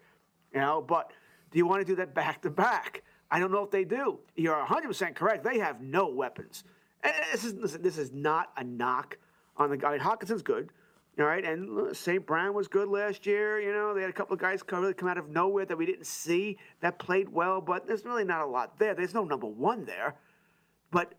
You 0.53 0.61
know, 0.61 0.81
but 0.81 1.11
do 1.51 1.57
you 1.57 1.65
want 1.65 1.81
to 1.81 1.85
do 1.85 1.95
that 1.95 2.13
back 2.13 2.41
to 2.43 2.49
back? 2.49 3.03
I 3.31 3.39
don't 3.39 3.51
know 3.51 3.63
if 3.63 3.71
they 3.71 3.83
do. 3.83 4.19
You're 4.35 4.55
100% 4.55 5.15
correct. 5.15 5.43
They 5.43 5.57
have 5.57 5.81
no 5.81 6.07
weapons. 6.07 6.63
And 7.03 7.13
this 7.31 7.43
is 7.43 7.53
listen, 7.55 7.81
this 7.81 7.97
is 7.97 8.11
not 8.11 8.51
a 8.57 8.63
knock 8.63 9.17
on 9.57 9.69
the 9.69 9.77
guy. 9.77 9.97
Hockenson's 9.97 10.43
good. 10.43 10.69
All 11.17 11.25
right, 11.25 11.45
and 11.45 11.95
St. 11.95 12.25
Brown 12.25 12.53
was 12.53 12.67
good 12.67 12.89
last 12.89 13.25
year. 13.25 13.61
You 13.61 13.71
know, 13.71 13.93
they 13.93 14.01
had 14.01 14.09
a 14.09 14.13
couple 14.13 14.33
of 14.33 14.39
guys 14.39 14.61
come, 14.61 14.81
really 14.81 14.93
come 14.93 15.07
out 15.07 15.17
of 15.17 15.29
nowhere 15.29 15.65
that 15.65 15.77
we 15.77 15.85
didn't 15.85 16.07
see 16.07 16.57
that 16.81 16.99
played 16.99 17.29
well, 17.29 17.61
but 17.61 17.87
there's 17.87 18.03
really 18.03 18.25
not 18.25 18.41
a 18.41 18.45
lot 18.45 18.77
there. 18.77 18.93
There's 18.93 19.13
no 19.13 19.23
number 19.23 19.47
one 19.47 19.85
there. 19.85 20.15
But, 20.91 21.13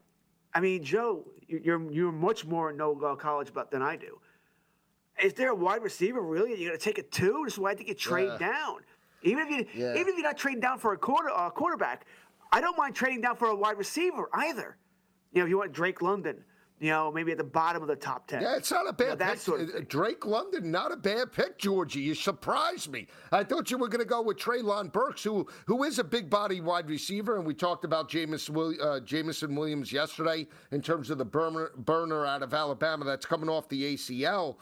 I 0.56 0.60
mean, 0.60 0.82
Joe, 0.82 1.22
you're, 1.48 1.92
you're 1.92 2.10
much 2.10 2.46
more 2.46 2.72
know 2.72 2.98
uh, 3.04 3.14
college 3.14 3.50
about 3.50 3.70
than 3.70 3.82
I 3.82 3.94
do. 3.94 4.18
Is 5.22 5.34
there 5.34 5.50
a 5.50 5.54
wide 5.54 5.82
receiver 5.82 6.22
really? 6.22 6.58
You're 6.58 6.70
going 6.70 6.78
to 6.78 6.82
take 6.82 6.96
a 6.96 7.02
two? 7.02 7.42
This 7.44 7.52
is 7.52 7.58
why 7.58 7.72
I 7.72 7.74
think 7.74 7.88
you 7.88 7.94
trade 7.94 8.30
yeah. 8.40 8.48
down. 8.48 8.78
Even 9.22 9.46
if 9.46 9.50
you 9.50 9.66
yeah. 9.74 9.90
even 9.92 10.08
if 10.08 10.14
you're 10.14 10.22
not 10.22 10.38
trading 10.38 10.60
down 10.60 10.78
for 10.78 10.94
a 10.94 10.96
quarter 10.96 11.28
uh, 11.28 11.50
quarterback, 11.50 12.06
I 12.52 12.62
don't 12.62 12.76
mind 12.78 12.94
trading 12.94 13.20
down 13.20 13.36
for 13.36 13.48
a 13.48 13.54
wide 13.54 13.76
receiver 13.76 14.30
either. 14.32 14.78
You 15.32 15.40
know, 15.40 15.44
if 15.44 15.50
you 15.50 15.58
want 15.58 15.72
Drake 15.72 16.00
London, 16.00 16.42
you 16.78 16.90
know, 16.90 17.10
maybe 17.10 17.32
at 17.32 17.38
the 17.38 17.44
bottom 17.44 17.80
of 17.80 17.88
the 17.88 17.96
top 17.96 18.26
10. 18.26 18.42
Yeah, 18.42 18.56
it's 18.56 18.70
not 18.70 18.88
a 18.88 18.92
bad 18.92 19.18
you 19.18 19.26
know, 19.26 19.30
pick. 19.32 19.38
Sort 19.38 19.60
of 19.62 19.68
uh, 19.70 19.80
Drake 19.88 20.26
London, 20.26 20.70
not 20.70 20.92
a 20.92 20.96
bad 20.96 21.32
pick, 21.32 21.58
Georgie. 21.58 22.00
You 22.00 22.14
surprised 22.14 22.90
me. 22.90 23.06
I 23.32 23.44
thought 23.44 23.70
you 23.70 23.78
were 23.78 23.88
going 23.88 24.02
to 24.02 24.08
go 24.08 24.20
with 24.20 24.36
Treylon 24.36 24.92
Burks, 24.92 25.22
who 25.24 25.46
who 25.66 25.84
is 25.84 25.98
a 25.98 26.04
big 26.04 26.28
body 26.28 26.60
wide 26.60 26.88
receiver, 26.88 27.36
and 27.36 27.46
we 27.46 27.54
talked 27.54 27.84
about 27.84 28.10
Jameson, 28.10 28.76
uh, 28.82 29.00
Jameson 29.00 29.54
Williams 29.54 29.90
yesterday 29.90 30.46
in 30.70 30.82
terms 30.82 31.08
of 31.08 31.16
the 31.16 31.24
burner, 31.24 31.70
burner 31.76 32.26
out 32.26 32.42
of 32.42 32.52
Alabama 32.52 33.04
that's 33.04 33.24
coming 33.26 33.48
off 33.48 33.68
the 33.68 33.94
ACL 33.94 34.56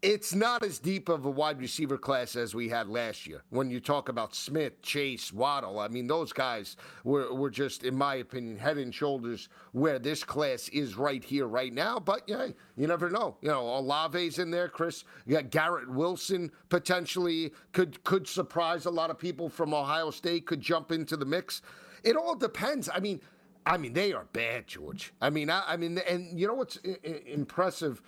it's 0.00 0.32
not 0.32 0.62
as 0.62 0.78
deep 0.78 1.08
of 1.08 1.24
a 1.24 1.30
wide 1.30 1.60
receiver 1.60 1.98
class 1.98 2.36
as 2.36 2.54
we 2.54 2.68
had 2.68 2.88
last 2.88 3.26
year. 3.26 3.42
When 3.50 3.68
you 3.68 3.80
talk 3.80 4.08
about 4.08 4.34
Smith, 4.34 4.80
Chase, 4.80 5.32
Waddle, 5.32 5.80
I 5.80 5.88
mean, 5.88 6.06
those 6.06 6.32
guys 6.32 6.76
were, 7.02 7.34
were 7.34 7.50
just, 7.50 7.82
in 7.82 7.96
my 7.96 8.16
opinion, 8.16 8.58
head 8.58 8.78
and 8.78 8.94
shoulders 8.94 9.48
where 9.72 9.98
this 9.98 10.22
class 10.22 10.68
is 10.68 10.96
right 10.96 11.22
here, 11.24 11.46
right 11.46 11.72
now. 11.72 11.98
But 11.98 12.22
yeah, 12.28 12.48
you 12.76 12.86
never 12.86 13.10
know. 13.10 13.36
You 13.42 13.48
know, 13.48 13.62
Olave's 13.62 14.38
in 14.38 14.50
there, 14.52 14.68
Chris. 14.68 15.04
You 15.26 15.34
got 15.34 15.50
Garrett 15.50 15.90
Wilson 15.90 16.52
potentially 16.68 17.52
could 17.72 18.02
could 18.04 18.28
surprise 18.28 18.86
a 18.86 18.90
lot 18.90 19.10
of 19.10 19.18
people 19.18 19.48
from 19.48 19.74
Ohio 19.74 20.10
State. 20.10 20.46
Could 20.46 20.60
jump 20.60 20.92
into 20.92 21.16
the 21.16 21.26
mix. 21.26 21.60
It 22.04 22.14
all 22.16 22.36
depends. 22.36 22.88
I 22.94 23.00
mean, 23.00 23.20
I 23.66 23.76
mean, 23.76 23.92
they 23.92 24.12
are 24.12 24.26
bad, 24.32 24.66
George. 24.66 25.12
I 25.20 25.28
mean, 25.30 25.50
I, 25.50 25.62
I 25.66 25.76
mean, 25.76 25.98
and 26.08 26.38
you 26.38 26.46
know 26.46 26.54
what's 26.54 26.78
I- 26.86 27.20
impressive 27.26 28.00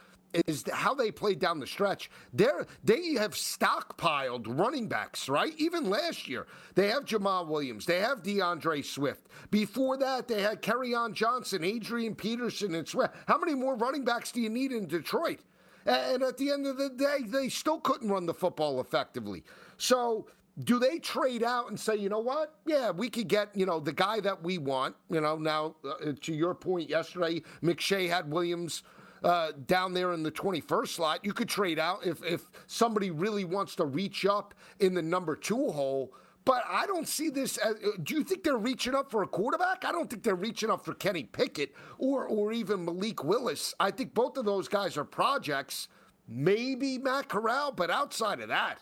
is 0.47 0.65
how 0.73 0.95
they 0.95 1.11
played 1.11 1.39
down 1.39 1.59
the 1.59 1.67
stretch. 1.67 2.11
They're, 2.33 2.67
they 2.85 3.15
have 3.15 3.33
stockpiled 3.33 4.47
running 4.59 4.89
backs, 4.89 5.29
right? 5.29 5.53
Even 5.59 5.91
last 5.91 6.29
year, 6.29 6.47
they 6.75 6.89
have 6.89 7.05
Jamaal 7.05 7.47
Williams, 7.49 7.87
they 7.87 8.01
have 8.01 8.23
D'Andre 8.23 8.83
Swift. 8.83 9.27
Before 9.51 9.97
that, 9.99 10.29
they 10.29 10.43
had 10.43 10.63
Kerryon 10.63 11.15
Johnson, 11.15 11.65
Adrian 11.65 12.15
Peterson, 12.15 12.75
and 12.75 12.87
Swift. 12.87 13.15
How 13.27 13.39
many 13.39 13.55
more 13.55 13.77
running 13.77 14.05
backs 14.05 14.33
do 14.33 14.41
you 14.41 14.51
need 14.51 14.73
in 14.73 14.87
Detroit? 14.87 15.41
And 15.87 16.23
at 16.23 16.37
the 16.37 16.51
end 16.51 16.67
of 16.67 16.77
the 16.77 16.91
day, 16.91 17.19
they 17.27 17.49
still 17.49 17.81
couldn't 17.81 18.09
run 18.09 18.27
the 18.27 18.35
football 18.35 18.81
effectively. 18.81 19.45
So, 19.79 20.27
do 20.65 20.79
they 20.79 20.99
trade 20.99 21.43
out 21.43 21.71
and 21.71 21.79
say, 21.79 21.97
you 21.97 22.09
know 22.09 22.19
what? 22.19 22.57
Yeah, 22.67 22.91
we 22.91 23.09
could 23.09 23.29
get, 23.29 23.49
you 23.55 23.65
know, 23.65 23.81
the 23.81 23.93
guy 23.93 24.21
that 24.21 24.43
we 24.43 24.59
want. 24.59 24.95
You 25.09 25.21
know, 25.21 25.37
now, 25.37 25.77
uh, 25.85 26.13
to 26.21 26.35
your 26.35 26.55
point 26.55 26.91
yesterday, 26.91 27.43
McShay 27.63 28.09
had 28.09 28.31
Williams 28.31 28.83
uh, 29.23 29.53
down 29.67 29.93
there 29.93 30.13
in 30.13 30.23
the 30.23 30.31
21st 30.31 30.89
slot. 30.89 31.25
You 31.25 31.33
could 31.33 31.49
trade 31.49 31.79
out 31.79 32.07
if, 32.07 32.23
if 32.25 32.51
somebody 32.67 33.11
really 33.11 33.45
wants 33.45 33.75
to 33.77 33.85
reach 33.85 34.25
up 34.27 34.55
in 34.79 34.95
the 34.95 35.03
number 35.03 35.37
two 35.37 35.71
hole. 35.71 36.13
But 36.45 36.65
I 36.69 36.87
don't 36.87 37.07
see 37.07 37.29
this. 37.29 37.59
As, 37.59 37.75
uh, 37.75 37.91
do 38.03 38.15
you 38.15 38.25
think 38.25 38.45
they're 38.45 38.57
reaching 38.57 38.95
up 38.95 39.11
for 39.11 39.23
a 39.23 39.27
quarterback? 39.27 39.85
I 39.85 39.93
don't 39.93 40.09
think 40.09 40.23
they're 40.23 40.35
reaching 40.35 40.71
up 40.71 40.85
for 40.85 40.95
Kenny 40.95 41.25
Pickett 41.25 41.75
or 41.99 42.27
or 42.27 42.53
even 42.53 42.85
Malik 42.85 43.23
Willis. 43.23 43.75
I 43.79 43.91
think 43.91 44.15
both 44.15 44.37
of 44.39 44.47
those 44.47 44.67
guys 44.67 44.97
are 44.97 45.05
projects. 45.05 45.89
Maybe 46.27 46.97
Matt 46.97 47.29
Corral, 47.29 47.73
but 47.73 47.91
outside 47.91 48.41
of 48.41 48.49
that, 48.49 48.79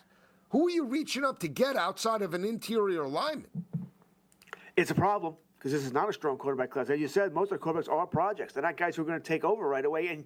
who 0.49 0.67
are 0.67 0.69
you 0.69 0.85
reaching 0.85 1.25
up 1.25 1.39
to 1.39 1.47
get 1.47 1.75
outside 1.75 2.21
of 2.21 2.33
an 2.33 2.45
interior 2.45 3.07
lineman? 3.07 3.65
It's 4.77 4.91
a 4.91 4.95
problem 4.95 5.35
because 5.59 5.73
this 5.73 5.83
is 5.83 5.91
not 5.91 6.07
a 6.07 6.13
strong 6.13 6.37
quarterback 6.37 6.71
class. 6.71 6.89
As 6.89 6.99
you 6.99 7.09
said, 7.09 7.33
most 7.33 7.51
of 7.51 7.59
the 7.59 7.65
quarterbacks 7.65 7.91
are 7.91 8.07
projects. 8.07 8.53
They're 8.53 8.63
not 8.63 8.77
guys 8.77 8.95
who 8.95 9.01
are 9.01 9.05
going 9.05 9.19
to 9.19 9.27
take 9.27 9.43
over 9.43 9.67
right 9.67 9.83
away, 9.83 10.07
and 10.07 10.23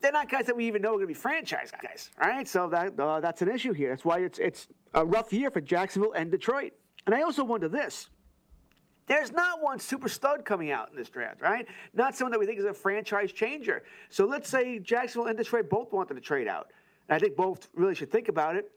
they're 0.00 0.12
not 0.12 0.30
guys 0.30 0.46
that 0.46 0.56
we 0.56 0.66
even 0.66 0.80
know 0.80 0.90
are 0.90 0.92
going 0.92 1.04
to 1.04 1.08
be 1.08 1.14
franchise 1.14 1.70
guys. 1.82 2.10
Right? 2.18 2.48
So 2.48 2.68
that 2.70 2.98
uh, 2.98 3.20
that's 3.20 3.42
an 3.42 3.50
issue 3.50 3.72
here. 3.72 3.90
That's 3.90 4.04
why 4.04 4.20
it's 4.20 4.38
it's 4.38 4.68
a 4.94 5.04
rough 5.04 5.32
year 5.32 5.50
for 5.50 5.60
Jacksonville 5.60 6.12
and 6.12 6.30
Detroit. 6.30 6.72
And 7.06 7.14
I 7.14 7.22
also 7.22 7.44
wonder 7.44 7.68
this. 7.68 8.08
There's 9.06 9.32
not 9.32 9.60
one 9.60 9.78
super 9.78 10.08
stud 10.08 10.44
coming 10.44 10.70
out 10.70 10.90
in 10.90 10.96
this 10.96 11.10
draft, 11.10 11.42
right? 11.42 11.66
Not 11.92 12.14
someone 12.14 12.32
that 12.32 12.38
we 12.38 12.46
think 12.46 12.58
is 12.58 12.64
a 12.64 12.72
franchise 12.72 13.32
changer. 13.32 13.82
So 14.08 14.24
let's 14.24 14.48
say 14.48 14.78
Jacksonville 14.78 15.28
and 15.28 15.36
Detroit 15.36 15.68
both 15.68 15.92
wanted 15.92 16.14
to 16.14 16.20
trade 16.20 16.48
out. 16.48 16.70
And 17.08 17.16
I 17.16 17.18
think 17.18 17.36
both 17.36 17.68
really 17.74 17.94
should 17.94 18.10
think 18.10 18.28
about 18.28 18.56
it. 18.56 18.70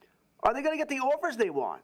Are 0.44 0.54
they 0.54 0.62
going 0.62 0.74
to 0.74 0.78
get 0.78 0.90
the 0.90 1.00
offers 1.00 1.38
they 1.38 1.52
want? 1.52 1.84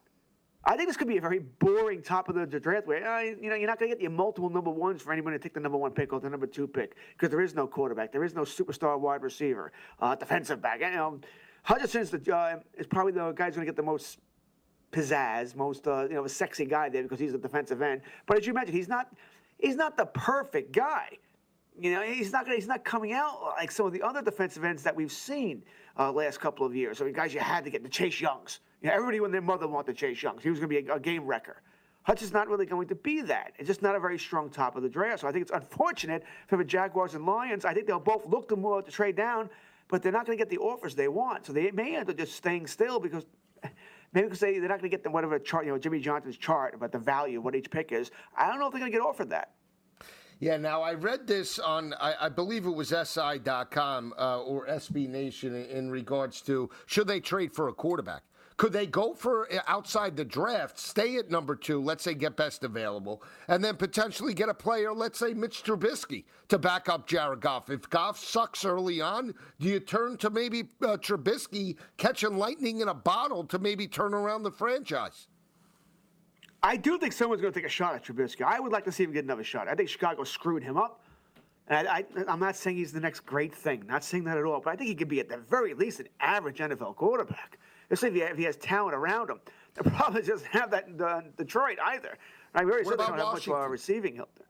I 0.64 0.78
think 0.78 0.90
this 0.90 0.98
could 0.98 1.08
be 1.08 1.18
a 1.18 1.22
very 1.22 1.40
boring 1.40 2.04
top 2.04 2.30
of 2.30 2.36
the 2.36 2.60
draft. 2.60 2.86
Where 2.86 3.06
uh, 3.06 3.22
you 3.22 3.50
know 3.50 3.56
you're 3.56 3.68
not 3.68 3.80
going 3.80 3.90
to 3.90 3.98
get 3.98 4.04
the 4.04 4.10
multiple 4.10 4.50
number 4.50 4.70
ones 4.70 5.02
for 5.02 5.12
anyone 5.12 5.34
to 5.34 5.40
take 5.40 5.56
the 5.56 5.60
number 5.60 5.78
one 5.78 5.92
pick 5.92 6.14
or 6.14 6.20
the 6.20 6.30
number 6.30 6.46
two 6.46 6.68
pick 6.68 6.96
because 7.14 7.30
there 7.30 7.42
is 7.42 7.56
no 7.56 7.66
quarterback, 7.66 8.12
there 8.12 8.24
is 8.24 8.36
no 8.36 8.42
superstar 8.42 9.00
wide 9.00 9.24
receiver, 9.24 9.72
uh, 10.00 10.14
defensive 10.14 10.62
back. 10.62 10.82
You 10.82 10.92
know, 10.92 11.20
Hutchinson's 11.64 12.12
the 12.12 12.36
uh, 12.36 12.60
is 12.78 12.86
probably 12.86 13.14
the 13.14 13.32
guy 13.32 13.46
who's 13.46 13.56
going 13.56 13.66
to 13.66 13.72
get 13.72 13.76
the 13.76 13.84
most 13.84 14.20
pizzazz, 14.92 15.56
most 15.56 15.88
uh, 15.88 16.04
you 16.04 16.16
know, 16.16 16.28
sexy 16.28 16.66
guy 16.66 16.90
there 16.90 17.04
because 17.04 17.20
he's 17.20 17.34
a 17.34 17.40
defensive 17.40 17.82
end. 17.82 18.02
But 18.28 18.38
as 18.38 18.46
you 18.46 18.54
mentioned, 18.54 18.78
he's 18.78 18.88
not 18.88 19.08
he's 19.58 19.76
not 19.76 19.98
the 19.98 20.06
perfect 20.06 20.74
guy. 20.74 21.18
You 21.80 21.96
know, 21.96 22.04
he's 22.04 22.32
not 22.32 22.46
gonna, 22.46 22.58
he's 22.58 22.68
not 22.68 22.84
coming 22.84 23.14
out 23.14 23.56
like 23.58 23.72
some 23.72 23.88
of 23.88 23.94
the 23.94 24.04
other 24.04 24.22
defensive 24.22 24.64
ends 24.64 24.84
that 24.84 24.96
we've 24.96 25.12
seen 25.12 25.64
uh, 25.98 26.12
last 26.12 26.40
couple 26.40 26.68
of 26.68 26.76
years. 26.76 27.02
I 27.02 27.06
mean, 27.06 27.14
guys, 27.16 27.34
you 27.34 27.40
had 27.40 27.64
to 27.64 27.72
get 27.72 27.82
the 27.82 27.90
Chase 27.90 28.22
Youngs. 28.22 28.60
Everybody 28.84 29.20
when 29.20 29.32
their 29.32 29.42
mother 29.42 29.68
wanted 29.68 29.96
Chase 29.96 30.22
Young. 30.22 30.40
He 30.40 30.50
was 30.50 30.60
going 30.60 30.70
to 30.70 30.82
be 30.82 30.88
a, 30.88 30.96
a, 30.96 31.00
game 31.00 31.26
wrecker. 31.26 31.62
Hutch 32.04 32.24
is 32.24 32.34
not 32.34 32.48
really 32.48 32.66
going 32.66 32.88
to 32.88 32.96
be 32.96 33.22
that. 33.22 33.54
It's 33.60 33.68
just 33.68 33.84
not 33.84 33.96
a 33.96 34.00
very 34.00 34.18
strong 34.18 34.50
top 34.50 34.76
of 34.76 34.82
the 34.82 34.90
draft. 34.90 35.22
So 35.22 35.28
I 35.28 35.32
think 35.32 35.44
it's 35.44 35.52
unfortunate 35.52 36.24
for 36.48 36.58
the 36.58 36.64
Jaguars 36.64 37.14
and 37.14 37.26
Lions. 37.26 37.64
I 37.64 37.74
think 37.76 37.86
they'll 37.86 38.00
both 38.00 38.26
look 38.26 38.50
to 38.50 38.56
more 38.56 38.82
to 38.82 38.92
trade 38.92 39.16
down, 39.16 39.50
but 39.88 40.02
they're 40.02 40.12
not 40.12 40.26
going 40.26 40.36
to 40.36 40.42
get 40.42 40.50
the 40.50 40.58
offers 40.58 40.96
they 40.96 41.08
want. 41.08 41.46
So 41.46 41.54
they 41.54 41.70
may 41.70 41.96
end 41.96 42.10
up 42.10 42.18
just 42.18 42.36
staying 42.36 42.66
still 42.66 43.00
because 43.00 43.26
maybe 44.14 44.26
because 44.26 44.40
they, 44.40 44.58
they're 44.58 44.68
not 44.68 44.80
going 44.80 44.90
to 44.90 44.98
get 44.98 45.04
the 45.04 45.12
whatever 45.12 45.38
chart, 45.38 45.66
you 45.66 45.72
know, 45.72 45.78
Jimmy 45.78 46.00
Johnson's 46.00 46.38
chart 46.38 46.74
about 46.74 46.92
the 46.92 47.00
value, 47.00 47.38
of 47.38 47.44
what 47.44 47.56
each 47.56 47.70
pick 47.70 47.92
is. 47.92 48.10
I 48.36 48.48
don't 48.48 48.60
know 48.60 48.66
if 48.66 48.72
they're 48.72 48.80
going 48.80 48.92
to 48.92 48.98
get 48.98 49.06
offered 49.06 49.30
that. 49.30 49.52
Yeah, 50.40 50.58
now 50.58 50.82
I 50.82 50.96
read 50.96 51.28
this 51.28 51.60
on, 51.60 51.94
I, 52.02 52.16
I 52.22 52.30
believe 52.30 52.66
it 52.66 52.72
was 52.72 52.90
SI.com 52.90 54.14
uh, 54.18 54.42
or 54.42 54.66
SB 54.66 55.08
Nation 55.08 55.54
in, 55.54 55.66
in 55.66 55.92
regards 55.92 56.42
to 56.44 56.68
should 56.88 57.08
they 57.08 57.20
trade 57.20 57.54
for 57.54 57.68
a 57.68 57.74
quarterback? 57.74 58.24
Could 58.62 58.74
they 58.74 58.86
go 58.86 59.16
for 59.16 59.52
uh, 59.52 59.62
outside 59.66 60.16
the 60.16 60.24
draft, 60.24 60.78
stay 60.78 61.16
at 61.16 61.32
number 61.32 61.56
two, 61.56 61.82
let's 61.82 62.04
say 62.04 62.14
get 62.14 62.36
best 62.36 62.64
available, 62.64 63.24
and 63.48 63.64
then 63.64 63.76
potentially 63.76 64.36
get 64.36 64.50
a 64.50 64.54
player, 64.54 64.94
let's 64.94 65.18
say 65.18 65.34
Mitch 65.34 65.64
Trubisky, 65.64 66.26
to 66.48 66.60
back 66.60 66.88
up 66.88 67.08
Jared 67.08 67.42
Goff? 67.42 67.72
If 67.72 67.90
Goff 67.90 68.20
sucks 68.20 68.64
early 68.64 69.02
on, 69.02 69.34
do 69.60 69.68
you 69.68 69.80
turn 69.80 70.16
to 70.18 70.30
maybe 70.30 70.70
uh, 70.84 70.98
Trubisky 70.98 71.76
catching 71.98 72.38
lightning 72.38 72.82
in 72.82 72.90
a 72.90 72.94
bottle 72.94 73.44
to 73.46 73.58
maybe 73.58 73.88
turn 73.88 74.14
around 74.14 74.44
the 74.44 74.52
franchise? 74.52 75.28
I 76.62 76.78
do 76.78 77.00
think 77.00 77.14
someone's 77.14 77.42
going 77.42 77.52
to 77.52 77.60
take 77.60 77.66
a 77.66 77.74
shot 77.74 77.96
at 77.96 78.06
Trubisky. 78.06 78.44
I 78.44 78.60
would 78.60 78.72
like 78.72 78.86
to 78.86 78.92
see 78.92 79.04
him 79.04 79.12
get 79.12 79.24
another 79.24 79.44
shot. 79.44 79.70
I 79.70 79.74
think 79.74 79.90
Chicago 79.90 80.24
screwed 80.24 80.62
him 80.62 80.78
up. 80.78 81.02
And 81.68 81.88
I, 81.88 82.04
am 82.28 82.40
not 82.40 82.56
saying 82.56 82.78
he's 82.78 82.92
the 82.92 83.00
next 83.00 83.22
great 83.22 83.56
thing, 83.56 83.86
not 83.88 84.04
saying 84.04 84.26
that 84.26 84.38
at 84.38 84.44
all, 84.44 84.60
but 84.60 84.72
I 84.72 84.76
think 84.76 84.90
he 84.90 84.96
could 84.96 85.08
be 85.08 85.20
at 85.20 85.30
the 85.30 85.38
very 85.38 85.74
least 85.74 86.00
an 86.00 86.10
average 86.20 86.58
NFL 86.58 86.96
quarterback, 86.96 87.58
especially 87.92 88.22
if 88.22 88.28
he, 88.28 88.32
if 88.32 88.38
he 88.38 88.44
has 88.46 88.58
talent 88.58 88.96
around 88.96 89.30
him. 89.30 89.40
The 89.74 89.90
problem 89.90 90.22
is 90.22 90.28
doesn't 90.28 90.52
have 90.52 90.70
that 90.72 90.90
in 90.90 91.02
uh, 91.02 91.22
Detroit 91.38 91.78
either. 91.82 92.18
I 92.54 92.60
said 92.60 92.70
they 92.70 92.84
don't 92.84 93.18
have 93.18 93.34
much 93.34 93.48
a 93.48 93.54
receiving 93.70 94.18
help. 94.18 94.30
there. 94.38 94.48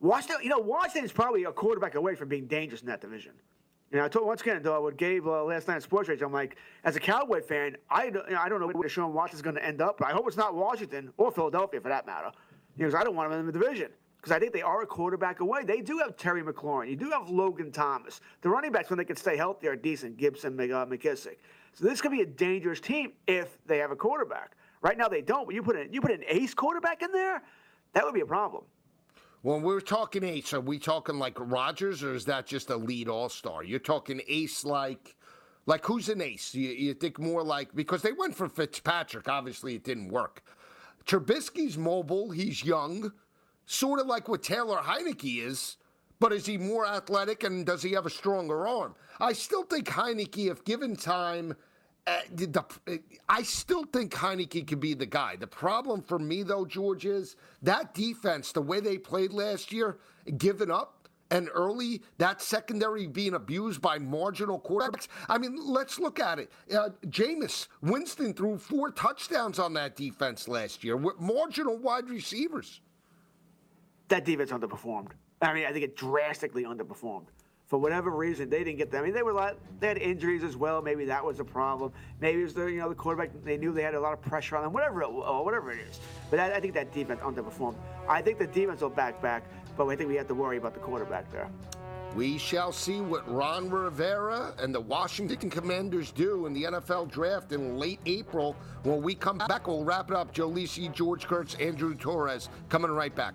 Washington, 0.00 0.42
you 0.42 0.50
know, 0.50 0.58
Washington 0.58 1.06
is 1.06 1.12
probably 1.12 1.44
a 1.44 1.52
quarterback 1.52 1.94
away 1.94 2.14
from 2.14 2.28
being 2.28 2.46
dangerous 2.46 2.82
in 2.82 2.86
that 2.88 3.00
division. 3.00 3.32
You 3.90 3.98
know, 3.98 4.04
I 4.04 4.08
told 4.08 4.26
once 4.26 4.42
again, 4.42 4.62
though, 4.62 4.82
with 4.82 4.98
Gabe 4.98 5.26
uh, 5.26 5.42
last 5.44 5.68
night 5.68 5.76
at 5.76 5.82
Sports 5.82 6.10
Rage, 6.10 6.20
I'm 6.20 6.34
like, 6.34 6.56
as 6.84 6.96
a 6.96 7.00
Cowboy 7.00 7.40
fan, 7.40 7.76
I 7.88 8.10
don't, 8.10 8.28
you 8.28 8.34
know, 8.34 8.40
I 8.40 8.50
don't 8.50 8.60
know 8.60 8.66
where 8.66 8.88
Deshaun 8.88 9.12
Watson's 9.12 9.40
going 9.40 9.56
to 9.56 9.64
end 9.64 9.80
up, 9.80 9.96
but 9.96 10.08
I 10.08 10.12
hope 10.12 10.28
it's 10.28 10.36
not 10.36 10.54
Washington 10.54 11.14
or 11.16 11.32
Philadelphia 11.32 11.80
for 11.80 11.88
that 11.88 12.04
matter. 12.04 12.30
Because 12.76 12.94
I 12.94 13.02
don't 13.02 13.16
want 13.16 13.32
him 13.32 13.40
in 13.40 13.46
the 13.46 13.52
division. 13.52 13.88
Because 14.20 14.32
I 14.32 14.38
think 14.38 14.52
they 14.52 14.60
are 14.60 14.82
a 14.82 14.86
quarterback 14.86 15.40
away. 15.40 15.64
They 15.64 15.80
do 15.80 15.98
have 15.98 16.16
Terry 16.16 16.42
McLaurin. 16.42 16.90
You 16.90 16.96
do 16.96 17.08
have 17.10 17.30
Logan 17.30 17.72
Thomas. 17.72 18.20
The 18.42 18.50
running 18.50 18.70
backs, 18.70 18.90
when 18.90 18.98
they 18.98 19.04
can 19.04 19.16
stay 19.16 19.36
healthy, 19.36 19.66
are 19.66 19.76
decent. 19.76 20.18
Gibson, 20.18 20.60
uh, 20.60 20.86
McKissic. 20.86 21.36
So 21.72 21.86
this 21.86 22.02
could 22.02 22.10
be 22.10 22.20
a 22.20 22.26
dangerous 22.26 22.80
team 22.80 23.12
if 23.26 23.56
they 23.66 23.78
have 23.78 23.90
a 23.90 23.96
quarterback. 23.96 24.56
Right 24.82 24.98
now 24.98 25.08
they 25.08 25.22
don't. 25.22 25.46
But 25.46 25.54
you 25.54 25.62
put 25.62 25.76
an 25.76 25.92
you 25.92 26.00
put 26.00 26.10
an 26.10 26.24
ace 26.28 26.54
quarterback 26.54 27.02
in 27.02 27.12
there, 27.12 27.42
that 27.92 28.04
would 28.04 28.14
be 28.14 28.20
a 28.20 28.26
problem. 28.26 28.64
When 29.42 29.62
we're 29.62 29.80
talking 29.80 30.22
ace, 30.22 30.52
are 30.52 30.60
we 30.60 30.78
talking 30.78 31.18
like 31.18 31.34
Rodgers, 31.38 32.02
or 32.02 32.14
is 32.14 32.26
that 32.26 32.46
just 32.46 32.68
a 32.68 32.76
lead 32.76 33.08
all 33.08 33.30
star? 33.30 33.64
You're 33.64 33.78
talking 33.78 34.20
ace 34.28 34.64
like, 34.64 35.16
like 35.64 35.84
who's 35.86 36.10
an 36.10 36.20
ace? 36.20 36.54
You, 36.54 36.68
you 36.70 36.94
think 36.94 37.18
more 37.18 37.42
like 37.42 37.74
because 37.74 38.02
they 38.02 38.12
went 38.12 38.34
for 38.34 38.48
Fitzpatrick. 38.48 39.28
Obviously, 39.28 39.74
it 39.74 39.84
didn't 39.84 40.08
work. 40.08 40.42
Trubisky's 41.06 41.78
mobile. 41.78 42.30
He's 42.30 42.62
young, 42.62 43.12
sort 43.70 44.00
of 44.00 44.06
like 44.06 44.28
what 44.28 44.42
Taylor 44.42 44.78
Heinicke 44.78 45.44
is. 45.46 45.76
But 46.18 46.32
is 46.32 46.44
he 46.44 46.58
more 46.58 46.86
athletic 46.86 47.44
and 47.44 47.64
does 47.64 47.82
he 47.82 47.92
have 47.92 48.04
a 48.04 48.10
stronger 48.10 48.66
arm? 48.66 48.94
I 49.20 49.32
still 49.32 49.62
think 49.62 49.86
Heinicke, 49.86 50.50
if 50.50 50.64
given 50.64 50.94
time, 50.94 51.56
uh, 52.06 52.18
the, 52.34 52.46
the- 52.46 53.00
I 53.28 53.42
still 53.42 53.84
think 53.84 54.12
Heinicke 54.12 54.66
could 54.66 54.80
be 54.80 54.92
the 54.92 55.06
guy. 55.06 55.36
The 55.36 55.46
problem 55.46 56.02
for 56.02 56.18
me, 56.18 56.42
though, 56.42 56.66
George, 56.66 57.06
is 57.06 57.36
that 57.62 57.94
defense, 57.94 58.52
the 58.52 58.60
way 58.60 58.80
they 58.80 58.98
played 58.98 59.32
last 59.32 59.72
year, 59.72 59.98
giving 60.36 60.70
up 60.70 61.08
and 61.30 61.48
early, 61.54 62.02
that 62.18 62.42
secondary 62.42 63.06
being 63.06 63.34
abused 63.34 63.80
by 63.80 63.98
marginal 63.98 64.60
quarterbacks. 64.60 65.06
I 65.28 65.38
mean, 65.38 65.56
let's 65.64 65.98
look 65.98 66.18
at 66.18 66.40
it. 66.40 66.50
Uh, 66.74 66.88
Jameis 67.06 67.68
Winston 67.82 68.34
threw 68.34 68.58
four 68.58 68.90
touchdowns 68.90 69.58
on 69.60 69.72
that 69.74 69.94
defense 69.96 70.48
last 70.48 70.82
year 70.82 70.96
with 70.96 71.20
marginal 71.20 71.78
wide 71.78 72.10
receivers. 72.10 72.80
That 74.10 74.24
defense 74.24 74.50
underperformed. 74.50 75.12
I 75.40 75.54
mean, 75.54 75.64
I 75.64 75.72
think 75.72 75.84
it 75.84 75.96
drastically 75.96 76.64
underperformed. 76.64 77.26
For 77.66 77.78
whatever 77.78 78.10
reason, 78.10 78.50
they 78.50 78.64
didn't 78.64 78.78
get 78.78 78.90
them. 78.90 79.02
I 79.02 79.04
mean, 79.06 79.14
they 79.14 79.22
were 79.22 79.32
lot, 79.32 79.56
they 79.78 79.86
had 79.86 79.98
injuries 79.98 80.42
as 80.42 80.56
well. 80.56 80.82
Maybe 80.82 81.04
that 81.04 81.24
was 81.24 81.38
a 81.38 81.44
problem. 81.44 81.92
Maybe 82.20 82.40
it 82.40 82.44
was 82.44 82.54
the 82.54 82.66
you 82.66 82.80
know 82.80 82.88
the 82.88 82.96
quarterback. 82.96 83.30
They 83.44 83.56
knew 83.56 83.72
they 83.72 83.84
had 83.84 83.94
a 83.94 84.00
lot 84.00 84.12
of 84.12 84.20
pressure 84.20 84.56
on 84.56 84.64
them. 84.64 84.72
Whatever 84.72 85.02
it, 85.02 85.06
or 85.06 85.44
whatever 85.44 85.70
it 85.70 85.78
is. 85.88 86.00
But 86.30 86.40
I, 86.40 86.56
I 86.56 86.60
think 86.60 86.74
that 86.74 86.92
defense 86.92 87.20
underperformed. 87.20 87.76
I 88.08 88.22
think 88.22 88.38
the 88.38 88.48
defense 88.48 88.80
will 88.80 88.90
back 88.90 89.22
back, 89.22 89.44
but 89.76 89.86
I 89.86 89.94
think 89.94 90.08
we 90.08 90.16
have 90.16 90.26
to 90.26 90.34
worry 90.34 90.56
about 90.56 90.74
the 90.74 90.80
quarterback 90.80 91.30
there. 91.30 91.48
We 92.16 92.38
shall 92.38 92.72
see 92.72 93.00
what 93.00 93.30
Ron 93.32 93.70
Rivera 93.70 94.52
and 94.58 94.74
the 94.74 94.80
Washington 94.80 95.48
Commanders 95.48 96.10
do 96.10 96.46
in 96.46 96.52
the 96.52 96.64
NFL 96.64 97.08
draft 97.08 97.52
in 97.52 97.78
late 97.78 98.00
April. 98.04 98.56
When 98.82 99.00
we 99.00 99.14
come 99.14 99.38
back, 99.38 99.68
we'll 99.68 99.84
wrap 99.84 100.10
it 100.10 100.16
up. 100.16 100.32
Joe 100.32 100.50
Lisi, 100.50 100.92
George 100.92 101.28
Kurtz, 101.28 101.54
Andrew 101.54 101.94
Torres 101.94 102.48
coming 102.68 102.90
right 102.90 103.14
back. 103.14 103.34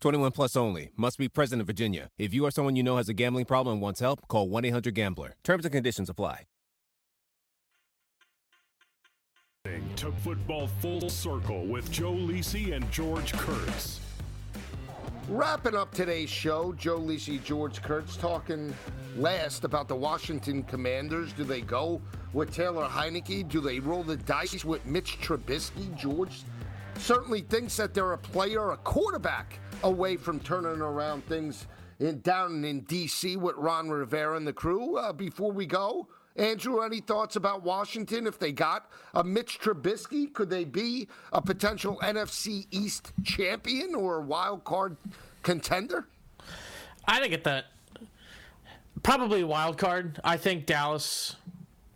21 0.00 0.32
plus 0.32 0.56
only. 0.56 0.90
Must 0.96 1.18
be 1.18 1.28
present 1.28 1.60
in 1.60 1.66
Virginia. 1.66 2.10
If 2.18 2.32
you 2.32 2.44
or 2.44 2.50
someone 2.50 2.76
you 2.76 2.82
know 2.82 2.96
has 2.98 3.08
a 3.08 3.14
gambling 3.14 3.46
problem 3.46 3.74
and 3.74 3.82
wants 3.82 4.00
help, 4.00 4.26
call 4.28 4.48
1 4.48 4.64
800 4.64 4.94
Gambler. 4.94 5.34
Terms 5.42 5.64
and 5.64 5.72
conditions 5.72 6.08
apply. 6.08 6.44
Took 9.96 10.16
football 10.18 10.68
full 10.80 11.10
circle 11.10 11.66
with 11.66 11.90
Joe 11.90 12.12
Lisi 12.12 12.74
and 12.74 12.90
George 12.90 13.32
Kurtz. 13.32 14.00
Wrapping 15.28 15.74
up 15.74 15.92
today's 15.92 16.30
show, 16.30 16.72
Joe 16.78 16.98
Lisi, 16.98 17.42
George 17.42 17.82
Kurtz 17.82 18.16
talking 18.16 18.72
last 19.16 19.64
about 19.64 19.88
the 19.88 19.94
Washington 19.94 20.62
Commanders. 20.62 21.32
Do 21.34 21.44
they 21.44 21.60
go 21.60 22.00
with 22.32 22.54
Taylor 22.54 22.86
Heinicke? 22.86 23.46
Do 23.48 23.60
they 23.60 23.80
roll 23.80 24.02
the 24.04 24.16
dice 24.16 24.64
with 24.64 24.86
Mitch 24.86 25.18
Trubisky? 25.20 25.94
George 25.96 26.44
certainly 26.96 27.42
thinks 27.42 27.76
that 27.76 27.92
they're 27.92 28.12
a 28.12 28.18
player, 28.18 28.70
a 28.70 28.76
quarterback 28.78 29.58
away 29.82 30.16
from 30.16 30.40
turning 30.40 30.80
around 30.80 31.24
things 31.26 31.66
in, 31.98 32.20
down 32.20 32.64
in 32.64 32.80
D.C. 32.80 33.36
with 33.36 33.56
Ron 33.56 33.88
Rivera 33.88 34.36
and 34.36 34.46
the 34.46 34.52
crew. 34.52 34.96
Uh, 34.96 35.12
before 35.12 35.52
we 35.52 35.66
go, 35.66 36.08
Andrew, 36.36 36.80
any 36.82 37.00
thoughts 37.00 37.36
about 37.36 37.62
Washington 37.62 38.26
if 38.26 38.38
they 38.38 38.52
got 38.52 38.90
a 39.14 39.24
Mitch 39.24 39.58
Trubisky? 39.60 40.32
Could 40.32 40.50
they 40.50 40.64
be 40.64 41.08
a 41.32 41.42
potential 41.42 41.98
NFC 42.02 42.66
East 42.70 43.12
champion 43.24 43.94
or 43.94 44.18
a 44.18 44.22
wild 44.22 44.64
card 44.64 44.96
contender? 45.42 46.06
I 47.06 47.20
think 47.20 47.32
at 47.32 47.44
that 47.44 47.66
probably 49.02 49.42
wild 49.42 49.78
card. 49.78 50.20
I 50.22 50.36
think 50.36 50.66
Dallas 50.66 51.36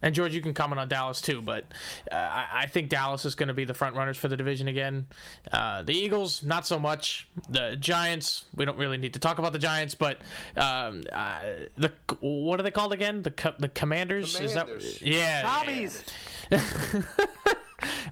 and 0.03 0.15
George, 0.15 0.35
you 0.35 0.43
can 0.43 0.53
comment 0.53 0.81
on 0.81 0.89
Dallas 0.89 1.21
too, 1.21 1.41
but 1.41 1.65
uh, 2.11 2.47
I, 2.53 2.67
think 2.67 2.89
Dallas 2.89 3.25
is 3.25 3.35
going 3.35 3.49
to 3.49 3.55
be 3.55 3.65
the 3.65 3.75
front 3.75 3.97
runners 3.97 4.17
for 4.17 4.29
the 4.29 4.37
division 4.37 4.69
again. 4.69 5.07
Uh, 5.53 5.83
the 5.83 5.95
Eagles, 5.95 6.43
not 6.43 6.67
so 6.67 6.79
much. 6.79 7.29
The 7.49 7.77
Giants, 7.77 8.45
we 8.57 8.65
don't 8.65 8.79
really 8.79 8.99
need 8.99 9.15
to 9.15 9.21
talk 9.21 9.39
about 9.39 9.53
the 9.53 9.59
Giants, 9.59 9.95
but 9.95 10.19
um, 10.57 11.05
uh, 11.13 11.41
the 11.77 11.93
what 12.21 12.59
are 12.59 12.63
they 12.63 12.71
called 12.71 12.93
again? 12.93 13.23
The 13.23 13.31
co- 13.31 13.55
the 13.59 13.69
Commanders. 13.69 14.37
Commanders. 14.37 14.85
Is 14.85 15.01
that 15.01 15.07
yeah? 15.07 15.43
Tommies. 15.43 16.05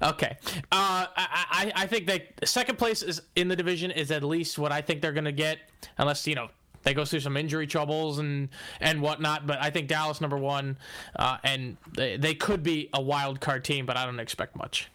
Okay. 0.03 0.37
Uh, 0.73 1.07
I, 1.07 1.13
I 1.17 1.73
I 1.83 1.87
think 1.87 2.07
that 2.07 2.49
second 2.49 2.77
place 2.77 3.03
is 3.03 3.23
in 3.37 3.49
the 3.49 3.57
division 3.57 3.91
is 3.91 4.11
at 4.11 4.25
least 4.25 4.59
what 4.59 4.73
I 4.73 4.81
think 4.81 5.03
they're 5.03 5.13
going 5.13 5.25
to 5.25 5.33
get, 5.33 5.59
unless 5.99 6.27
you 6.27 6.35
know 6.35 6.49
they 6.83 6.95
go 6.95 7.05
through 7.05 7.21
some 7.21 7.37
injury 7.37 7.67
troubles 7.67 8.19
and 8.19 8.49
and 8.81 9.01
whatnot. 9.03 9.47
But 9.47 9.63
I 9.63 9.71
think 9.71 9.89
Dallas 9.89 10.21
number 10.21 10.39
one, 10.39 10.79
uh, 11.17 11.39
and 11.45 11.77
they, 11.93 12.17
they 12.17 12.35
could 12.35 12.63
be 12.63 12.89
a 12.93 13.01
wild 13.01 13.41
card 13.41 13.65
team, 13.65 13.87
but 13.87 13.97
I 13.97 14.05
don't 14.05 14.21
expect 14.21 14.57
much. 14.57 14.91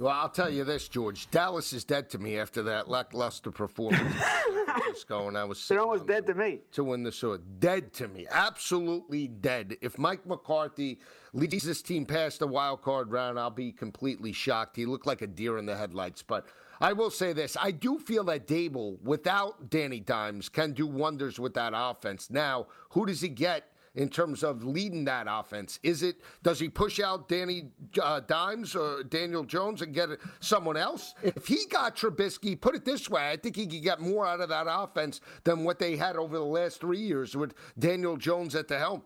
Well, 0.00 0.14
I'll 0.14 0.30
tell 0.30 0.48
you 0.48 0.64
this, 0.64 0.88
George. 0.88 1.30
Dallas 1.30 1.74
is 1.74 1.84
dead 1.84 2.08
to 2.10 2.18
me 2.18 2.38
after 2.38 2.62
that 2.62 2.88
lackluster 2.88 3.50
performance. 3.50 4.14
Just 4.88 5.06
going, 5.06 5.36
I 5.36 5.44
was. 5.44 5.68
They're 5.68 5.80
almost 5.80 6.06
dead 6.06 6.26
to 6.28 6.34
me. 6.34 6.60
To 6.72 6.84
win 6.84 7.02
the 7.02 7.12
sword, 7.12 7.42
dead 7.60 7.92
to 7.94 8.08
me, 8.08 8.26
absolutely 8.30 9.28
dead. 9.28 9.76
If 9.82 9.98
Mike 9.98 10.24
McCarthy 10.24 11.00
leads 11.34 11.62
this 11.64 11.82
team 11.82 12.06
past 12.06 12.38
the 12.38 12.46
wild 12.46 12.80
card 12.80 13.10
round, 13.10 13.38
I'll 13.38 13.50
be 13.50 13.72
completely 13.72 14.32
shocked. 14.32 14.74
He 14.74 14.86
looked 14.86 15.06
like 15.06 15.20
a 15.20 15.26
deer 15.26 15.58
in 15.58 15.66
the 15.66 15.76
headlights. 15.76 16.22
But 16.22 16.46
I 16.80 16.92
will 16.92 17.10
say 17.10 17.32
this: 17.32 17.56
I 17.60 17.70
do 17.70 17.98
feel 17.98 18.24
that 18.24 18.46
Daboll, 18.46 19.00
without 19.02 19.70
Danny 19.70 20.00
Dimes, 20.00 20.48
can 20.48 20.72
do 20.72 20.86
wonders 20.86 21.38
with 21.38 21.54
that 21.54 21.72
offense. 21.74 22.30
Now, 22.30 22.66
who 22.90 23.06
does 23.06 23.20
he 23.20 23.28
get? 23.28 23.64
in 23.94 24.08
terms 24.08 24.44
of 24.44 24.64
leading 24.64 25.04
that 25.04 25.26
offense? 25.28 25.78
Is 25.82 26.02
it 26.02 26.16
does 26.42 26.60
he 26.60 26.68
push 26.68 27.00
out 27.00 27.28
Danny 27.28 27.70
uh, 28.00 28.20
Dimes 28.20 28.76
or 28.76 29.02
Daniel 29.02 29.44
Jones 29.44 29.82
and 29.82 29.92
get 29.92 30.10
someone 30.40 30.76
else? 30.76 31.14
If 31.22 31.46
he 31.46 31.66
got 31.68 31.96
Trubisky, 31.96 32.60
put 32.60 32.74
it 32.74 32.84
this 32.84 33.10
way, 33.10 33.30
I 33.30 33.36
think 33.36 33.56
he 33.56 33.66
could 33.66 33.82
get 33.82 34.00
more 34.00 34.26
out 34.26 34.40
of 34.40 34.48
that 34.48 34.66
offense 34.68 35.20
than 35.44 35.64
what 35.64 35.78
they 35.78 35.96
had 35.96 36.16
over 36.16 36.36
the 36.36 36.44
last 36.44 36.80
three 36.80 37.00
years 37.00 37.36
with 37.36 37.54
Daniel 37.78 38.16
Jones 38.16 38.54
at 38.54 38.68
the 38.68 38.78
helm. 38.78 39.02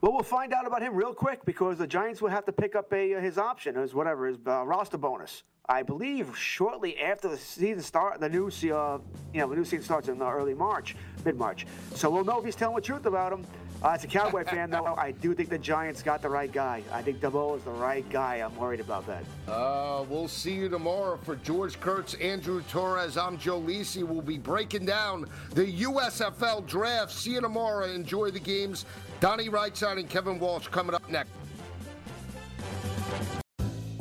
Well, 0.00 0.12
we'll 0.12 0.22
find 0.22 0.52
out 0.52 0.66
about 0.66 0.82
him 0.82 0.94
real 0.94 1.14
quick 1.14 1.44
because 1.46 1.78
the 1.78 1.86
Giants 1.86 2.20
will 2.20 2.28
have 2.28 2.44
to 2.44 2.52
pick 2.52 2.74
up 2.74 2.92
a 2.92 3.20
his 3.20 3.38
option, 3.38 3.76
his 3.76 3.94
whatever, 3.94 4.26
his 4.26 4.36
uh, 4.46 4.64
roster 4.64 4.98
bonus. 4.98 5.44
I 5.66 5.82
believe 5.82 6.36
shortly 6.36 6.98
after 6.98 7.28
the 7.28 7.38
season 7.38 7.82
start, 7.82 8.20
the 8.20 8.28
new 8.28 8.48
uh, 8.48 8.98
you 9.32 9.40
know 9.40 9.48
the 9.48 9.56
new 9.56 9.64
season 9.64 9.82
starts 9.82 10.08
in 10.08 10.18
the 10.18 10.28
early 10.30 10.52
March, 10.52 10.94
mid 11.24 11.38
March. 11.38 11.66
So 11.94 12.10
we'll 12.10 12.24
know 12.24 12.38
if 12.38 12.44
he's 12.44 12.54
telling 12.54 12.76
the 12.76 12.82
truth 12.82 13.06
about 13.06 13.32
him. 13.32 13.46
Uh, 13.82 13.88
as 13.90 14.04
a 14.04 14.06
Cowboy 14.06 14.44
fan, 14.44 14.70
though, 14.70 14.94
I 14.96 15.10
do 15.10 15.34
think 15.34 15.50
the 15.50 15.58
Giants 15.58 16.02
got 16.02 16.22
the 16.22 16.28
right 16.28 16.50
guy. 16.50 16.82
I 16.90 17.02
think 17.02 17.20
Daboll 17.20 17.56
is 17.56 17.64
the 17.64 17.70
right 17.70 18.08
guy. 18.08 18.36
I'm 18.36 18.54
worried 18.56 18.80
about 18.80 19.06
that. 19.06 19.24
Uh, 19.46 20.04
we'll 20.08 20.28
see 20.28 20.54
you 20.54 20.68
tomorrow 20.70 21.18
for 21.22 21.36
George 21.36 21.78
Kurtz, 21.80 22.14
Andrew 22.14 22.62
Torres. 22.70 23.18
I'm 23.18 23.36
Joe 23.36 23.60
Lisi. 23.60 24.02
We'll 24.02 24.22
be 24.22 24.38
breaking 24.38 24.86
down 24.86 25.26
the 25.50 25.82
USFL 25.82 26.66
draft. 26.66 27.12
See 27.12 27.32
you 27.32 27.42
tomorrow. 27.42 27.86
Enjoy 27.86 28.30
the 28.30 28.40
games. 28.40 28.86
Donnie 29.20 29.48
Rightside 29.48 29.98
and 29.98 30.08
Kevin 30.08 30.38
Walsh 30.38 30.68
coming 30.68 30.94
up 30.94 31.08
next. 31.10 31.30